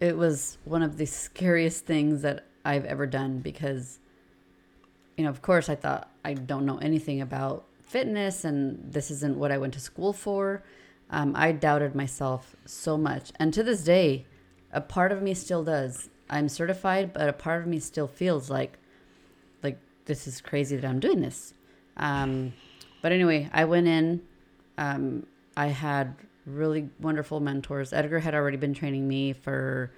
it 0.00 0.16
was 0.16 0.56
one 0.64 0.82
of 0.82 0.96
the 0.96 1.04
scariest 1.04 1.84
things 1.84 2.22
that 2.22 2.46
I've 2.64 2.86
ever 2.86 3.06
done 3.06 3.40
because, 3.40 3.98
you 5.18 5.24
know, 5.24 5.28
of 5.28 5.42
course, 5.42 5.68
I 5.68 5.74
thought 5.74 6.10
I 6.24 6.32
don't 6.32 6.64
know 6.64 6.78
anything 6.78 7.20
about 7.20 7.66
fitness, 7.82 8.42
and 8.42 8.90
this 8.90 9.10
isn't 9.10 9.36
what 9.36 9.52
I 9.52 9.58
went 9.58 9.74
to 9.74 9.80
school 9.80 10.14
for. 10.14 10.62
Um, 11.10 11.36
I 11.36 11.52
doubted 11.52 11.94
myself 11.94 12.56
so 12.64 12.96
much, 12.96 13.32
and 13.38 13.52
to 13.52 13.62
this 13.62 13.84
day, 13.84 14.24
a 14.72 14.80
part 14.80 15.12
of 15.12 15.20
me 15.20 15.34
still 15.34 15.62
does. 15.62 16.08
I'm 16.30 16.48
certified, 16.48 17.12
but 17.12 17.28
a 17.28 17.34
part 17.34 17.60
of 17.60 17.68
me 17.68 17.78
still 17.80 18.08
feels 18.08 18.48
like, 18.48 18.78
like 19.62 19.78
this 20.06 20.26
is 20.26 20.40
crazy 20.40 20.76
that 20.76 20.88
I'm 20.88 21.00
doing 21.00 21.20
this. 21.20 21.52
Um, 21.98 22.54
but 23.02 23.12
anyway, 23.12 23.48
I 23.52 23.64
went 23.64 23.86
in. 23.86 24.22
Um, 24.78 25.26
I 25.56 25.66
had 25.66 26.14
really 26.46 26.88
wonderful 27.00 27.40
mentors. 27.40 27.92
Edgar 27.92 28.18
had 28.20 28.34
already 28.34 28.56
been 28.56 28.74
training 28.74 29.06
me 29.06 29.32
for, 29.32 29.90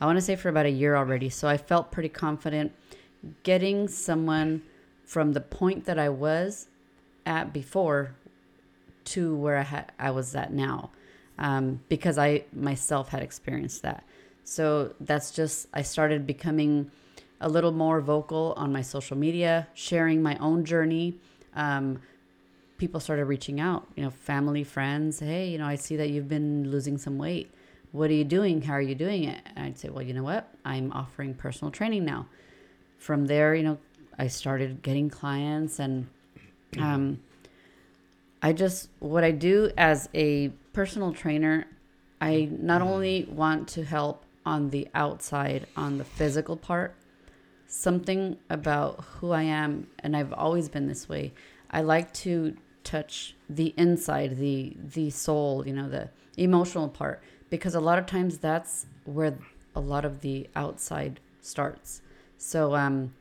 I 0.00 0.06
want 0.06 0.16
to 0.16 0.22
say 0.22 0.36
for 0.36 0.48
about 0.48 0.66
a 0.66 0.70
year 0.70 0.96
already. 0.96 1.28
So 1.28 1.48
I 1.48 1.56
felt 1.56 1.90
pretty 1.90 2.08
confident 2.08 2.72
getting 3.42 3.88
someone 3.88 4.62
from 5.04 5.32
the 5.32 5.40
point 5.40 5.84
that 5.84 5.98
I 5.98 6.08
was 6.08 6.68
at 7.26 7.52
before 7.52 8.14
to 9.04 9.34
where 9.36 9.56
I 9.56 9.62
had 9.62 9.92
I 9.98 10.10
was 10.10 10.34
at 10.34 10.52
now, 10.52 10.90
um, 11.38 11.80
because 11.88 12.16
I 12.16 12.44
myself 12.52 13.08
had 13.08 13.22
experienced 13.22 13.82
that. 13.82 14.04
So 14.44 14.94
that's 15.00 15.32
just 15.32 15.66
I 15.74 15.82
started 15.82 16.26
becoming 16.26 16.90
a 17.40 17.48
little 17.48 17.72
more 17.72 18.00
vocal 18.00 18.54
on 18.56 18.72
my 18.72 18.82
social 18.82 19.16
media, 19.16 19.68
sharing 19.74 20.22
my 20.22 20.36
own 20.36 20.64
journey. 20.64 21.18
Um, 21.54 22.00
people 22.80 22.98
started 22.98 23.26
reaching 23.26 23.60
out, 23.60 23.86
you 23.94 24.02
know, 24.02 24.10
family, 24.10 24.64
friends. 24.64 25.20
Hey, 25.20 25.50
you 25.50 25.58
know, 25.58 25.66
I 25.66 25.76
see 25.76 25.96
that 25.96 26.08
you've 26.08 26.28
been 26.28 26.70
losing 26.70 26.96
some 26.96 27.18
weight. 27.18 27.52
What 27.92 28.08
are 28.08 28.14
you 28.14 28.24
doing? 28.24 28.62
How 28.62 28.72
are 28.72 28.80
you 28.80 28.94
doing 28.94 29.24
it? 29.24 29.42
And 29.54 29.66
I'd 29.66 29.78
say, 29.78 29.90
well, 29.90 30.02
you 30.02 30.14
know 30.14 30.22
what? 30.22 30.48
I'm 30.64 30.90
offering 30.92 31.34
personal 31.34 31.70
training 31.70 32.06
now. 32.06 32.26
From 32.96 33.26
there, 33.26 33.54
you 33.54 33.62
know, 33.62 33.78
I 34.18 34.28
started 34.28 34.80
getting 34.80 35.10
clients 35.10 35.78
and 35.78 36.08
um, 36.78 37.20
I 38.42 38.54
just, 38.54 38.88
what 38.98 39.24
I 39.24 39.30
do 39.30 39.70
as 39.76 40.08
a 40.14 40.48
personal 40.72 41.12
trainer, 41.12 41.66
I 42.20 42.48
not 42.50 42.80
only 42.80 43.28
want 43.30 43.68
to 43.68 43.84
help 43.84 44.24
on 44.46 44.70
the 44.70 44.88
outside, 44.94 45.66
on 45.76 45.98
the 45.98 46.04
physical 46.04 46.56
part, 46.56 46.94
something 47.66 48.38
about 48.48 49.04
who 49.04 49.32
I 49.32 49.42
am, 49.42 49.86
and 49.98 50.16
I've 50.16 50.32
always 50.32 50.70
been 50.70 50.86
this 50.88 51.08
way. 51.08 51.32
I 51.70 51.82
like 51.82 52.12
to 52.14 52.56
touch 52.84 53.34
the 53.48 53.74
inside, 53.76 54.38
the 54.38 54.76
the 54.76 55.10
soul, 55.10 55.66
you 55.66 55.72
know, 55.72 55.88
the 55.88 56.10
emotional 56.36 56.88
part, 56.88 57.22
because 57.48 57.74
a 57.74 57.80
lot 57.80 57.98
of 57.98 58.06
times 58.06 58.38
that's 58.38 58.86
where 59.04 59.36
a 59.74 59.80
lot 59.80 60.04
of 60.04 60.20
the 60.20 60.48
outside 60.56 61.20
starts. 61.40 62.02
So 62.38 62.74
um, 62.74 63.14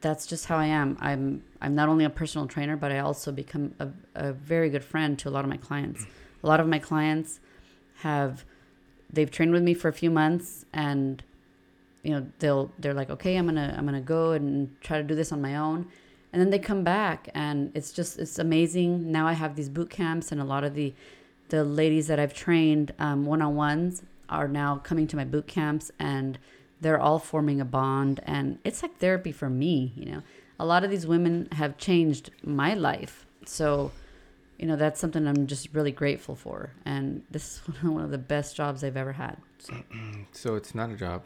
that's 0.00 0.26
just 0.26 0.46
how 0.46 0.56
I 0.56 0.66
am. 0.66 0.96
I'm 1.00 1.42
I'm 1.60 1.74
not 1.74 1.88
only 1.88 2.04
a 2.04 2.10
personal 2.10 2.46
trainer, 2.46 2.76
but 2.76 2.92
I 2.92 2.98
also 2.98 3.32
become 3.32 3.74
a, 3.78 3.88
a 4.14 4.32
very 4.32 4.70
good 4.70 4.84
friend 4.84 5.18
to 5.20 5.28
a 5.28 5.30
lot 5.30 5.44
of 5.44 5.50
my 5.50 5.56
clients. 5.56 6.06
A 6.42 6.46
lot 6.46 6.60
of 6.60 6.66
my 6.68 6.78
clients 6.78 7.40
have 8.00 8.44
they've 9.12 9.30
trained 9.30 9.52
with 9.52 9.62
me 9.62 9.74
for 9.74 9.88
a 9.88 9.92
few 9.92 10.10
months 10.10 10.64
and 10.72 11.22
you 12.02 12.12
know 12.12 12.26
they'll 12.38 12.70
they're 12.78 12.94
like 12.94 13.10
okay 13.10 13.36
i'm 13.36 13.46
gonna 13.46 13.74
i'm 13.76 13.84
gonna 13.84 14.00
go 14.00 14.32
and 14.32 14.80
try 14.80 14.98
to 14.98 15.02
do 15.02 15.14
this 15.14 15.32
on 15.32 15.40
my 15.40 15.56
own 15.56 15.86
and 16.32 16.40
then 16.40 16.50
they 16.50 16.58
come 16.58 16.84
back 16.84 17.28
and 17.34 17.70
it's 17.74 17.92
just 17.92 18.18
it's 18.18 18.38
amazing. 18.38 19.10
Now 19.10 19.26
i 19.26 19.32
have 19.32 19.56
these 19.56 19.68
boot 19.68 19.90
camps 19.90 20.30
and 20.32 20.40
a 20.40 20.44
lot 20.44 20.64
of 20.64 20.74
the 20.74 20.94
the 21.48 21.64
ladies 21.64 22.06
that 22.08 22.18
i've 22.20 22.34
trained 22.34 22.92
um, 22.98 23.24
one-on-ones 23.24 24.02
are 24.28 24.46
now 24.48 24.76
coming 24.76 25.06
to 25.06 25.16
my 25.16 25.24
boot 25.24 25.46
camps 25.46 25.90
and 25.98 26.38
they're 26.80 27.00
all 27.00 27.18
forming 27.18 27.60
a 27.60 27.64
bond 27.64 28.20
and 28.24 28.58
it's 28.64 28.82
like 28.82 28.96
therapy 28.98 29.32
for 29.32 29.48
me 29.48 29.92
you 29.96 30.04
know? 30.12 30.22
A 30.60 30.66
lot 30.66 30.84
of 30.84 30.90
these 30.90 31.06
women 31.06 31.48
have 31.52 31.78
changed 31.78 32.30
my 32.42 32.74
life. 32.74 33.24
So 33.46 33.92
you 34.58 34.66
know 34.66 34.76
that's 34.76 34.98
something 35.00 35.26
i'm 35.26 35.46
just 35.46 35.68
really 35.72 35.92
grateful 35.92 36.34
for 36.34 36.70
and 36.84 37.22
this 37.30 37.44
is 37.68 37.82
one 37.82 38.02
of 38.04 38.10
the 38.10 38.18
best 38.18 38.56
jobs 38.56 38.82
i've 38.84 38.96
ever 38.96 39.12
had 39.12 39.36
so. 39.58 39.74
So 40.32 40.56
it's 40.56 40.74
not 40.74 40.90
a 40.90 40.96
job. 40.96 41.22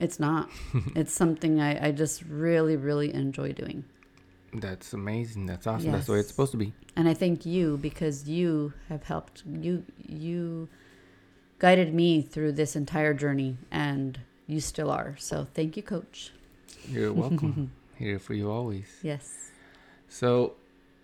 it's 0.00 0.18
not. 0.20 0.48
It's 0.94 1.12
something 1.12 1.60
I, 1.60 1.88
I 1.88 1.92
just 1.92 2.22
really 2.22 2.76
really 2.76 3.12
enjoy 3.12 3.52
doing 3.52 3.84
That's 4.54 4.92
amazing. 4.92 5.46
That's 5.46 5.66
awesome. 5.66 5.92
That's 5.92 6.06
the 6.06 6.12
way 6.12 6.20
it's 6.20 6.28
supposed 6.28 6.52
to 6.52 6.58
be. 6.58 6.72
and 6.96 7.08
i 7.08 7.14
thank 7.14 7.44
you 7.46 7.76
because 7.76 8.28
you 8.28 8.72
have 8.88 9.04
helped 9.04 9.42
you 9.46 9.84
you 10.06 10.68
guided 11.58 11.92
me 11.94 12.22
through 12.22 12.52
this 12.52 12.74
entire 12.76 13.14
journey 13.14 13.56
and 13.70 14.18
you 14.46 14.60
still 14.60 14.90
are 14.90 15.14
so 15.18 15.46
thank 15.54 15.76
you 15.76 15.82
coach 15.82 16.32
You're 16.88 17.12
welcome. 17.12 17.70
Here 17.98 18.18
for 18.18 18.34
you 18.34 18.50
always. 18.50 18.86
yes 19.02 19.50
So, 20.08 20.54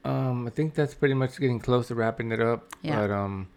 um, 0.05 0.47
I 0.47 0.51
think 0.51 0.74
that's 0.74 0.95
pretty 0.95 1.14
much 1.14 1.38
getting 1.38 1.61
close 1.61 1.88
to 1.88 1.95
wrapping 1.95 2.32
it 2.32 2.40
up. 2.40 2.61
Yeah. 2.82 2.97
But 3.01 3.11
um, 3.11 3.49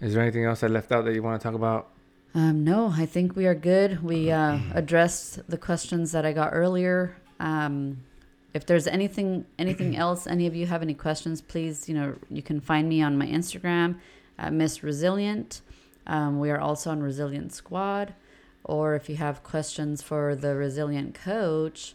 is 0.00 0.14
there 0.14 0.22
anything 0.22 0.44
else 0.44 0.62
I 0.62 0.68
left 0.68 0.90
out 0.92 1.04
that 1.04 1.14
you 1.14 1.22
want 1.22 1.40
to 1.40 1.44
talk 1.46 1.54
about? 1.54 1.88
Um, 2.34 2.62
no, 2.64 2.92
I 2.96 3.04
think 3.06 3.34
we 3.36 3.46
are 3.46 3.54
good. 3.54 4.02
We 4.02 4.30
uh, 4.30 4.58
addressed 4.74 5.48
the 5.50 5.58
questions 5.58 6.12
that 6.12 6.24
I 6.24 6.32
got 6.32 6.50
earlier. 6.52 7.16
Um, 7.40 8.04
if 8.54 8.66
there's 8.66 8.86
anything 8.86 9.44
anything 9.58 9.96
else, 10.04 10.26
any 10.26 10.46
of 10.46 10.54
you 10.54 10.66
have 10.66 10.82
any 10.82 10.94
questions, 10.94 11.40
please, 11.40 11.88
you 11.88 11.94
know, 11.94 12.16
you 12.30 12.42
can 12.42 12.60
find 12.60 12.88
me 12.88 13.02
on 13.02 13.16
my 13.18 13.26
Instagram, 13.26 13.98
at 14.38 14.52
Miss 14.52 14.82
Resilient. 14.82 15.60
Um, 16.06 16.38
we 16.40 16.50
are 16.50 16.60
also 16.60 16.90
on 16.90 17.02
Resilient 17.02 17.52
Squad. 17.52 18.14
Or 18.64 18.94
if 18.94 19.08
you 19.08 19.16
have 19.16 19.42
questions 19.42 20.02
for 20.02 20.34
the 20.34 20.54
Resilient 20.54 21.14
Coach, 21.14 21.94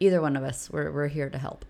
either 0.00 0.20
one 0.20 0.36
of 0.36 0.44
us, 0.44 0.70
we're, 0.70 0.90
we're 0.92 1.08
here 1.08 1.28
to 1.28 1.38
help. 1.38 1.64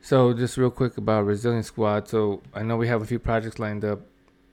So, 0.00 0.32
just 0.32 0.56
real 0.56 0.70
quick 0.70 0.96
about 0.96 1.24
Resilient 1.24 1.66
Squad. 1.66 2.08
So, 2.08 2.42
I 2.54 2.62
know 2.62 2.76
we 2.76 2.88
have 2.88 3.02
a 3.02 3.04
few 3.04 3.18
projects 3.18 3.58
lined 3.58 3.84
up 3.84 4.00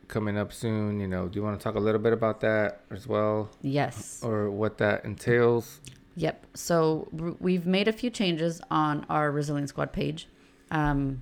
coming 0.08 0.38
up 0.38 0.52
soon. 0.52 1.00
You 1.00 1.08
know, 1.08 1.28
do 1.28 1.38
you 1.40 1.44
want 1.44 1.60
to 1.60 1.64
talk 1.64 1.76
a 1.76 1.80
little 1.80 2.02
bit 2.02 2.14
about 2.14 2.42
that 2.42 2.82
as 2.92 3.08
well, 3.08 3.50
Yes. 3.62 4.22
or 4.24 4.50
what 4.50 4.78
that 4.80 5.06
entails? 5.06 5.82
Yep. 6.16 6.46
So 6.54 7.08
we've 7.40 7.66
made 7.66 7.88
a 7.88 7.92
few 7.92 8.10
changes 8.10 8.62
on 8.72 9.06
our 9.10 9.32
Resilient 9.32 9.70
Squad 9.70 9.92
page. 9.92 10.28
Um, 10.72 11.22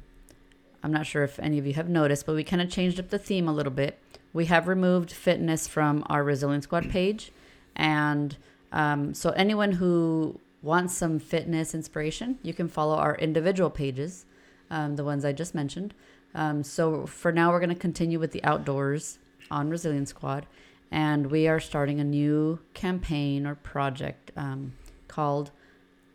I'm 0.83 0.91
not 0.91 1.07
sure 1.07 1.23
if 1.23 1.39
any 1.39 1.57
of 1.57 1.65
you 1.65 1.73
have 1.73 1.89
noticed, 1.89 2.25
but 2.25 2.35
we 2.35 2.43
kind 2.43 2.61
of 2.61 2.69
changed 2.69 2.99
up 2.99 3.09
the 3.09 3.17
theme 3.17 3.47
a 3.47 3.53
little 3.53 3.71
bit. 3.71 3.97
We 4.33 4.45
have 4.45 4.67
removed 4.67 5.11
fitness 5.11 5.67
from 5.67 6.03
our 6.07 6.23
Resilient 6.23 6.63
Squad 6.63 6.89
page. 6.89 7.31
And 7.75 8.37
um, 8.71 9.13
so 9.13 9.31
anyone 9.31 9.73
who 9.73 10.39
wants 10.61 10.93
some 10.93 11.19
fitness 11.19 11.73
inspiration, 11.73 12.37
you 12.43 12.53
can 12.53 12.67
follow 12.67 12.95
our 12.95 13.15
individual 13.15 13.69
pages, 13.69 14.25
um, 14.69 14.95
the 14.95 15.03
ones 15.03 15.25
I 15.25 15.31
just 15.31 15.55
mentioned. 15.55 15.93
Um, 16.35 16.63
so 16.63 17.05
for 17.05 17.31
now, 17.31 17.51
we're 17.51 17.59
going 17.59 17.69
to 17.69 17.75
continue 17.75 18.19
with 18.19 18.31
the 18.31 18.43
outdoors 18.43 19.19
on 19.49 19.69
Resilient 19.69 20.09
Squad. 20.09 20.45
And 20.91 21.31
we 21.31 21.47
are 21.47 21.59
starting 21.59 21.99
a 21.99 22.03
new 22.03 22.59
campaign 22.73 23.47
or 23.47 23.55
project 23.55 24.31
um, 24.35 24.73
called 25.13 25.51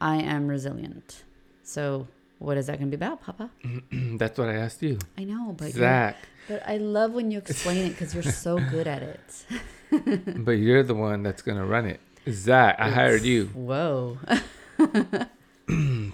I 0.00 0.16
Am 0.16 0.48
Resilient. 0.48 1.22
So, 1.62 2.08
what 2.40 2.56
is 2.56 2.66
that 2.66 2.78
going 2.78 2.90
to 2.90 2.96
be 2.96 3.00
about, 3.04 3.20
Papa? 3.22 3.50
that's 3.92 4.38
what 4.38 4.48
I 4.48 4.54
asked 4.54 4.82
you, 4.82 4.98
I 5.16 5.22
know, 5.24 5.54
but 5.56 5.70
Zach. 5.70 6.16
but 6.48 6.62
I 6.66 6.78
love 6.78 7.12
when 7.12 7.30
you 7.30 7.38
explain 7.38 7.86
it 7.86 7.90
because 7.90 8.12
you're 8.12 8.22
so 8.24 8.58
good 8.70 8.88
at 8.88 9.02
it. 9.02 9.44
but 10.44 10.52
you're 10.52 10.82
the 10.82 10.94
one 10.94 11.22
that's 11.22 11.42
gonna 11.42 11.64
run 11.64 11.86
it, 11.86 12.00
Zach. 12.28 12.76
I 12.78 12.90
hired 12.90 13.22
you, 13.22 13.46
Whoa. 13.54 14.18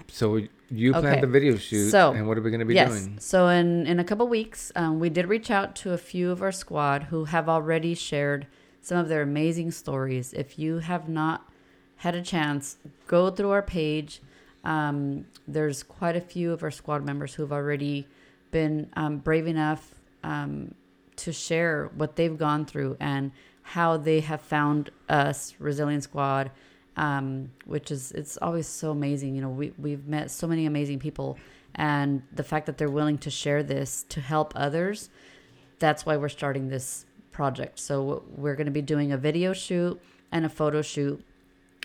so 0.07 0.41
you 0.69 0.91
planned 0.91 1.07
Okay. 1.07 1.21
the 1.21 1.27
video 1.27 1.57
shoot. 1.57 1.89
So, 1.89 2.11
and 2.11 2.27
what 2.27 2.37
are 2.37 2.41
we 2.41 2.51
gonna 2.51 2.65
be 2.65 2.75
yes. 2.75 2.89
doing? 2.89 3.17
So 3.19 3.47
in 3.47 3.87
in 3.87 3.99
a 3.99 4.03
couple 4.03 4.27
weeks, 4.27 4.71
um, 4.75 4.99
we 4.99 5.09
did 5.09 5.27
reach 5.27 5.49
out 5.49 5.75
to 5.77 5.93
a 5.93 5.97
few 5.97 6.29
of 6.29 6.43
our 6.43 6.51
squad 6.51 7.03
who 7.03 7.25
have 7.25 7.49
already 7.49 7.95
shared 7.95 8.45
some 8.81 8.97
of 8.97 9.07
their 9.09 9.23
amazing 9.23 9.71
stories. 9.71 10.33
If 10.33 10.59
you 10.59 10.79
have 10.79 11.09
not 11.09 11.49
had 11.97 12.15
a 12.15 12.21
chance, 12.21 12.77
go 13.07 13.29
through 13.29 13.51
our 13.51 13.61
page. 13.61 14.21
Um, 14.63 15.25
there's 15.47 15.83
quite 15.83 16.15
a 16.15 16.21
few 16.21 16.51
of 16.51 16.63
our 16.63 16.71
squad 16.71 17.05
members 17.05 17.33
who 17.33 17.43
have 17.43 17.51
already 17.51 18.07
been 18.51 18.89
um, 18.95 19.17
brave 19.17 19.47
enough 19.47 19.95
um, 20.23 20.73
to 21.17 21.31
share 21.31 21.91
what 21.95 22.15
they've 22.15 22.37
gone 22.37 22.65
through 22.65 22.97
and 22.99 23.31
how 23.61 23.97
they 23.97 24.19
have 24.19 24.41
found 24.41 24.91
us, 25.09 25.55
Resilient 25.59 26.03
Squad, 26.03 26.51
um, 26.97 27.51
which 27.65 27.91
is 27.91 28.11
it's 28.11 28.37
always 28.37 28.67
so 28.67 28.91
amazing. 28.91 29.35
You 29.35 29.41
know, 29.41 29.49
we 29.49 29.73
we've 29.77 30.07
met 30.07 30.31
so 30.31 30.47
many 30.47 30.65
amazing 30.65 30.99
people, 30.99 31.37
and 31.73 32.21
the 32.31 32.43
fact 32.43 32.67
that 32.67 32.77
they're 32.77 32.89
willing 32.89 33.17
to 33.19 33.29
share 33.29 33.63
this 33.63 34.05
to 34.09 34.21
help 34.21 34.53
others, 34.55 35.09
that's 35.79 36.05
why 36.05 36.15
we're 36.17 36.29
starting 36.29 36.69
this 36.69 37.05
project. 37.31 37.79
So 37.79 38.23
we're 38.35 38.55
going 38.55 38.65
to 38.65 38.71
be 38.71 38.81
doing 38.81 39.11
a 39.11 39.17
video 39.17 39.51
shoot 39.51 39.99
and 40.31 40.45
a 40.45 40.49
photo 40.49 40.81
shoot 40.81 41.23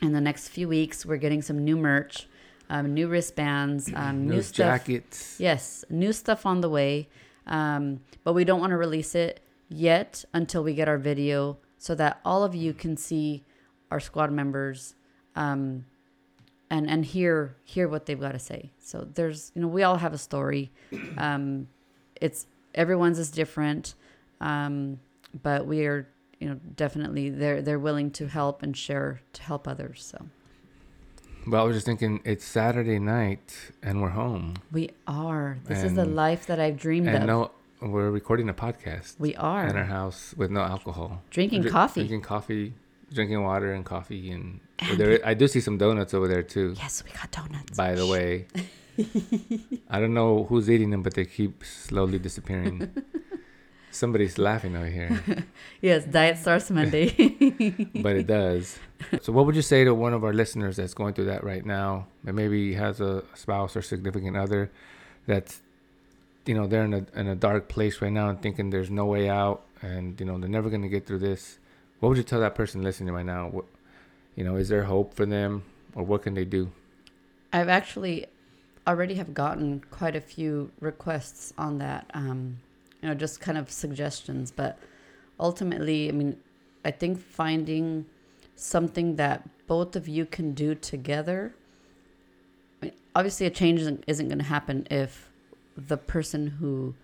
in 0.02 0.12
the 0.12 0.20
next 0.20 0.48
few 0.48 0.68
weeks. 0.68 1.04
We're 1.06 1.16
getting 1.16 1.42
some 1.42 1.64
new 1.64 1.76
merch, 1.76 2.26
um, 2.68 2.94
new 2.94 3.08
wristbands, 3.08 3.90
um, 3.94 4.26
new 4.26 4.36
Those 4.36 4.46
stuff. 4.48 4.66
jackets. 4.84 5.36
Yes, 5.38 5.84
new 5.90 6.12
stuff 6.12 6.46
on 6.46 6.60
the 6.60 6.68
way. 6.68 7.08
Um, 7.46 8.00
but 8.24 8.32
we 8.34 8.44
don't 8.44 8.60
want 8.60 8.70
to 8.70 8.76
release 8.76 9.14
it 9.14 9.40
yet 9.68 10.24
until 10.32 10.62
we 10.62 10.74
get 10.74 10.88
our 10.88 10.98
video 10.98 11.58
so 11.78 11.94
that 11.94 12.20
all 12.24 12.44
of 12.44 12.54
you 12.54 12.72
can 12.72 12.96
see 12.96 13.44
our 13.90 13.98
squad 14.00 14.30
members 14.30 14.94
um, 15.34 15.84
and 16.70 16.88
and 16.88 17.04
hear 17.04 17.56
hear 17.64 17.88
what 17.88 18.06
they've 18.06 18.20
got 18.20 18.32
to 18.32 18.38
say. 18.38 18.70
So 18.78 19.08
there's 19.14 19.50
you 19.54 19.62
know 19.62 19.68
we 19.68 19.82
all 19.82 19.96
have 19.96 20.12
a 20.12 20.18
story. 20.18 20.70
Um, 21.16 21.68
it's 22.20 22.46
everyone's 22.74 23.18
is 23.18 23.30
different, 23.30 23.94
um, 24.40 25.00
but 25.42 25.66
we 25.66 25.86
are 25.86 26.06
you 26.40 26.48
know 26.48 26.58
definitely 26.76 27.28
they're 27.30 27.60
they're 27.62 27.78
willing 27.78 28.10
to 28.12 28.26
help 28.28 28.62
and 28.62 28.76
share 28.76 29.20
to 29.34 29.42
help 29.42 29.68
others. 29.68 30.02
So 30.12 30.18
Well, 31.46 31.62
I 31.62 31.64
was 31.64 31.76
just 31.76 31.86
thinking 31.86 32.20
it's 32.24 32.44
Saturday 32.44 32.98
night 32.98 33.72
and 33.82 34.00
we're 34.02 34.10
home. 34.24 34.54
we 34.72 34.90
are. 35.06 35.58
This 35.66 35.82
is 35.84 35.94
the 35.94 36.04
life 36.04 36.46
that 36.46 36.58
I've 36.58 36.78
dreamed 36.78 37.08
And 37.08 37.24
of. 37.24 37.26
no, 37.34 37.50
we're 37.80 38.10
recording 38.10 38.48
a 38.48 38.54
podcast 38.54 39.18
we 39.18 39.34
are. 39.36 39.66
in 39.66 39.76
our 39.76 39.84
house 39.98 40.34
with 40.36 40.50
no 40.50 40.60
alcohol. 40.60 41.22
Drinking 41.30 41.62
Dri- 41.62 41.70
coffee. 41.70 42.00
Drinking 42.00 42.22
coffee, 42.22 42.72
drinking 43.12 43.42
water 43.42 43.72
and 43.72 43.84
coffee, 43.84 44.30
and 44.30 44.60
there, 44.96 45.18
I 45.24 45.34
do 45.34 45.46
see 45.48 45.60
some 45.60 45.76
donuts 45.78 46.12
over 46.14 46.28
there 46.28 46.42
too. 46.42 46.74
Yes, 46.76 47.02
we 47.04 47.10
got 47.10 47.30
donuts. 47.30 47.76
By 47.76 47.94
the 47.94 48.06
way, 48.06 48.46
I 49.90 50.00
don't 50.00 50.14
know 50.14 50.44
who's 50.44 50.68
eating 50.70 50.90
them, 50.90 51.02
but 51.02 51.14
they 51.14 51.24
keep 51.24 51.64
slowly 51.64 52.18
disappearing. 52.18 52.90
Somebody's 53.90 54.38
laughing 54.38 54.76
over 54.76 54.86
here, 54.86 55.44
Yes, 55.80 56.04
Diet 56.04 56.38
Starts 56.38 56.70
Monday. 56.70 57.10
but 58.02 58.14
it 58.16 58.26
does. 58.26 58.78
So, 59.20 59.32
what 59.32 59.46
would 59.46 59.56
you 59.56 59.62
say 59.62 59.82
to 59.84 59.92
one 59.94 60.12
of 60.12 60.22
our 60.22 60.32
listeners 60.32 60.76
that's 60.76 60.94
going 60.94 61.14
through 61.14 61.24
that 61.24 61.42
right 61.42 61.66
now, 61.66 62.06
and 62.24 62.36
maybe 62.36 62.74
has 62.74 63.00
a 63.00 63.24
spouse 63.34 63.74
or 63.74 63.82
significant 63.82 64.36
other 64.36 64.70
that's 65.26 65.60
you 66.46 66.54
know 66.54 66.66
they're 66.66 66.84
in 66.84 66.94
a 66.94 67.06
in 67.14 67.26
a 67.26 67.34
dark 67.34 67.68
place 67.68 68.00
right 68.00 68.12
now 68.12 68.28
and 68.28 68.40
thinking 68.40 68.70
there's 68.70 68.90
no 68.90 69.06
way 69.06 69.28
out 69.28 69.62
and 69.82 70.18
you 70.20 70.26
know 70.26 70.38
they're 70.38 70.48
never 70.48 70.70
gonna 70.70 70.88
get 70.88 71.06
through 71.06 71.18
this, 71.18 71.58
what 72.00 72.08
would 72.08 72.18
you 72.18 72.24
tell 72.24 72.40
that 72.40 72.54
person 72.54 72.82
listening 72.82 73.14
right 73.14 73.26
now? 73.26 73.48
What, 73.48 73.66
you 74.34 74.44
know, 74.44 74.56
is 74.56 74.68
there 74.68 74.84
hope 74.84 75.14
for 75.14 75.26
them, 75.26 75.64
or 75.94 76.02
what 76.02 76.22
can 76.22 76.34
they 76.34 76.44
do? 76.44 76.70
I've 77.52 77.68
actually 77.68 78.26
already 78.86 79.14
have 79.14 79.34
gotten 79.34 79.84
quite 79.90 80.16
a 80.16 80.20
few 80.20 80.70
requests 80.80 81.52
on 81.58 81.78
that. 81.78 82.10
Um, 82.14 82.58
you 83.02 83.08
know, 83.08 83.14
just 83.14 83.40
kind 83.40 83.56
of 83.56 83.70
suggestions, 83.70 84.50
but 84.50 84.78
ultimately, 85.38 86.08
I 86.08 86.12
mean, 86.12 86.36
I 86.84 86.90
think 86.90 87.18
finding 87.18 88.06
something 88.56 89.16
that 89.16 89.48
both 89.66 89.96
of 89.96 90.06
you 90.06 90.26
can 90.26 90.52
do 90.52 90.74
together. 90.74 91.54
I 92.82 92.86
mean, 92.86 92.94
obviously, 93.14 93.46
a 93.46 93.50
change 93.50 93.80
isn't, 93.80 94.04
isn't 94.06 94.28
going 94.28 94.38
to 94.38 94.44
happen 94.44 94.86
if 94.90 95.30
the 95.76 95.96
person 95.96 96.46
who, 96.46 96.94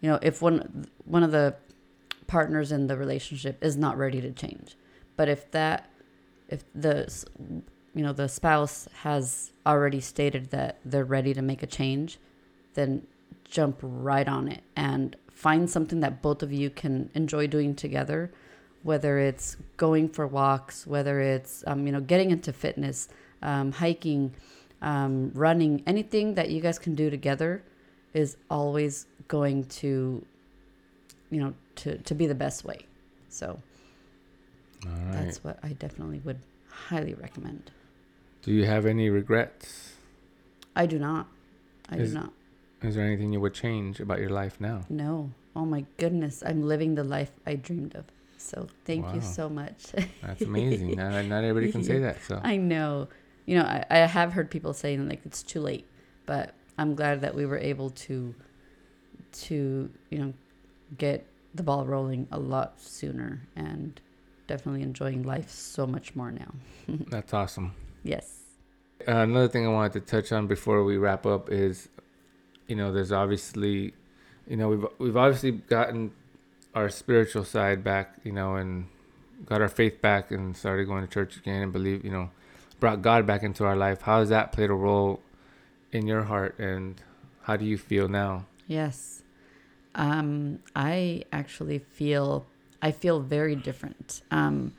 you 0.00 0.08
know, 0.08 0.18
if 0.22 0.40
one 0.42 0.86
one 1.04 1.22
of 1.22 1.32
the 1.32 1.56
partners 2.26 2.72
in 2.72 2.86
the 2.86 2.96
relationship 2.96 3.62
is 3.62 3.76
not 3.76 3.98
ready 3.98 4.20
to 4.20 4.30
change, 4.30 4.76
but 5.16 5.28
if 5.28 5.50
that, 5.50 5.90
if 6.48 6.64
the, 6.74 7.12
you 7.94 8.02
know, 8.02 8.12
the 8.12 8.28
spouse 8.28 8.88
has 9.02 9.52
already 9.66 10.00
stated 10.00 10.50
that 10.50 10.78
they're 10.84 11.04
ready 11.04 11.34
to 11.34 11.42
make 11.42 11.62
a 11.62 11.66
change, 11.66 12.18
then 12.74 13.06
jump 13.44 13.78
right 13.82 14.28
on 14.28 14.48
it 14.48 14.62
and 14.76 15.16
find 15.44 15.68
something 15.76 16.00
that 16.00 16.22
both 16.22 16.40
of 16.46 16.52
you 16.52 16.68
can 16.70 16.94
enjoy 17.14 17.44
doing 17.56 17.74
together 17.74 18.20
whether 18.90 19.18
it's 19.28 19.56
going 19.76 20.08
for 20.16 20.24
walks 20.26 20.86
whether 20.94 21.20
it's 21.34 21.64
um, 21.66 21.80
you 21.86 21.92
know 21.94 22.00
getting 22.12 22.30
into 22.30 22.52
fitness 22.52 23.08
um, 23.50 23.72
hiking 23.72 24.22
um, 24.90 25.14
running 25.34 25.82
anything 25.86 26.34
that 26.38 26.50
you 26.50 26.60
guys 26.66 26.78
can 26.78 26.94
do 26.94 27.10
together 27.10 27.50
is 28.14 28.36
always 28.50 29.06
going 29.28 29.64
to 29.64 30.24
you 31.30 31.40
know 31.42 31.52
to, 31.80 31.98
to 32.08 32.14
be 32.14 32.26
the 32.26 32.34
best 32.44 32.64
way 32.64 32.80
so 33.28 33.46
All 34.86 34.92
right. 34.92 35.12
that's 35.24 35.42
what 35.44 35.58
i 35.62 35.70
definitely 35.84 36.20
would 36.24 36.38
highly 36.88 37.14
recommend 37.14 37.70
Do 38.42 38.52
you 38.52 38.64
have 38.66 38.84
any 38.86 39.10
regrets? 39.10 39.94
i 40.76 40.86
do 40.86 40.98
not 40.98 41.26
i 41.90 41.96
Is- 41.96 42.10
do 42.12 42.18
not 42.20 42.32
Is 42.82 42.94
there 42.96 43.04
anything 43.04 43.32
you 43.32 43.40
would 43.40 43.54
change 43.54 44.00
about 44.00 44.18
your 44.18 44.30
life 44.30 44.60
now? 44.60 44.82
No. 44.88 45.30
Oh 45.54 45.64
my 45.64 45.84
goodness. 45.98 46.42
I'm 46.44 46.62
living 46.62 46.94
the 46.94 47.04
life 47.04 47.30
I 47.46 47.54
dreamed 47.54 47.94
of. 47.94 48.04
So 48.38 48.66
thank 48.84 49.14
you 49.14 49.20
so 49.20 49.48
much. 49.48 49.92
That's 50.22 50.42
amazing. 50.42 50.96
not, 50.96 51.24
not 51.26 51.44
everybody 51.44 51.70
can 51.70 51.84
say 51.84 52.00
that. 52.00 52.22
So 52.24 52.40
I 52.42 52.56
know. 52.56 53.08
You 53.46 53.58
know, 53.58 53.64
I, 53.64 53.84
I 53.90 53.98
have 53.98 54.32
heard 54.32 54.50
people 54.50 54.72
saying 54.72 55.08
like 55.08 55.20
it's 55.24 55.42
too 55.42 55.60
late, 55.60 55.86
but 56.26 56.54
I'm 56.78 56.94
glad 56.94 57.20
that 57.20 57.34
we 57.34 57.46
were 57.46 57.58
able 57.58 57.90
to 57.90 58.34
to, 59.32 59.90
you 60.10 60.18
know, 60.18 60.32
get 60.98 61.26
the 61.54 61.62
ball 61.62 61.86
rolling 61.86 62.26
a 62.32 62.38
lot 62.38 62.80
sooner 62.80 63.40
and 63.56 64.00
definitely 64.46 64.82
enjoying 64.82 65.22
life 65.22 65.50
so 65.50 65.86
much 65.86 66.14
more 66.14 66.30
now. 66.30 66.52
that's 67.08 67.32
awesome. 67.32 67.74
Yes. 68.02 68.40
Uh, 69.06 69.16
another 69.16 69.48
thing 69.48 69.66
I 69.66 69.70
wanted 69.70 69.92
to 69.94 70.00
touch 70.00 70.32
on 70.32 70.46
before 70.46 70.84
we 70.84 70.96
wrap 70.96 71.26
up 71.26 71.50
is, 71.50 71.88
you 72.66 72.76
know, 72.76 72.92
there's 72.92 73.12
obviously, 73.12 73.94
you 74.46 74.56
know, 74.56 74.68
we've 74.68 74.86
we've 74.98 75.16
obviously 75.16 75.52
gotten 75.52 76.12
our 76.74 76.88
spiritual 76.88 77.44
side 77.44 77.84
back, 77.84 78.14
you 78.24 78.32
know, 78.32 78.56
and 78.56 78.86
got 79.46 79.60
our 79.60 79.68
faith 79.68 80.00
back 80.00 80.30
and 80.30 80.56
started 80.56 80.86
going 80.86 81.06
to 81.06 81.12
church 81.12 81.36
again 81.36 81.62
and 81.62 81.72
believe, 81.72 82.04
you 82.04 82.10
know, 82.10 82.30
brought 82.80 83.02
God 83.02 83.26
back 83.26 83.42
into 83.42 83.64
our 83.64 83.76
life. 83.76 84.02
How 84.02 84.20
has 84.20 84.28
that 84.30 84.52
played 84.52 84.70
a 84.70 84.74
role 84.74 85.20
in 85.90 86.06
your 86.06 86.22
heart, 86.22 86.58
and 86.58 87.00
how 87.42 87.56
do 87.56 87.64
you 87.64 87.76
feel 87.76 88.08
now? 88.08 88.46
Yes. 88.66 89.22
Um, 89.94 90.60
I 90.74 91.24
actually 91.32 91.78
feel 91.78 92.46
I 92.80 92.90
feel 92.90 93.20
very 93.20 93.54
different. 93.54 94.22
Um, 94.30 94.72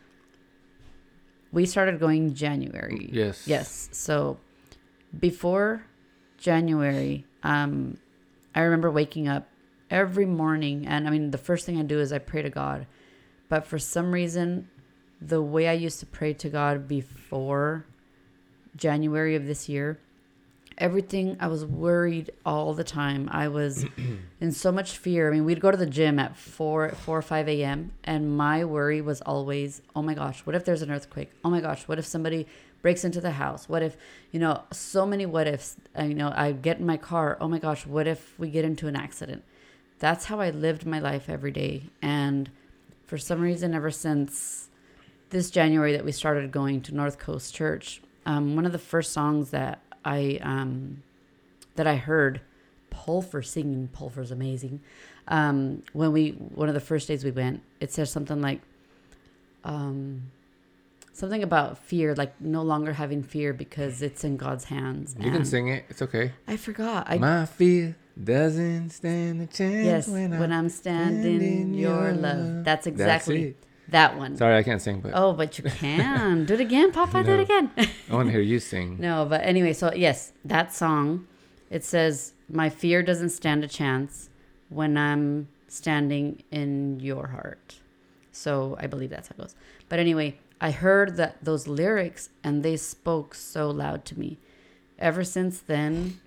we 1.52 1.66
started 1.66 2.00
going 2.00 2.34
January. 2.34 3.10
Yes. 3.12 3.48
Yes. 3.48 3.90
So 3.92 4.38
before 5.20 5.86
January, 6.38 7.26
um, 7.44 7.98
I 8.56 8.62
remember 8.62 8.89
waking 8.91 9.28
up 9.28 9.48
every 9.89 10.26
morning, 10.26 10.88
and 10.88 11.08
I 11.08 11.12
mean, 11.12 11.32
the 11.32 11.38
first 11.38 11.66
thing 11.66 11.78
I 11.80 11.84
do 11.84 12.00
is 12.00 12.12
I 12.14 12.20
pray 12.20 12.41
to 12.41 12.50
God. 12.50 12.88
But 13.50 13.66
for 13.66 13.78
some 13.78 14.12
reason, 14.12 14.70
the 15.22 15.41
way 15.41 15.68
I 15.68 15.74
used 15.74 16.00
to 16.00 16.06
pray 16.06 16.34
to 16.34 16.50
God 16.50 16.88
before 16.88 17.86
January 18.76 19.36
of 19.36 19.46
this 19.46 19.70
year, 19.70 20.00
everything 20.78 21.38
I 21.39 21.48
was 21.48 21.66
worried 21.66 22.32
all 22.46 22.74
the 22.74 22.84
time. 22.84 23.30
I 23.32 23.48
was 23.48 23.86
in 24.41 24.52
so 24.52 24.72
much 24.72 24.98
fear. 24.98 25.30
I 25.30 25.32
mean, 25.32 25.46
we'd 25.46 25.60
go 25.60 25.72
to 25.72 25.78
the 25.78 25.86
gym 25.86 26.20
at 26.20 26.36
four, 26.36 26.89
four 26.89 27.20
or 27.20 27.22
five 27.22 27.48
a.m. 27.48 27.91
and 28.04 28.36
my 28.36 28.66
worry 28.66 29.02
was 29.02 29.22
always, 29.22 29.82
oh 29.96 30.02
my 30.02 30.14
gosh, 30.14 30.41
what 30.46 30.56
if 30.56 30.66
there's 30.66 30.82
an 30.82 30.91
earthquake? 30.91 31.32
Oh 31.44 31.50
my 31.50 31.62
gosh, 31.62 31.88
what 31.88 32.00
if 32.00 32.06
somebody 32.06 32.48
breaks 32.84 33.04
into 33.04 33.20
the 33.20 33.32
house? 33.32 33.68
What 33.68 33.82
if, 33.82 33.98
you 34.32 34.40
know, 34.40 34.62
so 34.72 35.08
many 35.08 35.26
what 35.26 35.48
ifs. 35.48 35.78
You 35.98 36.14
know, 36.14 36.32
I 36.36 36.52
get 36.52 36.78
in 36.78 36.86
my 36.86 36.98
car. 36.98 37.38
Oh 37.42 37.48
my 37.48 37.58
gosh, 37.58 37.88
what 37.88 38.06
if 38.06 38.38
we 38.38 38.52
get 38.52 38.64
into 38.64 38.88
an 38.88 38.96
accident? 38.96 39.44
That's 39.98 40.26
how 40.26 40.40
I 40.40 40.52
lived 40.52 40.86
my 40.86 41.00
life 41.00 41.30
every 41.30 41.52
day. 41.52 41.84
And 42.02 42.52
for 43.08 43.18
some 43.18 43.42
reason, 43.42 43.74
ever 43.74 43.90
since 43.90 44.68
this 45.30 45.50
January 45.50 45.94
that 45.94 46.06
we 46.06 46.12
started 46.12 46.52
going 46.52 46.82
to 46.82 46.94
North 46.94 47.18
Coast 47.18 47.56
Church, 47.56 48.02
um, 48.26 48.56
one 48.56 48.66
of 48.66 48.74
the 48.74 48.78
first 48.80 49.14
songs 49.14 49.50
that 49.52 49.80
I 50.06 50.40
um, 50.44 51.04
that 51.76 51.88
I 51.88 51.96
heard 51.96 52.42
Pulver 52.90 53.42
singing. 53.42 53.88
Pulver's 53.94 54.32
amazing. 54.32 54.82
Um, 55.30 55.84
when 55.94 56.12
we 56.12 56.32
one 56.32 56.68
of 56.68 56.74
the 56.74 56.82
first 56.82 57.08
days 57.08 57.24
we 57.24 57.32
went, 57.32 57.62
it 57.80 57.94
says 57.94 58.12
something 58.12 58.42
like, 58.42 58.62
um, 59.64 60.24
something 61.14 61.41
about 61.43 61.78
fear, 61.78 62.14
like 62.16 62.39
no 62.41 62.61
longer 62.61 62.93
having 62.93 63.24
fear 63.24 63.53
because 63.53 64.01
it's 64.01 64.24
in 64.24 64.36
God's 64.38 64.66
hands. 64.66 65.16
You 65.20 65.32
can 65.32 65.45
sing 65.45 65.68
it. 65.70 65.86
It's 65.89 66.01
okay. 66.01 66.34
I 66.47 66.57
forgot. 66.57 67.05
I 67.09 67.18
My 67.18 67.45
fear 67.45 67.95
doesn't 68.22 68.89
stand 68.91 69.41
a 69.41 69.47
chance 69.47 69.86
yes. 69.86 70.07
when, 70.07 70.38
When, 70.39 70.51
I'm 70.51 70.70
standing 70.70 71.41
in 71.41 71.74
your 71.74 72.11
love. 72.11 72.64
That's 72.64 72.86
That's 72.86 72.88
exactly 72.88 73.43
it. 73.43 73.64
that 73.89 74.18
one. 74.18 74.38
Sorry, 74.38 74.55
I 74.57 74.64
can't 74.64 74.82
sing, 74.82 74.99
but 75.01 75.11
Oh, 75.16 75.34
but 75.34 75.57
you 75.57 75.64
can 75.64 76.45
do 76.45 76.53
it 76.55 76.59
again, 76.59 76.91
Papa. 76.91 77.24
Do 77.24 77.30
No. 77.30 77.39
it 77.39 77.43
again. 77.43 77.72
I 78.09 78.14
want 78.16 78.28
to 78.28 78.32
hear 78.32 78.41
you 78.41 78.59
sing. 78.59 78.97
No, 79.07 79.26
but 79.26 79.41
anyway, 79.43 79.74
so 79.74 79.91
yes, 79.93 80.34
that 80.45 80.74
song, 80.74 81.28
it 81.70 81.84
says, 81.84 82.34
My 82.49 82.70
fear 82.70 83.01
doesn't 83.01 83.30
stand 83.30 83.64
a 83.64 83.68
chance 83.68 84.30
when 84.70 84.97
I'm 84.97 85.47
standing 85.68 86.43
in 86.51 86.99
your 86.99 87.28
heart. 87.28 87.76
So 88.32 88.76
I 88.80 88.86
believe 88.88 89.09
that's 89.09 89.28
how 89.28 89.34
it 89.38 89.41
goes. 89.41 89.55
But 89.89 89.97
anyway, 89.99 90.38
I 90.64 90.72
heard 90.72 91.18
that 91.18 91.43
those 91.43 91.68
lyrics 91.68 92.30
and 92.41 92.64
they 92.64 92.78
spoke 92.78 93.36
so 93.36 93.70
loud 93.70 94.05
to 94.05 94.18
me. 94.18 94.38
Ever 94.97 95.26
since 95.26 95.59
then, 95.59 96.22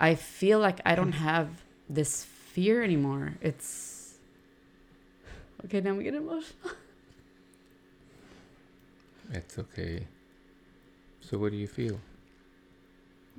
I 0.00 0.14
feel 0.14 0.58
like 0.58 0.80
I 0.86 0.94
don't 0.94 1.12
have 1.12 1.48
this 1.88 2.24
fear 2.24 2.82
anymore. 2.82 3.34
It's 3.42 4.14
okay. 5.66 5.82
Now 5.82 5.94
we 5.94 6.04
get 6.04 6.14
emotional. 6.14 6.72
It's 9.32 9.58
okay. 9.58 10.06
So 11.20 11.36
what 11.36 11.50
do 11.50 11.58
you 11.58 11.66
feel? 11.66 11.98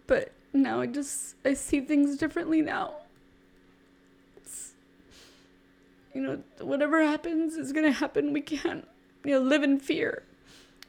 but 0.07 0.31
now 0.53 0.81
I 0.81 0.87
just 0.87 1.35
I 1.45 1.53
see 1.53 1.81
things 1.81 2.17
differently 2.17 2.61
now. 2.61 2.95
It's, 4.37 4.73
you 6.13 6.21
know, 6.21 6.43
whatever 6.59 7.03
happens 7.03 7.55
is 7.55 7.71
gonna 7.71 7.91
happen. 7.91 8.33
We 8.33 8.41
can't, 8.41 8.87
you 9.27 9.33
know, 9.35 9.41
live 9.41 9.63
in 9.63 9.79
fear. 9.79 10.23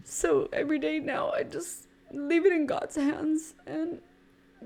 So 0.05 0.49
every 0.53 0.79
day 0.79 0.99
now, 1.01 1.31
I 1.33 1.43
just 1.43 1.87
leave 2.13 2.47
it 2.47 2.53
in 2.53 2.67
God's 2.67 2.97
hands, 2.97 3.55
and 3.67 4.01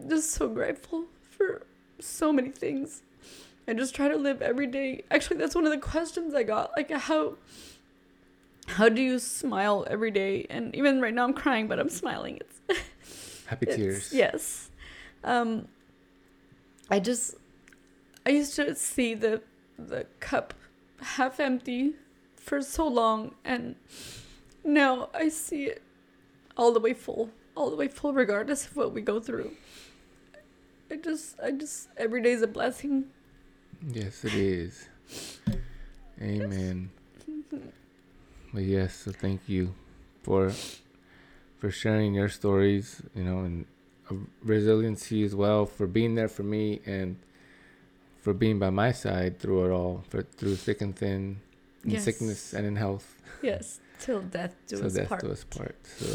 just 0.08 0.30
so 0.30 0.48
grateful 0.48 1.06
for 1.22 1.62
so 1.98 2.32
many 2.32 2.50
things. 2.50 3.02
I 3.66 3.74
just 3.74 3.94
try 3.94 4.08
to 4.08 4.16
live 4.16 4.42
every 4.42 4.66
day. 4.66 5.02
Actually, 5.10 5.38
that's 5.38 5.54
one 5.54 5.64
of 5.64 5.72
the 5.72 5.78
questions 5.78 6.34
I 6.34 6.42
got. 6.42 6.72
Like 6.76 6.90
how. 6.90 7.36
How 8.68 8.88
do 8.88 9.02
you 9.02 9.18
smile 9.18 9.84
every 9.90 10.12
day? 10.12 10.46
And 10.48 10.72
even 10.76 11.00
right 11.00 11.12
now, 11.12 11.24
I'm 11.24 11.32
crying, 11.34 11.66
but 11.66 11.80
I'm 11.80 11.88
smiling. 11.88 12.38
It's 12.40 12.80
Happy 13.46 13.66
it's- 13.66 13.76
tears. 13.76 14.12
Yes. 14.12 14.70
Um, 15.24 15.66
I 16.88 17.00
just, 17.00 17.34
I 18.24 18.30
used 18.30 18.54
to 18.56 18.74
see 18.76 19.14
the 19.14 19.42
the 19.78 20.06
cup 20.20 20.54
half 21.00 21.40
empty 21.40 21.94
for 22.42 22.60
so 22.60 22.86
long, 22.86 23.34
and 23.44 23.76
now 24.64 25.08
I 25.14 25.28
see 25.28 25.66
it 25.66 25.82
all 26.56 26.72
the 26.72 26.80
way 26.80 26.92
full, 26.92 27.30
all 27.54 27.70
the 27.70 27.76
way 27.76 27.88
full, 27.88 28.12
regardless 28.12 28.66
of 28.66 28.76
what 28.76 28.92
we 28.92 29.00
go 29.00 29.20
through. 29.20 29.52
I 30.90 30.96
just, 30.96 31.38
I 31.40 31.52
just, 31.52 31.88
every 31.96 32.20
day 32.20 32.32
is 32.32 32.42
a 32.42 32.46
blessing. 32.46 33.06
Yes, 33.86 34.24
it 34.24 34.34
is. 34.34 34.88
Amen. 36.20 36.90
But 38.54 38.64
yes, 38.64 38.94
so 38.94 39.12
thank 39.12 39.48
you 39.48 39.72
for 40.22 40.52
for 41.56 41.70
sharing 41.70 42.12
your 42.12 42.28
stories, 42.28 43.00
you 43.14 43.24
know, 43.24 43.38
and 43.38 43.64
resiliency 44.42 45.22
as 45.22 45.34
well, 45.34 45.64
for 45.64 45.86
being 45.86 46.16
there 46.16 46.28
for 46.28 46.42
me, 46.42 46.82
and 46.84 47.16
for 48.20 48.34
being 48.34 48.58
by 48.58 48.68
my 48.68 48.92
side 48.92 49.38
through 49.38 49.64
it 49.64 49.70
all, 49.70 50.04
for 50.10 50.20
through 50.20 50.56
thick 50.56 50.82
and 50.82 50.94
thin, 50.94 51.40
in 51.84 51.90
Yes. 51.92 52.04
sickness 52.04 52.52
and 52.54 52.66
in 52.66 52.76
health. 52.76 53.16
Yes, 53.42 53.80
till 53.98 54.20
death 54.22 54.54
do 54.68 54.76
so 54.80 54.86
us 54.86 54.94
death 54.94 55.08
part. 55.08 55.22
do 55.22 55.30
us 55.32 55.44
part. 55.44 55.76
So 55.98 56.06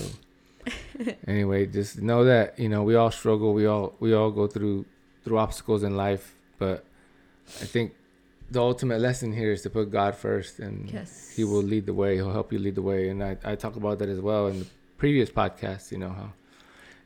anyway, 1.28 1.66
just 1.66 2.02
know 2.02 2.24
that 2.26 2.58
you 2.60 2.70
know 2.70 2.84
we 2.84 2.96
all 2.96 3.12
struggle. 3.12 3.54
We 3.54 3.66
all 3.66 3.96
we 4.00 4.14
all 4.14 4.32
go 4.32 4.48
through 4.48 4.86
through 5.24 5.38
obstacles 5.38 5.84
in 5.84 5.96
life, 5.96 6.36
but 6.58 6.86
I 7.62 7.66
think 7.66 7.94
the 8.50 8.62
ultimate 8.62 9.00
lesson 9.02 9.34
here 9.34 9.52
is 9.52 9.62
to 9.64 9.70
put 9.70 9.92
God 9.92 10.16
first, 10.16 10.60
and 10.60 10.90
Yes. 10.90 11.34
He 11.36 11.44
will 11.44 11.62
lead 11.64 11.86
the 11.86 11.94
way. 11.94 12.16
He'll 12.16 12.32
help 12.32 12.52
you 12.54 12.60
lead 12.60 12.76
the 12.76 12.82
way, 12.82 13.10
and 13.10 13.24
I 13.24 13.38
I 13.44 13.56
talk 13.56 13.76
about 13.76 14.00
that 14.00 14.10
as 14.10 14.20
well 14.20 14.48
in 14.48 14.60
the 14.60 14.68
previous 14.98 15.30
podcast. 15.30 15.92
You 15.92 15.98
know 16.00 16.10
how 16.10 16.32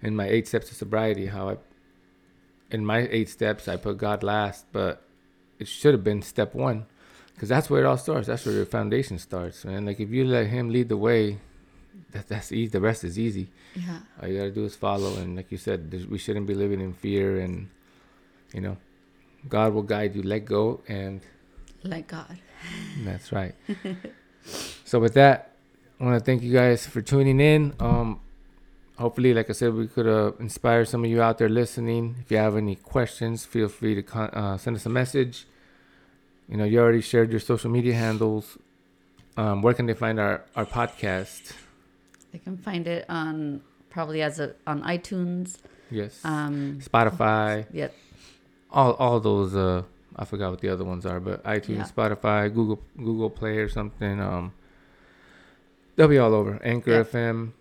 in 0.01 0.15
my 0.15 0.27
eight 0.27 0.47
steps 0.47 0.69
to 0.69 0.75
sobriety, 0.75 1.27
how 1.27 1.49
I 1.49 1.57
in 2.71 2.85
my 2.85 3.07
eight 3.11 3.29
steps 3.29 3.67
I 3.67 3.75
put 3.75 3.97
God 3.97 4.23
last, 4.23 4.65
but 4.71 5.03
it 5.59 5.67
should 5.67 5.93
have 5.93 6.03
been 6.03 6.21
step 6.21 6.55
one. 6.55 6.85
Because 7.33 7.49
that's 7.49 7.69
where 7.69 7.83
it 7.83 7.87
all 7.87 7.97
starts. 7.97 8.27
That's 8.27 8.45
where 8.45 8.55
your 8.55 8.65
foundation 8.65 9.17
starts, 9.17 9.65
man. 9.65 9.85
Like 9.85 9.99
if 9.99 10.09
you 10.09 10.25
let 10.25 10.47
him 10.47 10.69
lead 10.69 10.89
the 10.89 10.97
way, 10.97 11.39
that 12.11 12.27
that's 12.27 12.51
easy. 12.51 12.69
The 12.69 12.81
rest 12.81 13.03
is 13.03 13.17
easy. 13.17 13.49
Yeah. 13.75 13.99
All 14.21 14.27
you 14.27 14.37
gotta 14.37 14.51
do 14.51 14.65
is 14.65 14.75
follow, 14.75 15.15
and 15.17 15.35
like 15.35 15.51
you 15.51 15.57
said, 15.57 16.07
we 16.09 16.17
shouldn't 16.17 16.47
be 16.47 16.53
living 16.53 16.81
in 16.81 16.93
fear, 16.93 17.39
and 17.39 17.69
you 18.53 18.61
know, 18.61 18.77
God 19.47 19.73
will 19.73 19.83
guide 19.83 20.15
you. 20.15 20.21
Let 20.21 20.45
go, 20.45 20.81
and 20.87 21.21
let 21.83 22.07
God. 22.07 22.37
that's 23.03 23.31
right. 23.31 23.55
so 24.85 24.99
with 24.99 25.13
that, 25.15 25.55
I 25.99 26.03
want 26.03 26.19
to 26.19 26.23
thank 26.23 26.43
you 26.43 26.51
guys 26.51 26.85
for 26.85 27.01
tuning 27.01 27.39
in. 27.39 27.73
Um, 27.79 28.19
hopefully, 28.97 29.33
like 29.33 29.49
I 29.49 29.53
said, 29.53 29.73
we 29.73 29.87
could 29.87 30.07
uh, 30.07 30.33
inspire 30.39 30.85
some 30.85 31.03
of 31.03 31.09
you 31.09 31.21
out 31.21 31.37
there 31.37 31.49
listening. 31.49 32.15
If 32.21 32.31
you 32.31 32.37
have 32.37 32.55
any 32.55 32.75
questions, 32.75 33.45
feel 33.45 33.67
free 33.67 33.95
to 33.95 34.03
con- 34.03 34.29
uh, 34.29 34.57
send 34.57 34.75
us 34.75 34.85
a 34.85 34.89
message. 34.89 35.45
You 36.51 36.57
know, 36.57 36.65
you 36.65 36.79
already 36.79 36.99
shared 36.99 37.31
your 37.31 37.39
social 37.39 37.71
media 37.71 37.93
handles. 37.93 38.57
Um, 39.37 39.61
where 39.61 39.73
can 39.73 39.85
they 39.85 39.93
find 39.93 40.19
our, 40.19 40.43
our 40.53 40.65
podcast? 40.65 41.53
They 42.33 42.39
can 42.39 42.57
find 42.57 42.87
it 42.87 43.05
on 43.07 43.61
probably 43.89 44.21
as 44.21 44.39
a 44.39 44.53
on 44.67 44.81
iTunes. 44.83 45.57
Yes. 45.89 46.19
Um, 46.25 46.79
Spotify. 46.81 47.65
Yep. 47.71 47.93
all 48.71 48.93
all 48.93 49.19
those 49.19 49.55
uh 49.55 49.83
I 50.15 50.25
forgot 50.25 50.51
what 50.51 50.59
the 50.61 50.69
other 50.69 50.83
ones 50.83 51.05
are, 51.05 51.19
but 51.21 51.41
iTunes, 51.43 51.77
Yeah. 51.77 51.87
Spotify, 51.87 52.53
Google 52.53 52.81
Google 52.97 53.29
Play 53.29 53.57
or 53.57 53.69
something. 53.69 54.19
Um 54.19 54.53
they'll 55.95 56.07
be 56.09 56.17
all 56.17 56.33
over. 56.33 56.59
Anchor 56.63 56.91
Yeah. 56.91 57.03
FM. 57.03 57.51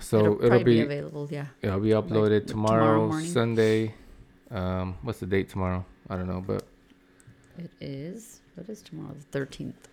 So 0.00 0.18
it'll, 0.18 0.34
it'll, 0.36 0.48
probably 0.48 0.74
be, 0.74 0.80
available. 0.80 1.28
Yeah, 1.30 1.46
it'll 1.60 1.80
be 1.80 1.90
uploaded 1.90 2.46
tomorrow 2.46 3.08
tomorrow. 3.08 3.24
Sunday. 3.24 3.94
Um 4.50 4.96
what's 5.02 5.20
the 5.20 5.26
date 5.26 5.48
tomorrow? 5.50 5.84
I 6.08 6.16
don't 6.16 6.28
know, 6.28 6.42
but 6.46 6.64
it 7.58 7.70
is. 7.80 8.40
What 8.54 8.68
is 8.68 8.82
tomorrow? 8.82 9.14
The 9.14 9.24
thirteenth. 9.38 9.88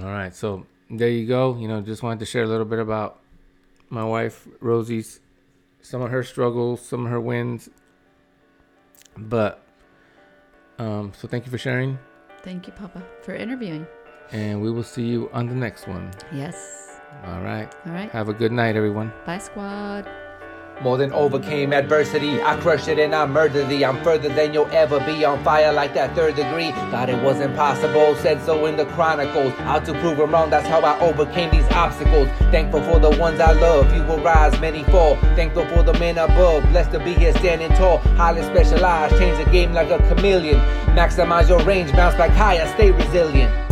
all 0.00 0.06
right. 0.06 0.34
So 0.34 0.66
there 0.90 1.08
you 1.08 1.26
go. 1.26 1.56
You 1.56 1.68
know, 1.68 1.80
just 1.80 2.02
wanted 2.02 2.20
to 2.20 2.26
share 2.26 2.42
a 2.42 2.46
little 2.46 2.66
bit 2.66 2.78
about 2.78 3.20
my 3.90 4.04
wife 4.04 4.46
Rosie's 4.60 5.20
some 5.82 6.00
of 6.02 6.10
her 6.10 6.22
struggles, 6.22 6.80
some 6.84 7.04
of 7.06 7.10
her 7.12 7.20
wins. 7.20 7.68
But 9.16 9.60
um 10.78 11.12
so 11.16 11.28
thank 11.28 11.44
you 11.46 11.50
for 11.52 11.58
sharing 11.58 11.98
Thank 12.42 12.66
you, 12.66 12.72
Papa, 12.74 13.02
for 13.22 13.34
interviewing. 13.34 13.86
and 14.32 14.60
we 14.60 14.70
will 14.70 14.82
see 14.82 15.04
you 15.04 15.30
on 15.32 15.46
the 15.46 15.54
next 15.54 15.86
one. 15.86 16.10
Yes. 16.32 17.00
All 17.24 17.40
right. 17.40 17.72
All 17.86 17.92
right. 17.92 18.10
Have 18.10 18.28
a 18.28 18.34
good 18.34 18.52
night, 18.52 18.76
everyone. 18.76 19.12
Bye, 19.24 19.38
squad. 19.38 20.06
More 20.82 20.98
than 20.98 21.12
overcame 21.12 21.72
adversity. 21.72 22.42
I 22.42 22.60
crushed 22.60 22.88
it 22.88 22.98
and 22.98 23.14
I 23.14 23.26
murdered 23.26 23.68
thee. 23.68 23.84
I'm 23.84 24.02
further 24.02 24.28
than 24.28 24.52
you'll 24.52 24.70
ever 24.72 25.00
be 25.00 25.24
on 25.24 25.42
fire 25.42 25.72
like 25.72 25.94
that 25.94 26.14
third 26.14 26.34
degree. 26.34 26.72
Thought 26.90 27.08
it 27.08 27.22
was 27.22 27.40
impossible, 27.40 28.14
said 28.16 28.42
so 28.44 28.66
in 28.66 28.76
the 28.76 28.84
chronicles. 28.86 29.54
Out 29.60 29.84
to 29.86 29.92
prove 30.00 30.18
them 30.18 30.32
wrong, 30.32 30.50
that's 30.50 30.66
how 30.66 30.80
I 30.80 30.98
overcame 31.00 31.50
these 31.50 31.66
obstacles. 31.70 32.28
Thankful 32.50 32.82
for 32.82 32.98
the 32.98 33.10
ones 33.18 33.40
I 33.40 33.52
love, 33.52 33.94
you 33.94 34.02
will 34.02 34.20
rise, 34.20 34.58
many 34.60 34.84
fall. 34.84 35.16
Thankful 35.36 35.66
for 35.68 35.82
the 35.82 35.94
men 35.94 36.18
above, 36.18 36.62
blessed 36.70 36.92
to 36.92 36.98
be 36.98 37.14
here 37.14 37.32
standing 37.34 37.70
tall. 37.76 37.98
Highly 38.16 38.42
specialized, 38.42 39.16
change 39.16 39.42
the 39.42 39.50
game 39.50 39.72
like 39.72 39.90
a 39.90 39.98
chameleon. 40.08 40.58
Maximize 40.94 41.48
your 41.48 41.62
range, 41.64 41.92
bounce 41.92 42.14
back 42.16 42.30
higher, 42.30 42.66
stay 42.74 42.90
resilient. 42.90 43.63